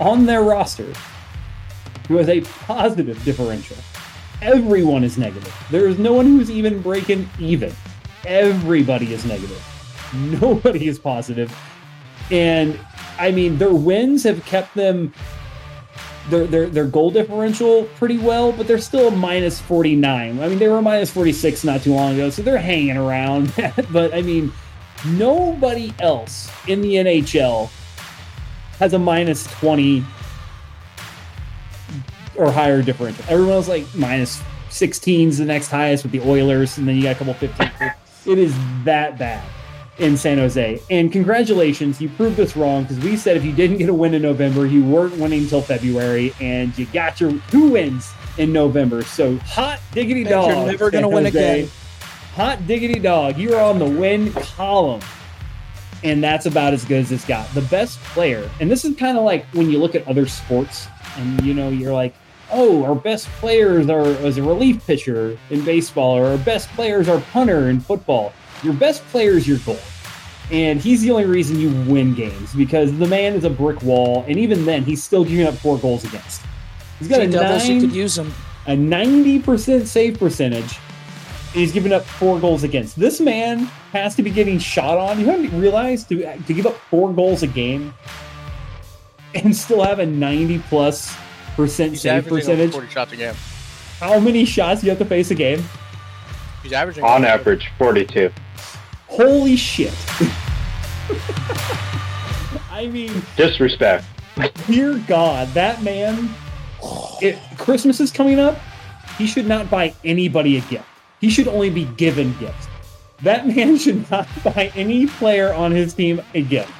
on 0.00 0.26
their 0.26 0.42
roster 0.42 0.92
who 2.08 2.16
has 2.16 2.28
a 2.28 2.40
positive 2.42 3.22
differential. 3.24 3.76
Everyone 4.42 5.04
is 5.04 5.16
negative. 5.16 5.54
There 5.70 5.86
is 5.86 5.98
no 5.98 6.12
one 6.12 6.26
who's 6.26 6.50
even 6.50 6.82
breaking 6.82 7.28
even. 7.38 7.72
Everybody 8.26 9.12
is 9.12 9.24
negative. 9.24 9.62
Nobody 10.14 10.88
is 10.88 10.98
positive. 10.98 11.56
And 12.30 12.78
I 13.18 13.30
mean, 13.30 13.58
their 13.58 13.72
wins 13.72 14.22
have 14.24 14.44
kept 14.44 14.74
them 14.74 15.12
their, 16.30 16.46
their 16.46 16.66
their 16.66 16.86
goal 16.86 17.10
differential 17.10 17.84
pretty 17.96 18.18
well, 18.18 18.52
but 18.52 18.66
they're 18.66 18.78
still 18.78 19.10
minus 19.10 19.60
49. 19.60 20.40
I 20.40 20.48
mean, 20.48 20.58
they 20.58 20.68
were 20.68 20.80
minus 20.80 21.10
46 21.10 21.64
not 21.64 21.82
too 21.82 21.94
long 21.94 22.14
ago, 22.14 22.30
so 22.30 22.42
they're 22.42 22.58
hanging 22.58 22.96
around. 22.96 23.52
but 23.92 24.14
I 24.14 24.22
mean, 24.22 24.52
nobody 25.06 25.92
else 26.00 26.50
in 26.66 26.80
the 26.80 26.94
NHL 26.94 27.70
has 28.78 28.92
a 28.92 28.98
minus 28.98 29.46
20 29.58 30.04
or 32.36 32.50
higher 32.50 32.82
differential. 32.82 33.24
Everyone 33.28 33.54
else 33.54 33.68
like 33.68 33.86
minus 33.94 34.42
16 34.70 35.28
is 35.28 35.38
the 35.38 35.44
next 35.44 35.70
highest 35.70 36.02
with 36.02 36.12
the 36.12 36.20
Oilers, 36.20 36.78
and 36.78 36.88
then 36.88 36.96
you 36.96 37.02
got 37.02 37.16
a 37.16 37.18
couple 37.18 37.34
15. 37.34 37.70
it 38.26 38.38
is 38.38 38.54
that 38.84 39.18
bad 39.18 39.44
in 39.98 40.16
San 40.16 40.38
Jose. 40.38 40.80
And 40.90 41.12
congratulations, 41.12 42.00
you 42.00 42.08
proved 42.10 42.40
us 42.40 42.56
wrong 42.56 42.82
because 42.82 42.98
we 42.98 43.16
said 43.16 43.36
if 43.36 43.44
you 43.44 43.52
didn't 43.52 43.78
get 43.78 43.88
a 43.88 43.94
win 43.94 44.14
in 44.14 44.22
November, 44.22 44.66
you 44.66 44.84
weren't 44.84 45.16
winning 45.16 45.42
until 45.42 45.62
February, 45.62 46.34
and 46.40 46.76
you 46.76 46.86
got 46.86 47.20
your 47.20 47.38
two 47.50 47.70
wins 47.70 48.12
in 48.38 48.52
November. 48.52 49.02
So 49.02 49.36
hot 49.38 49.80
diggity 49.92 50.24
dog. 50.24 50.48
you're 50.50 50.66
never 50.66 50.90
gonna 50.90 51.08
win 51.08 51.24
Jose. 51.24 51.60
again. 51.60 51.70
Hot 52.34 52.66
diggity 52.66 52.98
dog. 52.98 53.38
You 53.38 53.54
are 53.54 53.62
on 53.62 53.78
the 53.78 53.88
win 53.88 54.32
column. 54.32 55.00
And 56.04 56.22
that's 56.22 56.46
about 56.46 56.74
as 56.74 56.84
good 56.84 57.00
as 57.00 57.10
it's 57.10 57.24
got. 57.24 57.52
The 57.54 57.62
best 57.62 57.98
player, 57.98 58.48
and 58.60 58.70
this 58.70 58.84
is 58.84 58.94
kind 58.96 59.18
of 59.18 59.24
like 59.24 59.46
when 59.46 59.70
you 59.70 59.78
look 59.78 59.94
at 59.94 60.06
other 60.06 60.26
sports, 60.26 60.86
and 61.16 61.42
you 61.44 61.54
know, 61.54 61.70
you're 61.70 61.94
like, 61.94 62.14
oh, 62.52 62.84
our 62.84 62.94
best 62.94 63.26
players 63.40 63.88
are 63.88 64.06
as 64.26 64.36
a 64.38 64.42
relief 64.42 64.86
pitcher 64.86 65.38
in 65.50 65.64
baseball, 65.64 66.16
or 66.16 66.26
our 66.26 66.38
best 66.38 66.68
players 66.70 67.08
are 67.08 67.20
punter 67.32 67.70
in 67.70 67.80
football. 67.80 68.32
Your 68.62 68.74
best 68.74 69.02
player 69.06 69.32
is 69.32 69.48
your 69.48 69.58
goal. 69.58 69.78
And 70.50 70.78
he's 70.80 71.00
the 71.00 71.10
only 71.10 71.24
reason 71.24 71.58
you 71.58 71.70
win 71.90 72.14
games 72.14 72.54
because 72.54 72.96
the 72.98 73.06
man 73.06 73.32
is 73.32 73.44
a 73.44 73.50
brick 73.50 73.82
wall, 73.82 74.24
and 74.28 74.38
even 74.38 74.66
then, 74.66 74.84
he's 74.84 75.02
still 75.02 75.24
giving 75.24 75.46
up 75.46 75.54
four 75.54 75.78
goals 75.78 76.04
against. 76.04 76.42
He's 76.98 77.08
got 77.08 77.20
a 77.22 77.28
Devils, 77.28 77.66
you 77.66 77.80
could 77.80 77.92
use 77.92 78.14
them. 78.14 78.32
a 78.66 78.76
90% 78.76 79.86
save 79.86 80.18
percentage. 80.18 80.78
And 81.54 81.60
he's 81.60 81.70
giving 81.72 81.92
up 81.92 82.04
four 82.04 82.40
goals 82.40 82.64
against. 82.64 82.98
This 82.98 83.20
man 83.20 83.66
has 83.92 84.16
to 84.16 84.24
be 84.24 84.30
getting 84.30 84.58
shot 84.58 84.98
on. 84.98 85.20
You 85.20 85.26
haven't 85.26 85.56
realized 85.56 86.08
to, 86.08 86.36
to 86.36 86.52
give 86.52 86.66
up 86.66 86.74
four 86.90 87.12
goals 87.12 87.44
a 87.44 87.46
game 87.46 87.94
and 89.36 89.54
still 89.54 89.80
have 89.84 90.00
a 90.00 90.06
90 90.06 90.58
plus 90.68 91.16
percent 91.54 91.92
He's 91.92 92.00
save 92.02 92.26
percentage. 92.26 92.72
40 92.72 92.88
shots 92.88 93.12
a 93.12 93.16
game. 93.16 93.34
How 94.00 94.18
many 94.18 94.44
shots 94.44 94.80
do 94.80 94.86
you 94.88 94.90
have 94.90 94.98
to 94.98 95.04
face 95.04 95.30
a 95.30 95.36
game? 95.36 95.62
He's 96.64 96.72
averaging 96.72 97.04
On 97.04 97.24
average, 97.24 97.70
42. 97.78 98.32
Holy 99.06 99.54
shit. 99.54 99.94
I 102.68 102.88
mean, 102.90 103.22
Disrespect. 103.36 104.04
dear 104.66 104.98
God, 105.06 105.46
that 105.48 105.84
man. 105.84 106.30
It, 107.22 107.38
Christmas 107.58 108.00
is 108.00 108.10
coming 108.10 108.40
up. 108.40 108.58
He 109.16 109.28
should 109.28 109.46
not 109.46 109.70
buy 109.70 109.94
anybody 110.04 110.56
a 110.56 110.60
gift. 110.62 110.84
He 111.24 111.30
should 111.30 111.48
only 111.48 111.70
be 111.70 111.86
given 111.96 112.36
gifts. 112.38 112.68
That 113.22 113.46
man 113.46 113.78
should 113.78 114.10
not 114.10 114.28
buy 114.44 114.70
any 114.74 115.06
player 115.06 115.54
on 115.54 115.72
his 115.72 115.94
team 115.94 116.20
a 116.34 116.42
gift. 116.42 116.70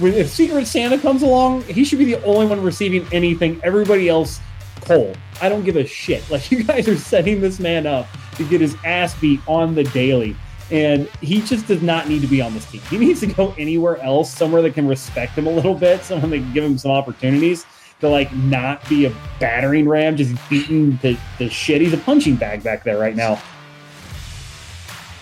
If 0.00 0.28
Secret 0.28 0.68
Santa 0.68 0.98
comes 0.98 1.22
along, 1.22 1.62
he 1.62 1.84
should 1.84 1.98
be 1.98 2.04
the 2.04 2.22
only 2.22 2.46
one 2.46 2.62
receiving 2.62 3.04
anything. 3.12 3.60
Everybody 3.64 4.08
else, 4.08 4.38
cold. 4.82 5.18
I 5.42 5.48
don't 5.48 5.64
give 5.64 5.74
a 5.74 5.84
shit. 5.84 6.22
Like 6.30 6.48
you 6.52 6.62
guys 6.62 6.86
are 6.86 6.96
setting 6.96 7.40
this 7.40 7.58
man 7.58 7.88
up 7.88 8.06
to 8.36 8.48
get 8.48 8.60
his 8.60 8.76
ass 8.84 9.20
beat 9.20 9.40
on 9.48 9.74
the 9.74 9.82
daily. 9.82 10.36
And 10.70 11.08
he 11.20 11.40
just 11.40 11.66
does 11.66 11.82
not 11.82 12.08
need 12.08 12.20
to 12.20 12.28
be 12.28 12.40
on 12.40 12.54
this 12.54 12.70
team. 12.70 12.82
He 12.82 12.98
needs 12.98 13.18
to 13.18 13.26
go 13.26 13.52
anywhere 13.58 13.96
else, 13.96 14.32
somewhere 14.32 14.62
that 14.62 14.74
can 14.74 14.86
respect 14.86 15.32
him 15.36 15.48
a 15.48 15.50
little 15.50 15.74
bit, 15.74 16.02
someone 16.04 16.30
that 16.30 16.38
can 16.38 16.52
give 16.52 16.62
him 16.62 16.78
some 16.78 16.92
opportunities 16.92 17.66
to 17.98 18.08
like 18.08 18.32
not 18.32 18.88
be 18.88 19.06
a 19.06 19.16
battering 19.40 19.88
ram, 19.88 20.16
just 20.16 20.36
beating 20.48 20.98
the, 20.98 21.18
the 21.38 21.50
shit. 21.50 21.80
He's 21.80 21.94
a 21.94 21.98
punching 21.98 22.36
bag 22.36 22.62
back 22.62 22.84
there 22.84 22.96
right 22.96 23.16
now. 23.16 23.42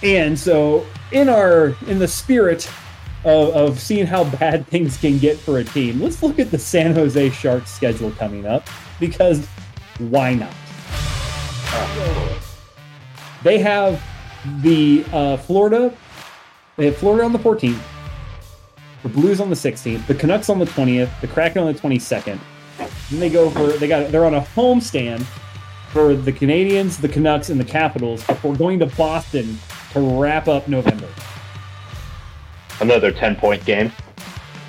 And 0.03 0.39
so 0.39 0.87
in 1.13 1.29
our 1.29 1.75
in 1.87 1.99
the 1.99 2.09
spirit 2.09 2.71
of, 3.25 3.55
of 3.55 3.81
seeing 3.81 4.07
how 4.07 4.25
bad 4.25 4.67
things 4.69 4.97
can 4.97 5.19
get 5.19 5.39
for 5.39 5.59
a 5.59 5.65
team, 5.65 6.01
let's 6.01 6.23
look 6.23 6.39
at 6.39 6.51
the 6.51 6.59
San 6.59 6.95
Jose 6.95 7.31
Sharks 7.31 7.71
schedule 7.71 8.11
coming 8.13 8.47
up 8.47 8.69
because 9.01 9.47
why 9.99 10.35
not? 10.35 10.53
They 13.43 13.59
have 13.59 14.03
the 14.63 15.05
uh, 15.13 15.37
Florida. 15.39 15.95
They 16.77 16.87
have 16.87 16.97
Florida 16.97 17.25
on 17.25 17.33
the 17.33 17.39
14th. 17.39 17.81
The 19.03 19.09
Blues 19.09 19.41
on 19.41 19.51
the 19.51 19.57
16th. 19.57 20.07
The 20.07 20.15
Canucks 20.15 20.51
on 20.51 20.59
the 20.59 20.65
20th. 20.67 21.21
The 21.21 21.29
Kraken 21.29 21.63
on 21.63 21.73
the 21.73 21.79
22nd. 21.79 22.39
Then 23.11 23.21
they 23.21 23.31
go 23.31 23.51
for 23.51 23.69
they 23.69 23.89
got 23.89 24.11
they're 24.11 24.27
on 24.27 24.35
a 24.35 24.41
home 24.41 24.81
stand 24.81 25.25
for 25.93 26.15
the 26.15 26.33
Canadiens, 26.33 27.01
the 27.01 27.09
Canucks, 27.09 27.49
and 27.49 27.59
the 27.59 27.65
Capitals 27.65 28.25
before 28.27 28.55
going 28.55 28.79
to 28.81 28.87
Boston 28.87 29.59
to 29.97 30.21
wrap 30.21 30.47
up 30.47 30.69
November. 30.69 31.09
Another 32.81 33.11
10 33.11 33.37
point 33.37 33.65
game. 33.65 33.91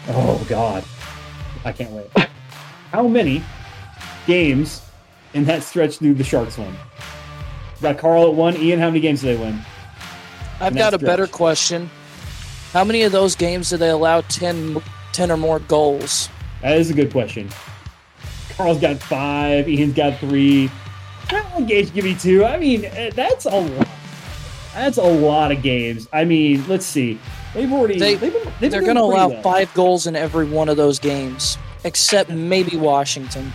Oh 0.07 0.43
God, 0.47 0.85
I 1.65 1.73
can't 1.73 1.91
wait. 1.91 2.09
How 2.91 3.05
many 3.05 3.43
games 4.25 4.81
in 5.33 5.43
that 5.43 5.63
stretch 5.63 5.99
do 5.99 6.13
the 6.13 6.23
Sharks 6.23 6.57
win? 6.57 6.73
Got 7.81 7.97
Carl 7.97 8.27
at 8.27 8.33
one. 8.33 8.55
Ian, 8.55 8.79
how 8.79 8.87
many 8.87 9.01
games 9.01 9.19
do 9.19 9.27
they 9.27 9.35
win? 9.35 9.59
I've 10.61 10.75
got 10.75 10.93
a 10.93 10.97
better 10.97 11.27
question. 11.27 11.89
How 12.71 12.85
many 12.85 13.03
of 13.03 13.11
those 13.11 13.35
games 13.35 13.69
do 13.69 13.77
they 13.77 13.89
allow 13.89 14.21
10, 14.21 14.81
10 15.11 15.31
or 15.31 15.37
more 15.37 15.59
goals? 15.59 16.29
That 16.61 16.77
is 16.77 16.89
a 16.89 16.93
good 16.93 17.11
question. 17.11 17.49
Carl's 18.51 18.79
got 18.79 18.97
five. 18.97 19.67
Ian's 19.67 19.93
got 19.93 20.17
three. 20.19 20.71
I'll 21.29 21.65
Gage 21.65 21.93
give 21.93 22.05
me 22.05 22.15
two. 22.15 22.45
I 22.45 22.57
mean, 22.57 22.85
eh, 22.85 23.11
that's 23.13 23.45
a 23.45 23.49
lot. 23.49 23.87
That's 24.77 24.97
a 24.97 25.01
lot 25.03 25.51
of 25.51 25.61
games. 25.63 26.07
I 26.13 26.23
mean, 26.23 26.63
let's 26.67 26.85
see. 26.85 27.19
They've 27.53 27.71
already. 27.71 27.97
They- 27.99 28.15
They, 28.15 28.29
have 28.29 28.43
been, 28.43 28.53
they've 28.59 28.71
They're 28.71 28.81
going 28.81 28.95
to 28.95 29.01
allow 29.01 29.27
pretty 29.27 29.41
well. 29.41 29.53
five 29.53 29.73
goals 29.73 30.05
in 30.07 30.15
every 30.15 30.45
one 30.45 30.69
of 30.69 30.77
those 30.77 30.99
games, 30.99 31.57
except 31.83 32.29
maybe 32.29 32.77
Washington. 32.77 33.51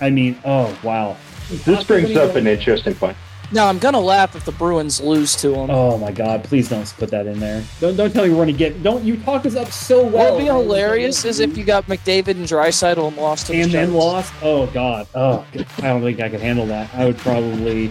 I 0.00 0.10
mean, 0.10 0.38
oh 0.44 0.76
wow. 0.82 1.16
This 1.64 1.82
brings 1.84 2.14
up 2.16 2.36
an 2.36 2.46
interesting 2.46 2.94
point. 2.94 3.16
Now, 3.50 3.66
I'm 3.68 3.78
going 3.78 3.94
to 3.94 3.98
laugh 4.00 4.36
if 4.36 4.44
the 4.44 4.52
Bruins 4.52 5.00
lose 5.00 5.34
to 5.36 5.48
them. 5.48 5.70
Oh 5.70 5.96
my 5.96 6.12
God! 6.12 6.44
Please 6.44 6.68
don't 6.68 6.84
put 6.98 7.10
that 7.10 7.26
in 7.26 7.40
there. 7.40 7.64
Don't 7.80 7.96
don't 7.96 8.12
tell 8.12 8.24
me 8.24 8.30
we're 8.30 8.36
going 8.44 8.48
to 8.48 8.52
get. 8.52 8.82
Don't 8.82 9.02
you 9.04 9.16
talk 9.16 9.46
us 9.46 9.56
up 9.56 9.72
so 9.72 10.02
well? 10.04 10.10
what 10.10 10.32
would 10.34 10.38
be 10.40 10.44
hilarious 10.44 11.24
is 11.24 11.40
if 11.40 11.56
you 11.56 11.64
got 11.64 11.86
McDavid 11.86 12.28
and 12.36 12.44
Draisaitl 12.44 13.08
and 13.08 13.16
lost 13.16 13.46
to 13.46 13.52
the 13.52 13.62
and 13.62 13.72
then 13.72 13.90
Sharks. 13.90 14.04
lost. 14.04 14.32
Oh 14.42 14.66
God! 14.66 15.06
Oh, 15.14 15.46
I 15.78 15.80
don't 15.80 16.02
think 16.02 16.20
I 16.20 16.28
could 16.28 16.40
handle 16.40 16.66
that. 16.66 16.94
I 16.94 17.06
would 17.06 17.16
probably 17.16 17.90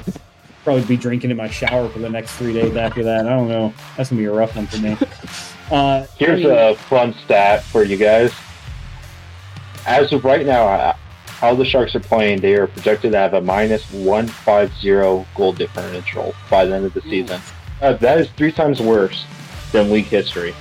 probably 0.67 0.83
be 0.83 0.97
drinking 0.97 1.31
in 1.31 1.37
my 1.37 1.47
shower 1.47 1.87
for 1.87 1.99
the 1.99 2.09
next 2.09 2.35
three 2.35 2.51
days 2.51 2.75
after 2.75 3.01
that. 3.01 3.25
I 3.25 3.29
don't 3.29 3.47
know. 3.47 3.73
That's 3.95 4.09
gonna 4.09 4.19
be 4.19 4.25
a 4.25 4.33
rough 4.33 4.53
one 4.53 4.67
for 4.67 4.77
me. 4.79 4.97
Uh, 5.71 6.05
Here's 6.17 6.45
I 6.45 6.49
mean, 6.49 6.57
a 6.57 6.75
fun 6.75 7.13
stat 7.25 7.61
for 7.61 7.83
you 7.83 7.97
guys. 7.97 8.33
As 9.85 10.13
of 10.13 10.23
right 10.23 10.45
now, 10.45 10.65
uh, 10.65 10.93
how 11.25 11.55
the 11.55 11.65
Sharks 11.65 11.93
are 11.93 11.99
playing, 11.99 12.39
they 12.39 12.55
are 12.55 12.67
projected 12.67 13.11
to 13.11 13.17
have 13.17 13.33
a 13.33 13.41
minus 13.41 13.83
150 13.91 15.25
goal 15.35 15.51
differential 15.51 16.33
by 16.49 16.65
the 16.65 16.75
end 16.75 16.85
of 16.85 16.93
the 16.93 17.01
season. 17.01 17.41
Uh, 17.81 17.93
that 17.93 18.17
is 18.17 18.29
three 18.31 18.51
times 18.51 18.81
worse 18.81 19.25
than 19.73 19.91
league 19.91 20.05
history. 20.05 20.53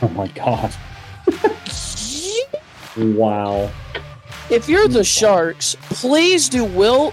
Oh 0.00 0.08
my 0.08 0.28
God! 0.28 0.74
wow. 2.96 3.70
If 4.50 4.66
you're 4.68 4.88
the 4.88 5.04
Sharks, 5.04 5.76
please 5.90 6.48
do 6.48 6.64
Will, 6.64 7.12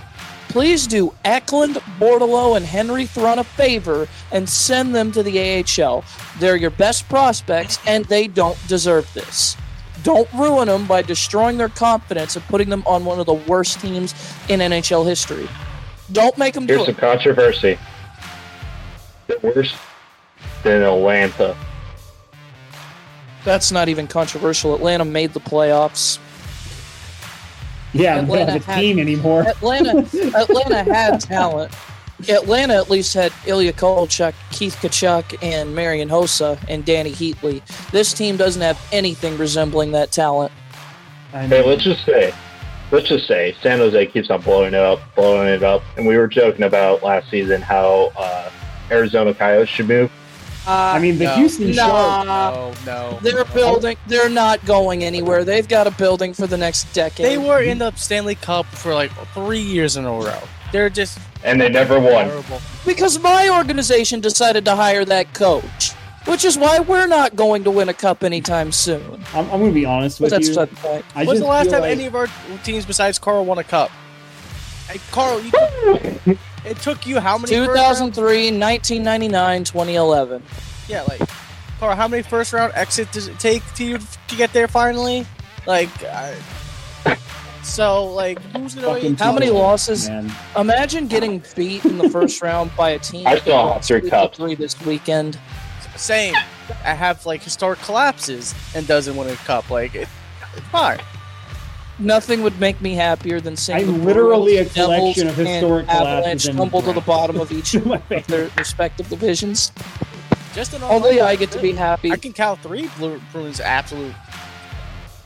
please 0.56 0.88
do 0.88 1.14
Eklund, 1.26 1.76
Bordeleau, 2.00 2.56
and 2.56 2.66
Henry 2.66 3.06
Thrun 3.06 3.40
a 3.40 3.44
favor 3.44 4.08
and 4.32 4.48
send 4.48 4.96
them 4.96 5.12
to 5.12 5.22
the 5.22 5.38
AHL. 5.38 6.06
They're 6.40 6.56
your 6.56 6.70
best 6.70 7.10
prospects, 7.10 7.78
and 7.86 8.06
they 8.06 8.28
don't 8.28 8.58
deserve 8.70 9.14
this. 9.14 9.58
Don't 10.04 10.32
ruin 10.32 10.70
them 10.70 10.88
by 10.88 11.02
destroying 11.02 11.58
their 11.58 11.68
confidence 11.68 12.38
and 12.38 12.46
putting 12.46 12.70
them 12.70 12.84
on 12.88 13.04
one 13.04 13.20
of 13.20 13.26
the 13.26 13.34
worst 13.34 13.82
teams 13.82 14.14
in 14.48 14.62
NHL 14.62 15.06
history. 15.06 15.50
Don't 16.14 16.38
make 16.38 16.54
them 16.54 16.66
do 16.66 16.76
Here's 16.76 16.86
some 16.86 16.96
controversy. 16.96 17.78
They're 19.28 19.40
worse 19.40 19.76
than 20.64 20.84
Atlanta. 20.84 21.54
That's 23.44 23.74
not 23.74 23.90
even 23.90 24.08
controversial. 24.08 24.74
Atlanta 24.74 25.04
made 25.04 25.34
the 25.34 25.42
playoffs. 25.42 26.18
Yeah, 27.96 28.22
we 28.22 28.28
don't 28.28 28.38
Atlanta 28.40 28.52
have 28.52 28.62
a 28.62 28.72
had- 28.72 28.80
team 28.82 29.00
anymore. 29.00 29.42
Atlanta, 29.48 30.00
Atlanta 30.36 30.84
had 30.84 31.20
talent. 31.22 31.74
Atlanta 32.30 32.76
at 32.76 32.90
least 32.90 33.14
had 33.14 33.34
Ilya 33.46 33.74
Kovalchuk, 33.74 34.34
Keith 34.52 34.76
Tkachuk, 34.78 35.38
and 35.42 35.76
Marian 35.76 36.08
Hossa 36.10 36.58
and 36.70 36.86
Dany 36.86 37.12
Heatley. 37.12 37.62
This 37.92 38.14
team 38.14 38.38
doesn't 38.38 38.62
have 38.62 38.80
anything 38.92 39.38
resembling 39.38 39.92
that 39.92 40.12
talent. 40.12 40.52
I 41.34 41.46
Hey, 41.48 41.66
let's 41.66 41.84
just 41.84 42.06
say, 42.06 42.34
let's 42.92 43.10
just 43.10 43.28
say, 43.28 43.56
San 43.62 43.80
Jose 43.80 44.06
keeps 44.08 44.30
on 44.30 44.42
blowing 44.42 44.74
it 44.74 44.80
up, 44.80 45.00
blowing 45.16 45.50
it 45.50 45.64
up, 45.64 45.84
and 45.98 46.08
we 46.08 46.16
were 46.18 46.28
joking 46.28 46.64
about 46.64 47.04
last 47.04 47.30
season 47.30 47.62
how 47.62 48.14
uh, 48.18 48.50
Arizona 48.90 49.34
Coyotes 49.34 49.68
should 49.70 49.88
move. 49.88 50.10
Uh, 50.68 50.72
I 50.96 51.00
mean, 51.00 51.18
the 51.20 51.26
No. 51.26 51.36
Houston 51.36 51.74
Sharks. 51.74 52.26
No, 52.28 52.74
no. 52.86 53.20
they're 53.22 53.46
no. 53.46 53.54
building. 53.54 53.98
They're 54.08 54.30
not 54.30 54.66
going 54.66 55.04
anywhere. 55.04 55.44
They've 55.44 55.68
got 55.68 55.86
a 55.88 55.92
building 55.92 56.34
for 56.34 56.48
the 56.48 56.58
next 56.58 56.92
decade. 56.94 57.26
They 57.26 57.38
were 57.38 57.62
in 57.62 57.78
the 57.78 57.92
Stanley 57.96 58.36
Cup 58.36 58.66
for 58.68 58.94
like 58.94 59.12
three 59.34 59.60
years 59.62 59.96
in 59.98 60.06
a 60.06 60.12
row. 60.12 60.40
They're 60.72 60.90
just 60.90 61.20
and 61.44 61.62
they 61.62 61.70
never 61.70 62.00
won. 62.00 62.26
terrible. 62.28 62.60
because 62.86 63.20
my 63.20 63.50
organization 63.50 64.20
decided 64.22 64.66
to 64.66 64.76
hire 64.76 65.06
that 65.06 65.34
coach, 65.36 65.92
which 66.26 66.44
is 66.44 66.58
why 66.58 66.80
we're 66.80 67.06
not 67.08 67.36
going 67.36 67.64
to 67.66 67.72
win 67.72 67.88
a 67.88 67.94
cup 67.94 68.24
anytime 68.24 68.72
soon. 68.72 69.24
I'm, 69.36 69.46
I'm 69.52 69.60
going 69.60 69.68
to 69.68 69.72
be 69.74 69.86
honest 69.86 70.18
But 70.20 70.24
with 70.26 70.32
that's 70.32 70.48
you. 70.50 70.56
the 70.56 70.68
point. 70.68 71.06
I 71.14 71.26
When's 71.26 71.40
the 71.42 71.46
last 71.46 71.70
time 71.70 71.82
like- 71.82 71.92
any 71.92 72.06
of 72.08 72.16
our 72.16 72.28
teams 72.64 72.86
besides 72.86 73.20
Carl 73.20 73.46
won 73.46 73.60
a 73.60 73.64
cup? 73.64 73.92
Hey, 74.88 75.00
Carl, 75.12 75.40
you, 75.42 75.52
it 76.66 76.78
took 76.78 77.06
you 77.06 77.20
how 77.20 77.38
many? 77.38 77.56
first 77.56 77.70
2003, 77.70 78.52
1999, 78.60 79.64
2011. 79.64 80.44
Yeah, 80.88 81.04
like 81.04 81.22
Carl, 81.80 81.96
how 81.96 82.08
many 82.08 82.24
first 82.24 82.54
round 82.54 82.74
exits 82.76 83.12
does 83.12 83.28
it 83.28 83.40
take 83.40 83.64
to 83.76 83.86
you 83.86 83.98
to 83.98 84.36
get 84.36 84.54
there 84.54 84.68
finally? 84.68 85.26
Like, 85.66 85.90
I, 86.04 86.36
so 87.64 88.06
like, 88.06 88.40
who's 88.42 88.76
gonna 88.76 88.88
Fucking 88.88 89.12
wait? 89.12 89.20
How 89.20 89.34
many 89.34 89.48
people, 89.48 89.60
losses? 89.60 90.08
Man. 90.08 90.32
Imagine 90.58 91.08
getting 91.08 91.44
beat 91.56 91.84
in 91.84 91.98
the 91.98 92.10
first 92.10 92.42
round 92.42 92.76
by 92.76 92.92
a 92.92 93.00
team. 93.00 93.28
I 93.28 93.40
still 93.40 93.58
have 93.58 93.76
that 93.76 93.86
three 93.86 94.02
lost 94.02 94.10
cups. 94.10 94.38
Three 94.38 94.56
this 94.56 94.80
weekend. 94.86 95.40
Same. 95.96 96.36
I 96.84 96.94
have 96.94 97.26
like 97.26 97.44
historic 97.44 97.80
collapses 97.80 98.54
and 98.76 98.88
doesn't 98.88 99.16
win 99.16 99.30
a 99.30 99.36
cup. 99.38 99.70
Like, 99.70 99.96
it, 99.96 100.08
it's 100.56 100.68
fine. 100.68 101.00
Nothing 101.98 102.44
would 102.44 102.60
make 102.60 102.82
me 102.82 102.94
happier 102.94 103.40
than 103.40 103.56
seeing 103.56 103.80
I'm 103.80 103.86
the 103.86 104.06
literally 104.06 104.56
Bruins, 104.56 104.72
a 104.72 104.74
collection 104.74 105.28
Devils, 105.28 105.40
of 105.40 105.46
historic 105.46 105.82
and 105.84 105.90
Avalanche 105.90 106.24
collapses 106.24 106.48
and 106.48 106.58
tumble 106.58 106.82
to 106.82 106.94
the 106.94 107.02
bottom 107.02 107.40
of 107.40 107.52
each 107.54 107.76
of 107.76 108.28
their 108.28 108.50
respective 108.58 109.08
divisions. 109.08 109.72
Just 110.54 110.74
an 110.74 110.84
Only 110.84 111.22
I 111.22 111.36
get 111.36 111.52
to 111.52 111.60
be 111.62 111.72
happy. 111.72 112.12
I 112.12 112.18
can 112.18 112.34
count 112.34 112.62
three 112.62 112.90
Blue 112.98 113.22
Bruins 113.32 113.60
absolute 113.60 114.16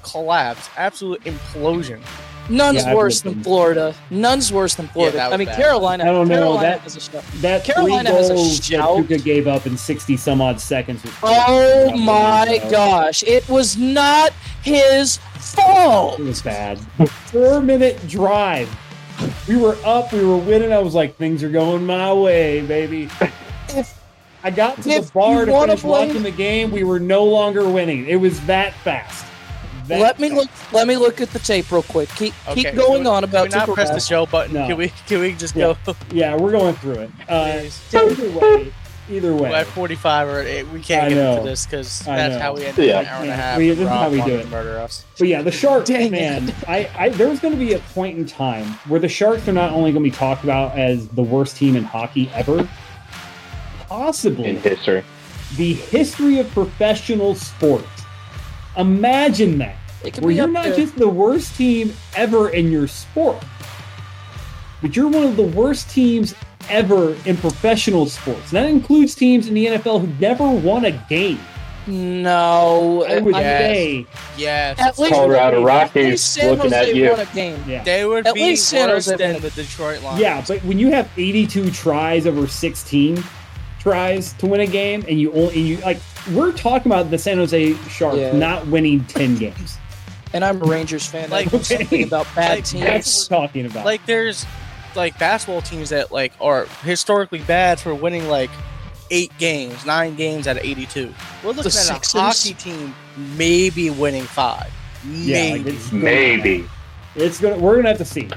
collapse, 0.04 0.70
absolute 0.78 1.24
implosion. 1.24 2.02
None's 2.50 2.84
Yeah, 2.84 2.96
worse 2.96 3.22
than. 3.22 3.44
Florida. 3.44 3.94
None's 4.10 4.52
worse 4.52 4.76
than 4.76 4.88
Florida. 4.90 5.18
that 5.18 5.28
was 5.28 5.34
I 5.36 5.38
mean, 5.38 5.48
bad. 5.48 5.58
Carolina. 5.58 6.04
I 6.04 6.08
don't 6.08 6.28
know, 6.28 6.36
Carolina 6.36 6.62
that- 6.62 6.80
has 6.82 6.96
a 6.96 7.00
shot. 7.00 7.24
That 7.42 7.64
Carolina 7.64 8.10
three 8.10 8.18
has 8.18 8.30
a 8.30 8.34
goals 8.34 8.58
that 8.58 8.64
shout. 8.64 9.08
Gave 9.24 9.48
up 9.48 9.66
in 9.68 9.78
60 9.78 10.18
some 10.18 10.42
odd 10.42 10.60
seconds. 10.60 11.04
Was 11.04 11.14
Oh 11.24 11.96
my 11.98 12.60
gosh! 12.70 13.24
It 13.24 13.48
was 13.50 13.78
not 13.78 14.32
his 14.64 15.18
fault. 15.38 16.20
It 16.20 16.24
was 16.24 16.42
bad. 16.42 16.80
Four 17.32 17.62
minute 17.62 18.06
drive. 18.08 18.70
We 19.48 19.58
were 19.58 19.78
up, 19.84 20.14
we 20.14 20.24
were 20.26 20.38
winning. 20.38 20.72
I 20.72 20.80
was 20.80 20.96
like, 20.96 21.18
things 21.18 21.44
are 21.44 21.50
going 21.50 21.86
my 21.86 22.14
way, 22.14 22.62
baby. 22.62 23.10
If 23.70 24.00
I 24.44 24.50
got 24.52 24.82
to 24.84 24.90
if 24.90 25.08
the 25.08 25.12
bar 25.12 25.46
to 25.46 25.52
wanna 25.52 25.68
finish 25.74 25.82
blame- 25.84 26.08
watching 26.08 26.24
the 26.24 26.32
game. 26.32 26.72
We 26.72 26.84
were 26.86 27.00
no 27.00 27.26
longer 27.26 27.68
winning. 27.70 28.08
It 28.08 28.16
was 28.16 28.40
that 28.46 28.74
fast. 28.76 29.26
That 29.90 30.00
let 30.02 30.20
me 30.20 30.30
look. 30.30 30.50
Let 30.72 30.88
me 30.88 30.96
look 30.98 31.20
at 31.20 31.32
the 31.32 31.40
tape 31.40 31.72
real 31.72 31.84
quick. 31.84 32.10
Keep 32.10 32.34
Okay, 32.48 32.64
keep 32.64 32.76
going 32.76 33.04
can 33.04 33.04
we- 33.04 33.10
on 33.10 33.22
Can 33.24 33.30
about 33.30 33.44
we 33.52 33.56
not 33.58 33.68
Tuukka 33.68 33.74
press 33.74 33.90
the 33.90 34.00
show 34.00 34.26
button? 34.26 34.54
No. 34.54 34.68
Can 34.68 34.78
we? 34.78 34.92
Can 35.08 35.20
we 35.22 35.34
just 35.34 35.56
Yeah. 35.56 35.74
go? 35.86 35.96
Yeah, 36.14 36.36
we're 36.36 36.52
going 36.52 36.76
through 36.76 36.94
it. 37.00 37.12
Uh, 37.28 37.62
either 37.94 38.30
way, 38.40 38.72
either 39.10 39.34
way. 39.34 39.50
We're 39.50 39.56
at 39.56 39.66
45 39.68 40.28
or 40.28 40.40
eh, 40.42 40.64
we 40.72 40.82
can't 40.82 41.06
I 41.06 41.10
get 41.10 41.16
know. 41.16 41.32
into 41.38 41.50
this 41.50 41.66
because 41.66 42.00
that's 42.02 42.36
know. 42.36 42.40
how 42.40 42.54
we 42.56 42.66
end 42.66 42.78
Yeah. 42.78 43.00
an 43.00 43.06
hour 43.08 43.22
and 43.24 43.30
a 43.32 43.36
half. 43.36 43.58
we- 43.58 43.70
and 43.72 43.78
this 43.80 43.84
is 43.86 43.90
how 43.90 44.10
we 44.10 44.22
do 44.22 44.36
it. 44.36 44.44
to 44.44 44.48
Murder 44.50 44.80
us. 44.80 45.06
But 45.18 45.28
yeah, 45.28 45.42
the 45.42 45.52
Sharks, 45.52 45.90
Dang 45.90 46.12
man. 46.12 46.54
I, 46.68 46.88
I 46.98 47.10
there's 47.10 47.40
going 47.40 47.54
to 47.56 47.60
be 47.60 47.74
a 47.74 47.80
point 47.80 48.18
in 48.18 48.26
time 48.26 48.66
where 48.88 49.00
the 49.00 49.10
Sharks 49.10 49.48
are 49.48 49.54
not 49.54 49.72
only 49.72 49.92
going 49.92 50.04
to 50.06 50.10
be 50.12 50.16
talked 50.16 50.44
about 50.44 50.78
as 50.78 51.08
the 51.10 51.24
worst 51.24 51.58
team 51.58 51.76
in 51.76 51.84
hockey 51.84 52.30
ever, 52.36 52.68
possibly 53.88 54.46
in 54.50 54.58
history. 54.62 55.04
the 55.58 55.74
history 55.74 56.38
of 56.40 56.48
professional 56.52 57.34
sports. 57.34 57.88
Imagine 58.78 59.58
that, 59.58 59.76
It 60.04 60.14
could 60.14 60.24
where 60.24 60.30
be 60.30 60.36
you're 60.36 60.46
up 60.46 60.52
not 60.52 60.64
there. 60.66 60.76
just 60.76 60.96
the 60.96 61.08
worst 61.10 61.56
team 61.56 61.94
ever 62.16 62.50
in 62.50 62.72
your 62.72 62.88
sport, 62.88 63.38
but 64.82 64.96
you're 64.96 65.08
one 65.10 65.24
of 65.24 65.36
the 65.36 65.44
worst 65.44 65.90
teams 65.90 66.34
ever 66.70 67.16
in 67.26 67.36
professional 67.38 68.06
sports. 68.06 68.52
And 68.54 68.58
that 68.64 68.70
includes 68.70 69.16
teams 69.16 69.48
in 69.48 69.54
the 69.54 69.66
NFL 69.68 70.00
who 70.02 70.08
never 70.20 70.48
won 70.50 70.86
a 70.86 70.92
game. 71.10 71.40
No, 71.88 73.04
I 73.10 73.20
would 73.20 73.36
Yes. 73.36 73.62
say, 73.74 74.06
Yes. 74.38 74.80
At 74.80 75.00
least- 75.00 75.14
Colorado 75.14 75.68
at 75.68 75.90
least 75.90 76.38
Rockies 76.38 76.38
looking 76.44 76.74
at 76.74 76.96
you. 76.96 77.10
won 77.10 77.20
a 77.20 77.26
game. 77.34 77.64
yeah. 77.68 77.84
They 77.84 78.06
would 78.06 78.28
At 78.28 78.36
be 78.36 78.42
least 78.44 78.70
San 78.70 78.90
worse 78.90 79.06
Jose 79.10 79.18
than 79.18 79.42
the 79.42 79.50
Detroit 79.50 80.04
Lions. 80.04 80.22
Yeah, 80.22 80.44
but 80.48 80.64
when 80.64 80.78
you 80.80 80.92
have 80.92 81.10
82 81.18 81.72
tries 81.72 82.28
over 82.28 82.48
16 82.48 83.24
tries 83.80 84.34
to 84.34 84.46
win 84.46 84.60
a 84.62 84.68
game, 84.68 85.04
and 85.08 85.20
you 85.20 85.32
only 85.32 85.56
and 85.56 85.68
you 85.68 85.78
like, 85.78 86.00
we're 86.34 86.52
talking 86.52 86.92
about 86.92 87.10
the 87.10 87.18
San 87.18 87.38
Jose 87.38 87.76
Sharks 87.90 88.18
Yeah. 88.18 88.34
not 88.34 88.68
winning 88.68 89.04
10 89.08 89.36
games. 89.38 89.78
And 90.34 90.46
I'm 90.46 90.62
a 90.62 90.66
Rangers 90.66 91.06
fan. 91.08 91.30
Like- 91.30 91.52
Like 91.52 91.64
something 91.64 92.04
about 92.04 92.28
bad 92.36 92.58
like, 92.58 92.66
teams. 92.66 92.84
That's 92.84 93.30
what 93.30 93.40
we're 93.42 93.48
talking 93.48 93.66
about. 93.66 93.86
like 93.86 94.06
there's 94.06 94.46
like 94.96 95.18
basketball 95.20 95.62
teams 95.62 95.90
that 95.90 96.12
like 96.12 96.34
are 96.42 96.66
historically 96.84 97.40
bad 97.40 97.80
for 97.80 97.94
winning 97.94 98.28
like 98.28 98.50
eight 99.12 99.32
games, 99.40 99.86
nine 99.86 100.16
games 100.16 100.48
out 100.48 100.58
of 100.58 100.64
82. 100.64 101.14
We're 101.44 101.50
looking 101.50 101.64
The 101.64 101.68
at 101.70 101.74
Sixers? 101.74 102.16
a 102.16 102.20
hockey 102.22 102.54
team 102.54 102.94
maybe 103.38 103.90
winning 103.90 104.24
five. 104.24 104.72
yeah, 105.08 105.54
like 105.54 105.62
Maybe. 105.64 105.70
it's 105.72 105.90
gonna- 105.90 106.04
Maybe. 106.04 106.70
It's 107.16 107.40
gonna. 107.42 107.58
We're 107.58 107.76
gonna 107.78 107.90
have 107.90 107.98
to 107.98 108.06
see. 108.06 108.30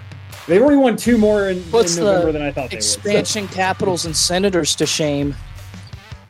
They've 0.49 0.61
already 0.63 0.79
won 0.79 0.97
two 0.97 1.19
more 1.19 1.51
in, 1.51 1.59
in 1.59 1.63
What's 1.65 1.95
the 1.97 2.05
November 2.05 2.33
than 2.33 2.43
I 2.43 2.51
thought 2.53 2.71
they 2.71 2.77
would. 2.77 2.85
Expansion 2.85 3.47
Capitals 3.49 4.07
and 4.07 4.17
Senators 4.17 4.75
to 4.77 4.87
shame. 4.87 5.35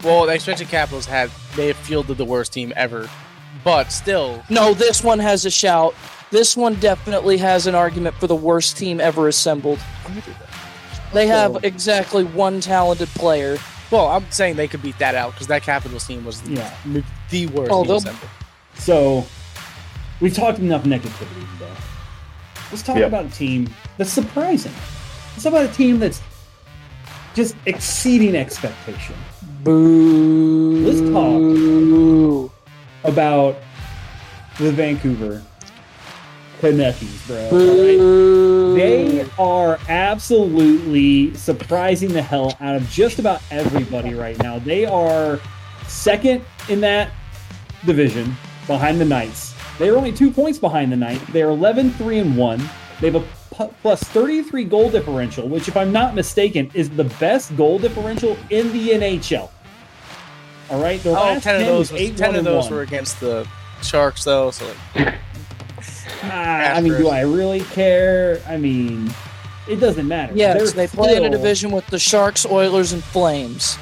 well, 0.03 0.27
the 0.27 0.35
expansion 0.35 0.67
Capitals 0.67 1.07
had 1.07 1.31
they 1.55 1.69
have 1.69 1.77
fielded 1.77 2.17
the 2.19 2.25
worst 2.25 2.53
team 2.53 2.73
ever, 2.77 3.09
but 3.65 3.93
still, 3.93 4.43
No, 4.51 4.75
this 4.75 5.03
one 5.05 5.19
has 5.19 5.45
a 5.45 5.51
shout. 5.51 5.95
This 6.31 6.57
one 6.57 6.75
definitely 6.77 7.37
has 7.39 7.67
an 7.67 7.75
argument 7.75 8.15
for 8.17 8.27
the 8.27 8.35
worst 8.35 8.77
team 8.77 9.01
ever 9.01 9.29
assembled. 9.29 9.79
They 11.13 11.27
have 11.27 11.63
exactly 11.65 12.25
one 12.25 12.61
talented 12.61 13.09
player. 13.11 13.59
well, 13.91 14.09
I'm 14.09 14.25
saying 14.31 14.57
they 14.57 14.67
could 14.69 14.81
beat 14.83 14.99
that 14.99 15.15
out 15.15 15.33
because 15.33 15.49
that 15.49 15.63
Capitals 15.63 16.07
team 16.07 16.25
was 16.25 16.41
Yeah. 16.49 16.71
the 17.31 17.47
worst 17.49 17.71
Oh, 17.71 17.85
team 17.85 17.93
assembled. 17.97 18.31
So 18.79 19.27
we've 20.21 20.33
talked 20.35 20.59
enough 20.59 20.85
negativity 20.85 21.45
today. 21.59 21.71
Let's 22.71 22.83
talk 22.83 22.97
Yeah. 22.97 23.05
about 23.05 23.27
a 23.27 23.29
team 23.29 23.69
that's 23.99 24.11
surprising. 24.11 24.73
Let's 25.33 25.43
talk 25.43 25.53
about 25.53 25.67
a 25.67 25.73
team 25.75 25.99
that's 25.99 26.23
just 27.35 27.55
exceeding 27.67 28.35
expectation. 28.35 29.15
Boo. 29.63 30.87
Let's 30.87 31.01
talk. 31.13 32.51
About 33.05 33.57
the 34.59 34.71
Vancouver 34.73 35.43
Canuckies, 36.61 37.27
bro. 37.27 38.75
They 38.75 39.29
are 39.39 39.79
absolutely 39.89 41.35
surprising 41.35 42.13
the 42.13 42.23
hell 42.23 42.57
out 42.61 42.77
of 42.77 42.89
just 42.89 43.19
about 43.19 43.43
everybody 43.51 44.15
right 44.15 44.39
now. 44.39 44.61
They 44.61 44.85
are 44.85 45.41
second 45.89 46.45
in 46.69 46.81
that 46.83 47.11
division 47.85 48.37
behind 48.67 49.01
the 49.01 49.05
Knights. 49.05 49.55
They 49.79 49.89
are 49.89 49.97
only 49.97 50.13
two 50.13 50.31
points 50.31 50.59
behind 50.59 50.93
the 50.93 50.97
Knights. 50.97 51.25
They 51.33 51.43
are 51.43 51.51
11 51.51 51.91
3 51.93 52.19
and 52.19 52.37
1. 52.37 52.59
They 53.01 53.11
have 53.11 53.23
a 53.23 53.69
plus 53.83 54.03
33 54.05 54.65
goal 54.65 54.91
differential, 54.91 55.49
which, 55.49 55.69
if 55.69 55.77
I'm 55.77 55.93
not 55.93 56.15
mistaken, 56.15 56.71
is 56.75 56.89
the 56.91 57.05
best 57.05 57.57
goal 57.57 57.79
differential 57.79 58.37
in 58.51 58.73
the 58.73 58.91
NHL. 58.91 59.51
All 60.73 60.81
right, 60.83 61.01
their 61.03 61.13
Oh, 61.13 61.21
last 61.21 61.43
10 61.45 61.61
of 61.61 61.67
those, 61.67 61.93
was 61.93 61.93
was, 61.93 62.01
8 62.01 62.17
10 62.17 62.35
of 62.37 62.45
those 62.45 62.65
1. 62.65 62.73
were 62.75 62.81
against 62.83 63.21
the 63.21 63.47
Sharks, 63.83 64.25
though. 64.25 64.51
So 64.51 64.67
like, 64.97 65.15
Ah, 66.25 66.75
I 66.75 66.81
mean, 66.81 66.95
do 66.97 67.09
I 67.09 67.21
really 67.23 67.61
care? 67.61 68.41
I 68.49 68.57
mean, 68.57 69.13
it 69.69 69.77
doesn't 69.77 70.09
matter. 70.09 70.33
Yes, 70.35 70.73
They're 70.73 70.87
they 70.87 70.97
play 70.97 71.17
in 71.17 71.25
a 71.25 71.31
division 71.31 71.73
with 71.73 71.87
the 71.89 71.99
Sharks, 71.99 72.47
Oilers, 72.47 72.93
and 72.93 73.05
Flames. 73.05 73.77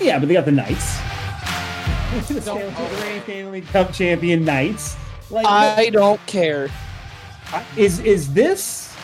Yeah, 0.00 0.18
but 0.18 0.28
they 0.28 0.34
got 0.34 0.44
the 0.44 0.52
Knights. 0.52 0.98
the 2.28 2.40
Stanley 2.40 3.44
League 3.44 3.66
Cup 3.68 3.92
champion 3.92 4.44
Knights. 4.44 4.96
Like, 5.30 5.46
I 5.46 5.90
don't 5.90 6.24
care. 6.26 6.68
is 7.76 8.00
is 8.00 8.32
this 8.34 8.94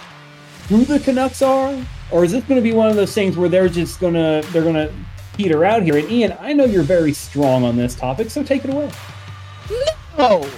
who 0.68 0.84
the 0.84 1.00
Canucks 1.00 1.40
are, 1.40 1.74
or 2.10 2.24
is 2.24 2.32
this 2.32 2.44
going 2.44 2.60
to 2.60 2.62
be 2.62 2.72
one 2.74 2.88
of 2.88 2.96
those 2.96 3.14
things 3.14 3.36
where 3.36 3.48
they're 3.48 3.68
just 3.68 4.00
gonna 4.00 4.42
they're 4.50 4.64
gonna 4.64 4.92
peter 5.34 5.64
out 5.64 5.82
here? 5.82 5.96
And 5.96 6.10
Ian, 6.10 6.36
I 6.40 6.52
know 6.52 6.64
you're 6.64 6.82
very 6.82 7.12
strong 7.12 7.64
on 7.64 7.76
this 7.76 7.94
topic, 7.94 8.30
so 8.30 8.42
take 8.42 8.64
it 8.64 8.70
away. 8.70 8.90
No, 10.18 10.48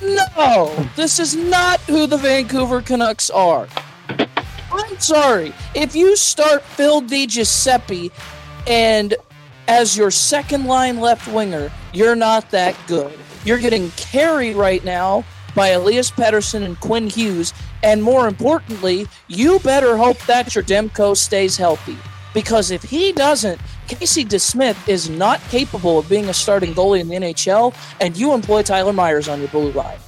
no, 0.00 0.88
this 0.96 1.18
is 1.18 1.34
not 1.34 1.80
who 1.80 2.06
the 2.06 2.16
Vancouver 2.16 2.80
Canucks 2.80 3.30
are. 3.30 3.68
I'm 4.72 4.98
sorry. 4.98 5.52
If 5.74 5.94
you 5.94 6.16
start 6.16 6.62
Phil 6.62 7.02
DiGiuseppe 7.02 8.10
and 8.66 9.14
as 9.68 9.96
your 9.96 10.10
second 10.10 10.66
line 10.66 11.00
left 11.00 11.26
winger, 11.32 11.72
you're 11.92 12.16
not 12.16 12.50
that 12.50 12.76
good. 12.86 13.18
You're 13.44 13.58
getting 13.58 13.90
carried 13.92 14.56
right 14.56 14.84
now 14.84 15.24
by 15.54 15.68
Elias 15.68 16.10
Pettersson 16.10 16.62
and 16.62 16.78
Quinn 16.80 17.08
Hughes, 17.08 17.54
and 17.82 18.02
more 18.02 18.28
importantly, 18.28 19.06
you 19.28 19.58
better 19.60 19.96
hope 19.96 20.18
that 20.26 20.54
your 20.54 20.62
Demko 20.62 21.16
stays 21.16 21.56
healthy. 21.56 21.96
Because 22.34 22.70
if 22.70 22.82
he 22.82 23.12
doesn't, 23.12 23.60
Casey 23.88 24.24
DeSmith 24.24 24.88
is 24.88 25.08
not 25.08 25.40
capable 25.48 25.98
of 25.98 26.08
being 26.08 26.28
a 26.28 26.34
starting 26.34 26.74
goalie 26.74 27.00
in 27.00 27.08
the 27.08 27.16
NHL, 27.16 27.74
and 28.00 28.16
you 28.16 28.32
employ 28.32 28.62
Tyler 28.62 28.92
Myers 28.92 29.28
on 29.28 29.38
your 29.40 29.48
blue 29.48 29.70
line. 29.72 29.98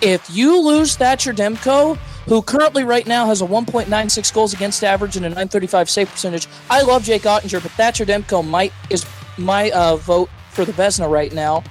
If 0.00 0.30
you 0.30 0.60
lose 0.60 0.94
Thatcher 0.96 1.32
Demko, 1.32 1.96
who 2.26 2.42
currently 2.42 2.84
right 2.84 3.06
now 3.06 3.26
has 3.26 3.42
a 3.42 3.46
1.96 3.46 4.32
goals 4.32 4.54
against 4.54 4.84
average 4.84 5.16
and 5.16 5.26
a 5.26 5.28
935 5.28 5.90
save 5.90 6.10
percentage, 6.10 6.46
I 6.70 6.82
love 6.82 7.02
Jake 7.02 7.22
Oettinger, 7.22 7.60
but 7.60 7.72
Thatcher 7.72 8.04
Demko 8.04 8.46
might 8.46 8.72
is 8.90 9.04
my 9.36 9.70
uh, 9.70 9.96
vote 9.96 10.30
for 10.50 10.64
the 10.64 10.72
Vezina 10.72 11.10
right 11.10 11.32
now. 11.32 11.64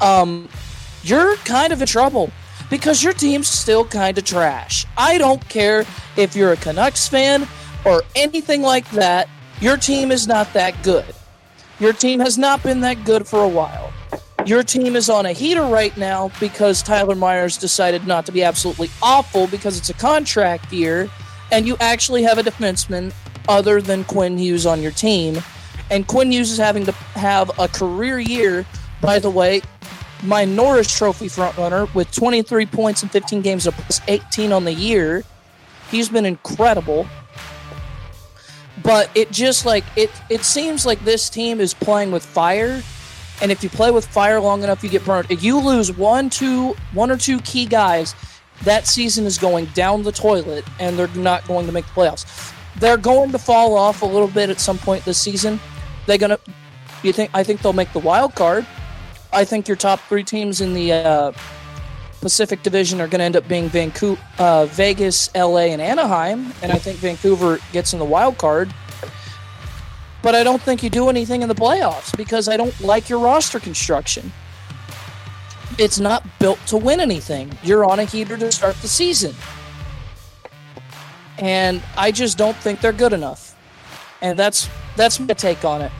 Um, 0.00 0.48
you're 1.02 1.36
kind 1.38 1.72
of 1.72 1.80
in 1.80 1.86
trouble 1.86 2.30
because 2.70 3.02
your 3.02 3.12
team's 3.12 3.48
still 3.48 3.84
kind 3.84 4.16
of 4.18 4.24
trash. 4.24 4.86
I 4.96 5.18
don't 5.18 5.46
care 5.48 5.84
if 6.16 6.36
you're 6.36 6.52
a 6.52 6.56
Canucks 6.56 7.08
fan 7.08 7.46
or 7.84 8.02
anything 8.14 8.62
like 8.62 8.88
that. 8.90 9.28
Your 9.60 9.76
team 9.76 10.10
is 10.10 10.26
not 10.26 10.52
that 10.52 10.82
good. 10.82 11.14
Your 11.80 11.92
team 11.92 12.20
has 12.20 12.38
not 12.38 12.62
been 12.62 12.80
that 12.80 13.04
good 13.04 13.26
for 13.26 13.42
a 13.42 13.48
while. 13.48 13.92
Your 14.46 14.62
team 14.62 14.94
is 14.94 15.08
on 15.08 15.26
a 15.26 15.32
heater 15.32 15.64
right 15.64 15.96
now 15.96 16.30
because 16.38 16.82
Tyler 16.82 17.14
Myers 17.14 17.56
decided 17.56 18.06
not 18.06 18.26
to 18.26 18.32
be 18.32 18.42
absolutely 18.42 18.90
awful 19.02 19.46
because 19.46 19.78
it's 19.78 19.88
a 19.88 19.94
contract 19.94 20.72
year, 20.72 21.08
and 21.50 21.66
you 21.66 21.76
actually 21.80 22.22
have 22.24 22.38
a 22.38 22.42
defenseman 22.42 23.12
other 23.48 23.80
than 23.80 24.04
Quinn 24.04 24.36
Hughes 24.36 24.66
on 24.66 24.82
your 24.82 24.92
team. 24.92 25.40
And 25.90 26.06
Quinn 26.06 26.30
Hughes 26.30 26.50
is 26.50 26.58
having 26.58 26.84
to 26.86 26.92
have 26.92 27.58
a 27.58 27.68
career 27.68 28.18
year, 28.18 28.66
by 29.00 29.18
the 29.18 29.30
way, 29.30 29.62
my 30.22 30.44
Norris 30.44 30.96
Trophy 30.96 31.26
frontrunner 31.26 31.92
with 31.94 32.10
23 32.12 32.66
points 32.66 33.02
in 33.02 33.08
15 33.08 33.42
games, 33.42 33.66
a 33.66 33.72
plus 33.72 34.00
18 34.08 34.52
on 34.52 34.64
the 34.64 34.72
year. 34.72 35.24
He's 35.90 36.08
been 36.08 36.24
incredible. 36.24 37.06
But 38.84 39.10
it 39.16 39.32
just 39.32 39.66
like 39.66 39.82
it 39.96 40.10
it 40.30 40.44
seems 40.44 40.86
like 40.86 41.04
this 41.04 41.28
team 41.28 41.58
is 41.58 41.74
playing 41.74 42.12
with 42.12 42.24
fire. 42.24 42.82
And 43.42 43.50
if 43.50 43.64
you 43.64 43.70
play 43.70 43.90
with 43.90 44.06
fire 44.06 44.38
long 44.40 44.62
enough, 44.62 44.84
you 44.84 44.90
get 44.90 45.04
burned. 45.04 45.26
If 45.28 45.42
you 45.42 45.58
lose 45.58 45.90
one, 45.90 46.30
two, 46.30 46.76
one 46.92 47.10
or 47.10 47.16
two 47.16 47.40
key 47.40 47.66
guys, 47.66 48.14
that 48.62 48.86
season 48.86 49.24
is 49.24 49.38
going 49.38 49.64
down 49.74 50.04
the 50.04 50.12
toilet, 50.12 50.64
and 50.78 50.96
they're 50.96 51.08
not 51.08 51.44
going 51.48 51.66
to 51.66 51.72
make 51.72 51.84
the 51.86 51.92
playoffs. 51.92 52.52
They're 52.78 52.96
going 52.96 53.32
to 53.32 53.38
fall 53.38 53.76
off 53.76 54.02
a 54.02 54.06
little 54.06 54.28
bit 54.28 54.50
at 54.50 54.60
some 54.60 54.78
point 54.78 55.04
this 55.04 55.18
season. 55.18 55.58
They're 56.06 56.18
gonna. 56.18 56.38
You 57.02 57.12
think? 57.12 57.30
I 57.34 57.42
think 57.42 57.62
they'll 57.62 57.72
make 57.72 57.92
the 57.92 57.98
wild 57.98 58.34
card. 58.34 58.66
I 59.32 59.44
think 59.44 59.66
your 59.66 59.76
top 59.76 60.00
three 60.00 60.22
teams 60.22 60.60
in 60.60 60.74
the 60.74 60.92
uh, 60.92 61.32
Pacific 62.24 62.62
Division 62.62 63.02
are 63.02 63.06
going 63.06 63.18
to 63.18 63.24
end 63.26 63.36
up 63.36 63.46
being 63.48 63.68
Vancouver, 63.68 64.18
uh, 64.38 64.64
Vegas, 64.64 65.28
LA, 65.34 65.66
and 65.74 65.82
Anaheim, 65.82 66.54
and 66.62 66.72
I 66.72 66.78
think 66.78 66.96
Vancouver 66.96 67.58
gets 67.70 67.92
in 67.92 67.98
the 67.98 68.04
wild 68.06 68.38
card. 68.38 68.72
But 70.22 70.34
I 70.34 70.42
don't 70.42 70.62
think 70.62 70.82
you 70.82 70.88
do 70.88 71.10
anything 71.10 71.42
in 71.42 71.50
the 71.50 71.54
playoffs 71.54 72.16
because 72.16 72.48
I 72.48 72.56
don't 72.56 72.80
like 72.80 73.10
your 73.10 73.18
roster 73.18 73.60
construction. 73.60 74.32
It's 75.78 76.00
not 76.00 76.24
built 76.38 76.58
to 76.68 76.78
win 76.78 76.98
anything. 76.98 77.52
You're 77.62 77.84
on 77.84 78.00
a 78.00 78.04
heater 78.04 78.38
to 78.38 78.50
start 78.50 78.76
the 78.76 78.88
season. 78.88 79.34
And 81.36 81.82
I 81.94 82.10
just 82.10 82.38
don't 82.38 82.56
think 82.56 82.80
they're 82.80 82.92
good 82.92 83.12
enough. 83.12 83.54
And 84.22 84.38
that's 84.38 84.70
that's 84.96 85.20
my 85.20 85.26
take 85.34 85.62
on 85.66 85.82
it. 85.82 85.92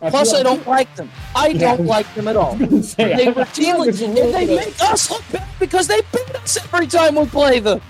Plus, 0.00 0.32
I 0.34 0.42
don't 0.42 0.66
like 0.66 0.94
them. 0.96 1.10
I 1.34 1.48
Yeah. 1.48 1.76
don't 1.76 1.86
like 1.86 2.12
them 2.14 2.28
at 2.28 2.36
all. 2.36 2.56
Say, 2.82 3.14
They 3.16 3.28
I 3.28 3.44
feel 3.44 3.76
routinely 3.76 3.78
like 3.78 3.88
it's 3.88 4.00
a 4.00 4.04
and 4.06 4.16
they 4.16 4.46
bit 4.46 4.66
make 4.66 4.82
us 4.82 5.10
look 5.10 5.24
bad 5.32 5.48
because 5.58 5.86
they 5.88 6.00
beat 6.12 6.34
us 6.36 6.56
every 6.72 6.86
time 6.86 7.16
we 7.16 7.26
play 7.26 7.58
them. 7.60 7.80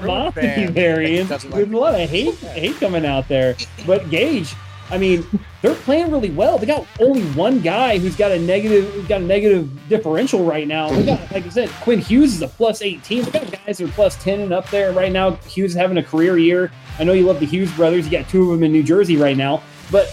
Honesty 0.00 0.40
Fan 0.42 0.74
there, 0.74 1.00
Ian. 1.02 1.26
doesn't 1.26 1.50
There's 1.50 1.68
a 1.70 1.76
lot 1.76 1.94
of 2.00 2.08
hate, 2.08 2.34
hate 2.34 2.76
coming 2.78 3.06
out 3.06 3.26
there. 3.28 3.56
But 3.86 4.10
Gage, 4.10 4.54
I 4.90 4.98
mean, 4.98 5.26
they're 5.62 5.74
playing 5.74 6.12
really 6.12 6.30
well. 6.30 6.58
They 6.58 6.66
got 6.66 6.86
only 7.00 7.22
one 7.30 7.60
guy 7.60 7.98
who's 7.98 8.14
got 8.14 8.30
a 8.30 8.38
negative, 8.38 8.92
who's 8.92 9.08
got 9.08 9.22
a 9.22 9.24
negative 9.24 9.88
differential 9.88 10.44
right 10.44 10.68
now. 10.68 10.90
They 10.90 11.06
got, 11.06 11.32
like 11.32 11.46
I 11.46 11.48
said, 11.48 11.70
Quinn 11.80 11.98
Hughes 11.98 12.34
is 12.34 12.42
a 12.42 12.48
plus 12.48 12.82
18. 12.82 13.24
They 13.24 13.30
got 13.30 13.64
guys 13.66 13.78
who 13.78 13.86
are 13.86 13.92
plus 13.92 14.22
10 14.22 14.40
and 14.40 14.52
up 14.52 14.68
there 14.70 14.92
right 14.92 15.10
now. 15.10 15.32
Hughes 15.48 15.70
is 15.72 15.76
having 15.76 15.96
a 15.96 16.02
career 16.02 16.36
year. 16.36 16.70
I 16.98 17.04
know 17.04 17.14
you 17.14 17.24
love 17.24 17.40
the 17.40 17.46
Hughes 17.46 17.72
brothers. 17.72 18.04
You 18.04 18.12
got 18.12 18.28
two 18.28 18.42
of 18.42 18.48
them 18.50 18.62
in 18.64 18.72
New 18.72 18.82
Jersey 18.82 19.16
right 19.16 19.36
now, 19.36 19.62
but 19.90 20.08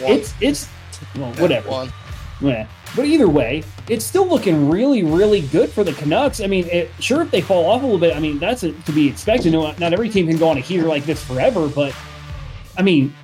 One. 0.00 0.12
it's 0.12 0.34
it's 0.42 0.68
well, 1.16 1.32
whatever. 1.34 1.70
One. 1.70 1.92
Yeah. 2.40 2.66
But 2.94 3.06
either 3.06 3.28
way, 3.28 3.62
it's 3.88 4.04
still 4.04 4.26
looking 4.26 4.68
really, 4.68 5.02
really 5.02 5.42
good 5.42 5.70
for 5.70 5.84
the 5.84 5.92
Canucks. 5.92 6.40
I 6.40 6.46
mean, 6.46 6.66
it, 6.66 6.90
sure, 7.00 7.22
if 7.22 7.30
they 7.30 7.40
fall 7.40 7.66
off 7.66 7.82
a 7.82 7.84
little 7.84 8.00
bit, 8.00 8.16
I 8.16 8.20
mean, 8.20 8.38
that's 8.38 8.62
a, 8.62 8.72
to 8.72 8.92
be 8.92 9.08
expected. 9.08 9.52
No, 9.52 9.72
not 9.78 9.92
every 9.92 10.08
team 10.08 10.26
can 10.26 10.36
go 10.36 10.48
on 10.48 10.56
a 10.56 10.60
heater 10.60 10.84
like 10.84 11.04
this 11.04 11.22
forever, 11.22 11.68
but 11.68 11.94
I 12.76 12.82
mean, 12.82 13.14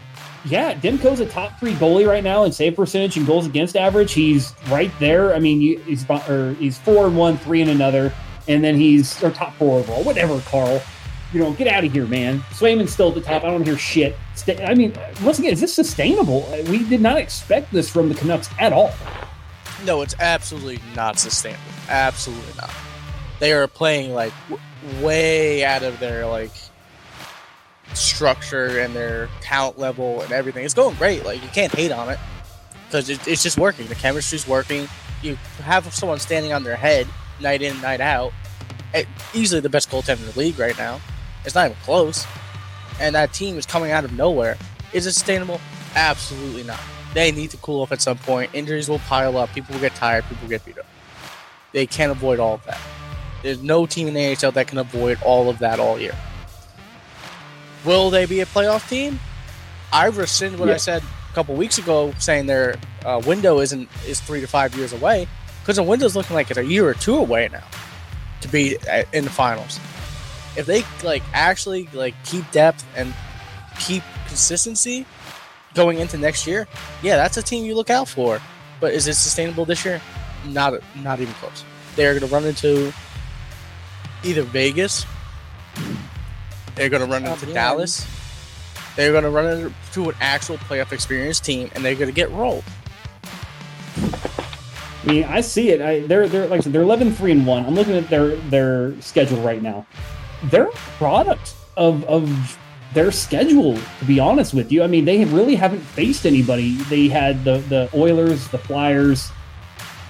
yeah, 0.44 0.74
Demko's 0.74 1.20
a 1.20 1.26
top 1.26 1.58
three 1.60 1.74
goalie 1.74 2.06
right 2.06 2.24
now 2.24 2.44
in 2.44 2.52
save 2.52 2.74
percentage 2.74 3.16
and 3.16 3.26
goals 3.26 3.46
against 3.46 3.76
average. 3.76 4.12
He's 4.12 4.54
right 4.68 4.90
there. 4.98 5.34
I 5.34 5.38
mean, 5.38 5.60
he's 5.60 6.08
or 6.10 6.54
he's 6.54 6.78
four 6.78 7.06
and 7.06 7.16
one, 7.16 7.36
three 7.38 7.60
and 7.60 7.70
another, 7.70 8.12
and 8.48 8.64
then 8.64 8.74
he's 8.74 9.22
or 9.22 9.30
top 9.30 9.54
four 9.54 9.78
overall. 9.80 10.02
Whatever, 10.02 10.40
Carl. 10.40 10.82
You 11.32 11.40
know, 11.40 11.52
get 11.52 11.66
out 11.68 11.84
of 11.84 11.92
here, 11.92 12.06
man. 12.06 12.40
Swayman's 12.50 12.92
still 12.92 13.08
at 13.08 13.14
the 13.14 13.20
top. 13.22 13.42
I 13.42 13.46
don't 13.46 13.64
hear 13.64 13.78
shit. 13.78 14.16
I 14.64 14.74
mean, 14.74 14.94
once 15.22 15.38
again, 15.38 15.52
is 15.52 15.60
this 15.60 15.72
sustainable? 15.72 16.46
We 16.68 16.84
did 16.84 17.00
not 17.00 17.16
expect 17.16 17.72
this 17.72 17.88
from 17.88 18.08
the 18.08 18.14
Canucks 18.14 18.50
at 18.58 18.72
all. 18.72 18.92
No, 19.84 20.02
it's 20.02 20.14
absolutely 20.20 20.80
not 20.94 21.18
sustainable. 21.18 21.62
Absolutely 21.88 22.54
not. 22.60 22.70
They 23.40 23.52
are 23.52 23.66
playing 23.66 24.14
like 24.14 24.32
w- 24.48 25.04
way 25.04 25.64
out 25.64 25.82
of 25.82 25.98
their 26.00 26.26
like 26.26 26.52
structure 27.94 28.80
and 28.80 28.94
their 28.94 29.28
talent 29.40 29.78
level 29.78 30.20
and 30.20 30.32
everything. 30.32 30.64
It's 30.64 30.74
going 30.74 30.96
great. 30.96 31.24
Like 31.24 31.42
you 31.42 31.48
can't 31.48 31.72
hate 31.74 31.92
on 31.92 32.08
it 32.10 32.18
because 32.86 33.08
it, 33.08 33.26
it's 33.26 33.42
just 33.42 33.58
working. 33.58 33.86
The 33.86 33.94
chemistry's 33.94 34.46
working. 34.46 34.86
You 35.22 35.36
have 35.64 35.92
someone 35.94 36.18
standing 36.18 36.52
on 36.52 36.62
their 36.62 36.76
head 36.76 37.06
night 37.40 37.62
in, 37.62 37.80
night 37.80 38.00
out. 38.00 38.32
It, 38.94 39.08
easily 39.34 39.60
the 39.60 39.70
best 39.70 39.90
goaltender 39.90 40.20
in 40.20 40.26
the 40.26 40.38
league 40.38 40.58
right 40.58 40.76
now. 40.76 41.00
It's 41.44 41.54
not 41.54 41.66
even 41.66 41.76
close. 41.82 42.26
And 43.00 43.14
that 43.14 43.32
team 43.32 43.58
is 43.58 43.66
coming 43.66 43.90
out 43.90 44.04
of 44.04 44.12
nowhere. 44.12 44.56
Is 44.92 45.06
it 45.06 45.12
sustainable? 45.12 45.60
Absolutely 45.94 46.62
not. 46.62 46.80
They 47.14 47.32
need 47.32 47.50
to 47.50 47.56
cool 47.58 47.82
off 47.82 47.92
at 47.92 48.00
some 48.00 48.18
point. 48.18 48.50
Injuries 48.54 48.88
will 48.88 48.98
pile 49.00 49.36
up. 49.36 49.52
People 49.52 49.74
will 49.74 49.80
get 49.80 49.94
tired. 49.94 50.24
People 50.24 50.42
will 50.42 50.50
get 50.50 50.64
beat 50.64 50.78
up. 50.78 50.86
They 51.72 51.86
can't 51.86 52.12
avoid 52.12 52.38
all 52.38 52.54
of 52.54 52.64
that. 52.64 52.80
There's 53.42 53.62
no 53.62 53.86
team 53.86 54.08
in 54.08 54.14
the 54.14 54.20
NHL 54.20 54.54
that 54.54 54.68
can 54.68 54.78
avoid 54.78 55.18
all 55.22 55.50
of 55.50 55.58
that 55.58 55.80
all 55.80 55.98
year. 55.98 56.14
Will 57.84 58.10
they 58.10 58.26
be 58.26 58.40
a 58.40 58.46
playoff 58.46 58.88
team? 58.88 59.18
I 59.92 60.06
rescind 60.06 60.58
what 60.58 60.68
yeah. 60.68 60.74
I 60.74 60.78
said 60.78 61.02
a 61.02 61.34
couple 61.34 61.54
weeks 61.56 61.78
ago, 61.78 62.14
saying 62.18 62.46
their 62.46 62.76
uh, 63.04 63.20
window 63.26 63.58
isn't 63.58 63.88
is 64.06 64.20
three 64.20 64.40
to 64.40 64.46
five 64.46 64.74
years 64.76 64.92
away, 64.92 65.26
because 65.60 65.76
the 65.76 65.82
window's 65.82 66.14
looking 66.14 66.34
like 66.34 66.50
it's 66.50 66.58
a 66.58 66.64
year 66.64 66.88
or 66.88 66.94
two 66.94 67.16
away 67.16 67.48
now 67.50 67.64
to 68.42 68.48
be 68.48 68.78
uh, 68.88 69.02
in 69.12 69.24
the 69.24 69.30
finals. 69.30 69.80
If 70.56 70.66
they 70.66 70.84
like 71.02 71.22
actually 71.32 71.88
like 71.92 72.14
keep 72.24 72.50
depth 72.50 72.84
and 72.96 73.14
keep 73.78 74.02
consistency 74.26 75.06
going 75.74 75.98
into 75.98 76.18
next 76.18 76.46
year, 76.46 76.68
yeah, 77.02 77.16
that's 77.16 77.36
a 77.36 77.42
team 77.42 77.64
you 77.64 77.74
look 77.74 77.90
out 77.90 78.08
for. 78.08 78.40
But 78.80 78.92
is 78.94 79.06
it 79.06 79.14
sustainable 79.14 79.64
this 79.64 79.84
year? 79.84 80.00
Not 80.48 80.74
not 81.02 81.20
even 81.20 81.34
close. 81.34 81.64
They're 81.96 82.18
going 82.18 82.28
to 82.28 82.34
run 82.34 82.44
into 82.44 82.92
either 84.24 84.42
Vegas 84.42 85.04
they're 86.74 86.88
going 86.88 87.02
to 87.02 87.08
run 87.08 87.24
into 87.24 87.50
oh, 87.50 87.52
Dallas. 87.52 88.06
They're 88.96 89.12
going 89.12 89.24
to 89.24 89.30
run 89.30 89.46
into 89.46 90.10
an 90.10 90.16
actual 90.20 90.58
playoff 90.58 90.92
experience 90.92 91.40
team, 91.40 91.70
and 91.74 91.84
they're 91.84 91.94
going 91.94 92.08
to 92.08 92.14
get 92.14 92.30
rolled. 92.30 92.64
I 93.96 95.06
mean, 95.06 95.24
I 95.24 95.40
see 95.40 95.70
it. 95.70 95.80
I, 95.80 96.00
they're 96.00 96.28
they're 96.28 96.46
like 96.46 96.60
I 96.60 96.62
said, 96.62 96.72
they're 96.72 96.82
11 96.82 97.14
3 97.14 97.32
and 97.32 97.46
1. 97.46 97.66
I'm 97.66 97.74
looking 97.74 97.94
at 97.94 98.08
their 98.08 98.36
their 98.36 99.00
schedule 99.00 99.40
right 99.42 99.60
now. 99.60 99.84
They're 100.44 100.68
a 100.68 100.72
product 100.98 101.54
of 101.76 102.04
of 102.04 102.58
their 102.94 103.10
schedule, 103.10 103.78
to 104.00 104.04
be 104.04 104.20
honest 104.20 104.52
with 104.52 104.70
you. 104.70 104.82
I 104.82 104.86
mean, 104.86 105.04
they 105.04 105.24
really 105.24 105.54
haven't 105.54 105.80
faced 105.80 106.26
anybody. 106.26 106.76
They 106.84 107.08
had 107.08 107.44
the 107.44 107.58
the 107.58 107.90
Oilers, 107.94 108.48
the 108.48 108.58
Flyers, 108.58 109.30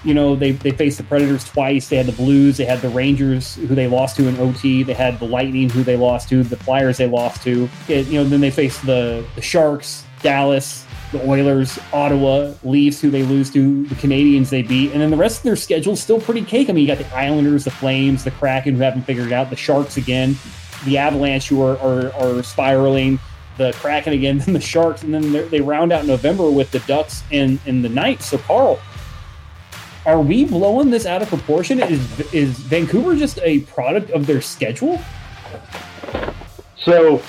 you 0.04 0.14
know, 0.14 0.34
they, 0.34 0.52
they 0.52 0.72
faced 0.72 0.98
the 0.98 1.04
Predators 1.04 1.44
twice. 1.44 1.88
They 1.88 1.96
had 1.96 2.06
the 2.06 2.12
Blues. 2.12 2.56
They 2.56 2.64
had 2.64 2.80
the 2.80 2.88
Rangers, 2.88 3.54
who 3.54 3.68
they 3.68 3.86
lost 3.86 4.16
to 4.16 4.26
in 4.26 4.38
OT. 4.38 4.82
They 4.82 4.94
had 4.94 5.18
the 5.18 5.26
Lightning, 5.26 5.70
who 5.70 5.84
they 5.84 5.96
lost 5.96 6.28
to. 6.30 6.42
The 6.42 6.56
Flyers, 6.56 6.96
they 6.96 7.06
lost 7.06 7.42
to. 7.44 7.68
It, 7.88 8.06
you 8.08 8.14
know, 8.14 8.24
then 8.28 8.40
they 8.40 8.50
faced 8.50 8.84
the, 8.84 9.24
the 9.36 9.42
Sharks, 9.42 10.04
Dallas, 10.22 10.86
the 11.12 11.28
Oilers, 11.28 11.78
Ottawa, 11.92 12.52
Leafs, 12.64 13.00
who 13.00 13.10
they 13.10 13.22
lose 13.22 13.50
to. 13.50 13.86
The 13.86 13.94
Canadiens 13.96 14.50
they 14.50 14.62
beat. 14.62 14.92
And 14.92 15.00
then 15.00 15.10
the 15.10 15.16
rest 15.16 15.38
of 15.38 15.42
their 15.44 15.56
schedule 15.56 15.92
is 15.92 16.02
still 16.02 16.20
pretty 16.20 16.42
cake. 16.42 16.70
I 16.70 16.72
mean, 16.72 16.86
you 16.86 16.94
got 16.94 16.98
the 16.98 17.14
Islanders, 17.14 17.64
the 17.64 17.70
Flames, 17.70 18.24
the 18.24 18.30
Kraken, 18.30 18.74
who 18.74 18.80
haven't 18.80 19.02
figured 19.02 19.26
it 19.26 19.32
out, 19.32 19.50
the 19.50 19.56
Sharks 19.56 19.96
again, 19.96 20.36
the 20.84 20.98
Avalanche, 20.98 21.48
who 21.48 21.62
are, 21.62 21.78
are, 21.78 22.12
are 22.14 22.42
spiraling 22.42 23.18
the 23.58 23.72
Kraken 23.72 24.12
again, 24.14 24.38
then 24.44 24.54
the 24.54 24.60
Sharks, 24.60 25.02
and 25.02 25.12
then 25.12 25.48
they 25.50 25.60
round 25.60 25.92
out 25.92 26.06
November 26.06 26.50
with 26.50 26.70
the 26.70 26.80
Ducks 26.80 27.22
and, 27.30 27.58
and 27.66 27.84
the 27.84 27.88
Knights. 27.88 28.26
So, 28.26 28.38
Carl, 28.38 28.80
are 30.04 30.20
we 30.20 30.44
blowing 30.44 30.90
this 30.90 31.06
out 31.06 31.22
of 31.22 31.28
proportion? 31.28 31.80
Is 31.80 32.32
is 32.32 32.58
Vancouver 32.58 33.14
just 33.14 33.38
a 33.42 33.60
product 33.60 34.10
of 34.10 34.26
their 34.26 34.40
schedule? 34.40 35.00
So, 36.76 37.22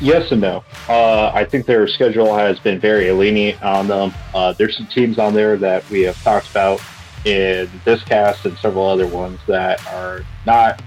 yes 0.00 0.30
and 0.32 0.40
no. 0.40 0.64
Uh, 0.88 1.30
I 1.34 1.44
think 1.44 1.66
their 1.66 1.86
schedule 1.86 2.34
has 2.36 2.58
been 2.58 2.80
very 2.80 3.10
lenient 3.12 3.62
on 3.62 3.88
them. 3.88 4.12
Uh, 4.34 4.52
there's 4.52 4.76
some 4.76 4.86
teams 4.86 5.18
on 5.18 5.34
there 5.34 5.56
that 5.56 5.88
we 5.90 6.02
have 6.02 6.20
talked 6.22 6.50
about 6.50 6.80
in 7.24 7.68
this 7.84 8.02
cast 8.04 8.44
and 8.44 8.56
several 8.58 8.86
other 8.86 9.06
ones 9.06 9.40
that 9.46 9.84
are 9.88 10.22
not 10.46 10.82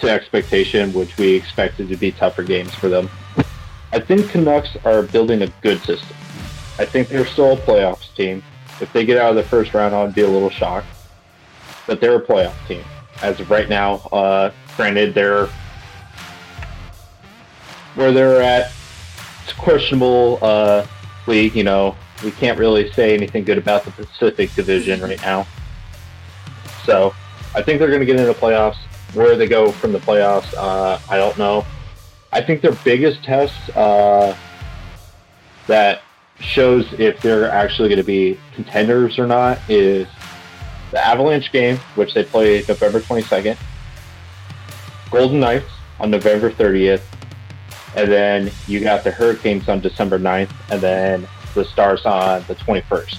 to 0.00 0.10
expectation, 0.10 0.92
which 0.92 1.16
we 1.16 1.34
expected 1.34 1.88
to 1.88 1.96
be 1.96 2.12
tougher 2.12 2.42
games 2.42 2.74
for 2.74 2.88
them. 2.88 3.08
I 3.92 4.00
think 4.00 4.28
Canucks 4.30 4.76
are 4.84 5.02
building 5.02 5.42
a 5.42 5.46
good 5.62 5.80
system. 5.82 6.16
I 6.78 6.84
think 6.84 7.08
they're 7.08 7.26
still 7.26 7.52
a 7.52 7.56
playoffs 7.56 8.14
team. 8.14 8.42
If 8.80 8.92
they 8.92 9.06
get 9.06 9.18
out 9.18 9.30
of 9.30 9.36
the 9.36 9.44
first 9.44 9.72
round, 9.72 9.94
I'd 9.94 10.14
be 10.14 10.22
a 10.22 10.28
little 10.28 10.50
shocked. 10.50 10.88
But 11.86 12.00
they're 12.00 12.16
a 12.16 12.20
playoff 12.20 12.54
team 12.66 12.84
as 13.22 13.38
of 13.38 13.50
right 13.50 13.68
now. 13.68 13.96
Uh, 14.12 14.50
granted, 14.76 15.14
they're 15.14 15.48
where 17.94 18.12
they're 18.12 18.42
at. 18.42 18.72
It's 19.44 19.52
questionable 19.52 20.38
uh, 20.42 20.86
league. 21.26 21.54
You 21.54 21.64
know, 21.64 21.96
we 22.22 22.30
can't 22.30 22.58
really 22.58 22.90
say 22.92 23.14
anything 23.14 23.44
good 23.44 23.58
about 23.58 23.84
the 23.84 23.90
Pacific 23.90 24.54
Division 24.54 25.00
right 25.00 25.20
now. 25.22 25.46
So, 26.84 27.14
I 27.54 27.62
think 27.62 27.78
they're 27.78 27.88
going 27.88 28.00
to 28.00 28.06
get 28.06 28.16
into 28.16 28.32
the 28.32 28.38
playoffs. 28.38 28.76
Where 29.14 29.36
they 29.36 29.46
go 29.46 29.70
from 29.70 29.92
the 29.92 30.00
playoffs, 30.00 30.52
uh, 30.54 30.98
I 31.08 31.16
don't 31.16 31.38
know. 31.38 31.64
I 32.32 32.40
think 32.40 32.62
their 32.62 32.72
biggest 32.84 33.22
test 33.22 33.54
uh, 33.76 34.34
that 35.68 36.02
shows 36.40 36.92
if 36.98 37.20
they're 37.20 37.48
actually 37.48 37.88
going 37.88 38.00
to 38.00 38.04
be 38.04 38.38
contenders 38.54 39.18
or 39.18 39.26
not 39.28 39.58
is 39.68 40.08
the 40.90 41.04
Avalanche 41.04 41.52
game, 41.52 41.76
which 41.94 42.14
they 42.14 42.24
play 42.24 42.64
November 42.68 43.00
22nd, 43.00 43.56
Golden 45.10 45.40
Knights 45.40 45.70
on 46.00 46.10
November 46.10 46.50
30th, 46.50 47.02
and 47.96 48.10
then 48.10 48.50
you 48.66 48.80
got 48.80 49.04
the 49.04 49.10
Hurricanes 49.10 49.68
on 49.68 49.80
December 49.80 50.18
9th, 50.18 50.50
and 50.70 50.80
then 50.80 51.28
the 51.54 51.64
Stars 51.64 52.04
on 52.04 52.44
the 52.48 52.54
21st. 52.54 53.18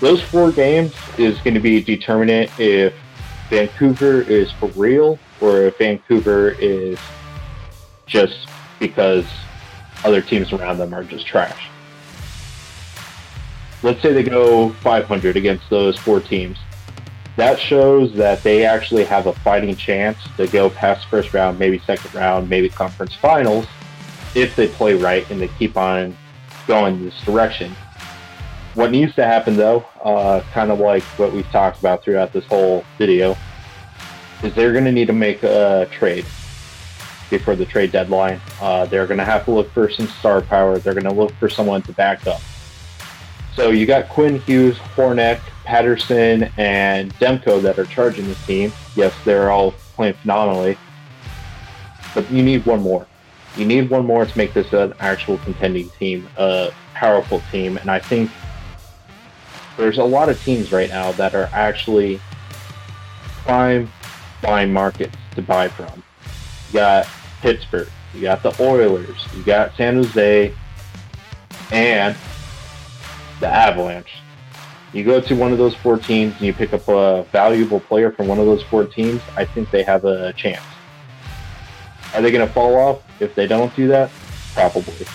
Those 0.00 0.22
four 0.22 0.52
games 0.52 0.94
is 1.18 1.38
going 1.40 1.54
to 1.54 1.60
be 1.60 1.82
determinant 1.82 2.50
if 2.58 2.94
Vancouver 3.48 4.22
is 4.22 4.52
for 4.52 4.68
real 4.70 5.18
or 5.40 5.62
if 5.62 5.78
Vancouver 5.78 6.50
is 6.58 6.98
just 8.06 8.48
because 8.78 9.24
other 10.04 10.20
teams 10.20 10.52
around 10.52 10.78
them 10.78 10.92
are 10.92 11.02
just 11.02 11.26
trash 11.26 11.70
let's 13.82 14.02
say 14.02 14.12
they 14.12 14.22
go 14.22 14.70
500 14.70 15.36
against 15.36 15.68
those 15.70 15.96
four 15.98 16.20
teams. 16.20 16.58
That 17.36 17.60
shows 17.60 18.14
that 18.14 18.42
they 18.42 18.64
actually 18.64 19.04
have 19.04 19.26
a 19.26 19.32
fighting 19.32 19.76
chance 19.76 20.18
to 20.38 20.46
go 20.46 20.70
past 20.70 21.06
first 21.08 21.34
round, 21.34 21.58
maybe 21.58 21.78
second 21.80 22.14
round, 22.14 22.48
maybe 22.48 22.68
conference 22.70 23.14
finals 23.14 23.66
if 24.34 24.56
they 24.56 24.68
play 24.68 24.94
right 24.94 25.28
and 25.30 25.40
they 25.40 25.48
keep 25.58 25.76
on 25.76 26.16
going 26.66 27.04
this 27.04 27.18
direction. 27.22 27.74
What 28.74 28.90
needs 28.90 29.14
to 29.14 29.24
happen, 29.24 29.56
though, 29.56 29.86
uh, 30.02 30.42
kind 30.52 30.70
of 30.70 30.78
like 30.78 31.02
what 31.18 31.32
we've 31.32 31.50
talked 31.50 31.78
about 31.78 32.02
throughout 32.02 32.32
this 32.32 32.44
whole 32.44 32.84
video, 32.98 33.36
is 34.42 34.54
they're 34.54 34.72
going 34.72 34.84
to 34.84 34.92
need 34.92 35.06
to 35.06 35.14
make 35.14 35.42
a 35.42 35.88
trade 35.90 36.26
before 37.30 37.56
the 37.56 37.64
trade 37.64 37.92
deadline. 37.92 38.40
Uh, 38.60 38.84
they're 38.86 39.06
going 39.06 39.18
to 39.18 39.24
have 39.24 39.44
to 39.46 39.50
look 39.50 39.70
for 39.72 39.90
some 39.90 40.06
star 40.06 40.42
power. 40.42 40.78
They're 40.78 40.92
going 40.94 41.04
to 41.04 41.12
look 41.12 41.32
for 41.34 41.48
someone 41.48 41.82
to 41.82 41.92
back 41.92 42.26
up. 42.26 42.40
So 43.54 43.70
you 43.70 43.86
got 43.86 44.08
Quinn 44.10 44.40
Hughes, 44.40 44.76
Hornet, 44.76 45.40
Pettersson, 45.66 46.50
and 46.56 47.12
Demko 47.16 47.60
that 47.62 47.78
are 47.78 47.84
charging 47.86 48.26
this 48.26 48.46
team. 48.46 48.72
Yes, 48.94 49.12
they're 49.24 49.50
all 49.50 49.72
playing 49.94 50.14
phenomenally. 50.14 50.78
But 52.14 52.30
you 52.30 52.42
need 52.42 52.64
one 52.64 52.80
more. 52.80 53.06
You 53.56 53.64
need 53.66 53.90
one 53.90 54.06
more 54.06 54.24
to 54.24 54.38
make 54.38 54.54
this 54.54 54.72
an 54.72 54.94
actual 55.00 55.38
contending 55.38 55.90
team, 55.90 56.28
a 56.36 56.70
powerful 56.94 57.42
team. 57.50 57.76
And 57.78 57.90
I 57.90 57.98
think 57.98 58.30
there's 59.76 59.98
a 59.98 60.04
lot 60.04 60.28
of 60.28 60.42
teams 60.42 60.72
right 60.72 60.88
now 60.88 61.12
that 61.12 61.34
are 61.34 61.50
actually 61.52 62.20
prime 63.44 63.90
buying 64.42 64.72
markets 64.72 65.16
to 65.34 65.42
buy 65.42 65.68
from. 65.68 66.02
You 66.68 66.74
got 66.74 67.08
Pittsburgh, 67.40 67.88
you 68.14 68.22
got 68.22 68.42
the 68.42 68.54
Oilers, 68.62 69.26
you 69.36 69.42
got 69.42 69.74
San 69.76 69.96
Jose, 69.96 70.54
and 71.70 72.16
the 73.40 73.46
Avalanche. 73.46 74.12
You 74.96 75.04
go 75.04 75.20
to 75.20 75.34
one 75.34 75.52
of 75.52 75.58
those 75.58 75.74
four 75.74 75.98
teams 75.98 76.32
and 76.36 76.40
you 76.40 76.54
pick 76.54 76.72
up 76.72 76.88
a 76.88 77.24
valuable 77.24 77.80
player 77.80 78.10
from 78.10 78.28
one 78.28 78.38
of 78.38 78.46
those 78.46 78.62
four 78.62 78.86
teams, 78.86 79.20
I 79.36 79.44
think 79.44 79.70
they 79.70 79.82
have 79.82 80.06
a 80.06 80.32
chance. 80.32 80.64
Are 82.14 82.22
they 82.22 82.30
going 82.30 82.48
to 82.48 82.50
fall 82.54 82.74
off 82.76 83.02
if 83.20 83.34
they 83.34 83.46
don't 83.46 83.76
do 83.76 83.88
that? 83.88 84.10
Probably. 84.54 85.06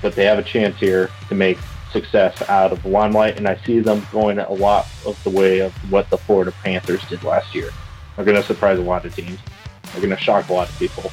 But 0.00 0.14
they 0.14 0.26
have 0.26 0.38
a 0.38 0.44
chance 0.44 0.78
here 0.78 1.10
to 1.28 1.34
make 1.34 1.58
success 1.92 2.40
out 2.48 2.70
of 2.70 2.86
limelight, 2.86 3.36
and 3.36 3.48
I 3.48 3.56
see 3.66 3.80
them 3.80 4.06
going 4.12 4.38
a 4.38 4.52
lot 4.52 4.86
of 5.04 5.20
the 5.24 5.30
way 5.30 5.58
of 5.58 5.72
what 5.90 6.08
the 6.08 6.18
Florida 6.18 6.52
Panthers 6.62 7.04
did 7.08 7.24
last 7.24 7.52
year. 7.52 7.70
They're 8.14 8.24
going 8.24 8.40
to 8.40 8.46
surprise 8.46 8.78
a 8.78 8.82
lot 8.82 9.04
of 9.04 9.16
teams. 9.16 9.40
They're 9.90 10.02
going 10.02 10.16
to 10.16 10.22
shock 10.22 10.50
a 10.50 10.52
lot 10.52 10.68
of 10.68 10.78
people. 10.78 11.10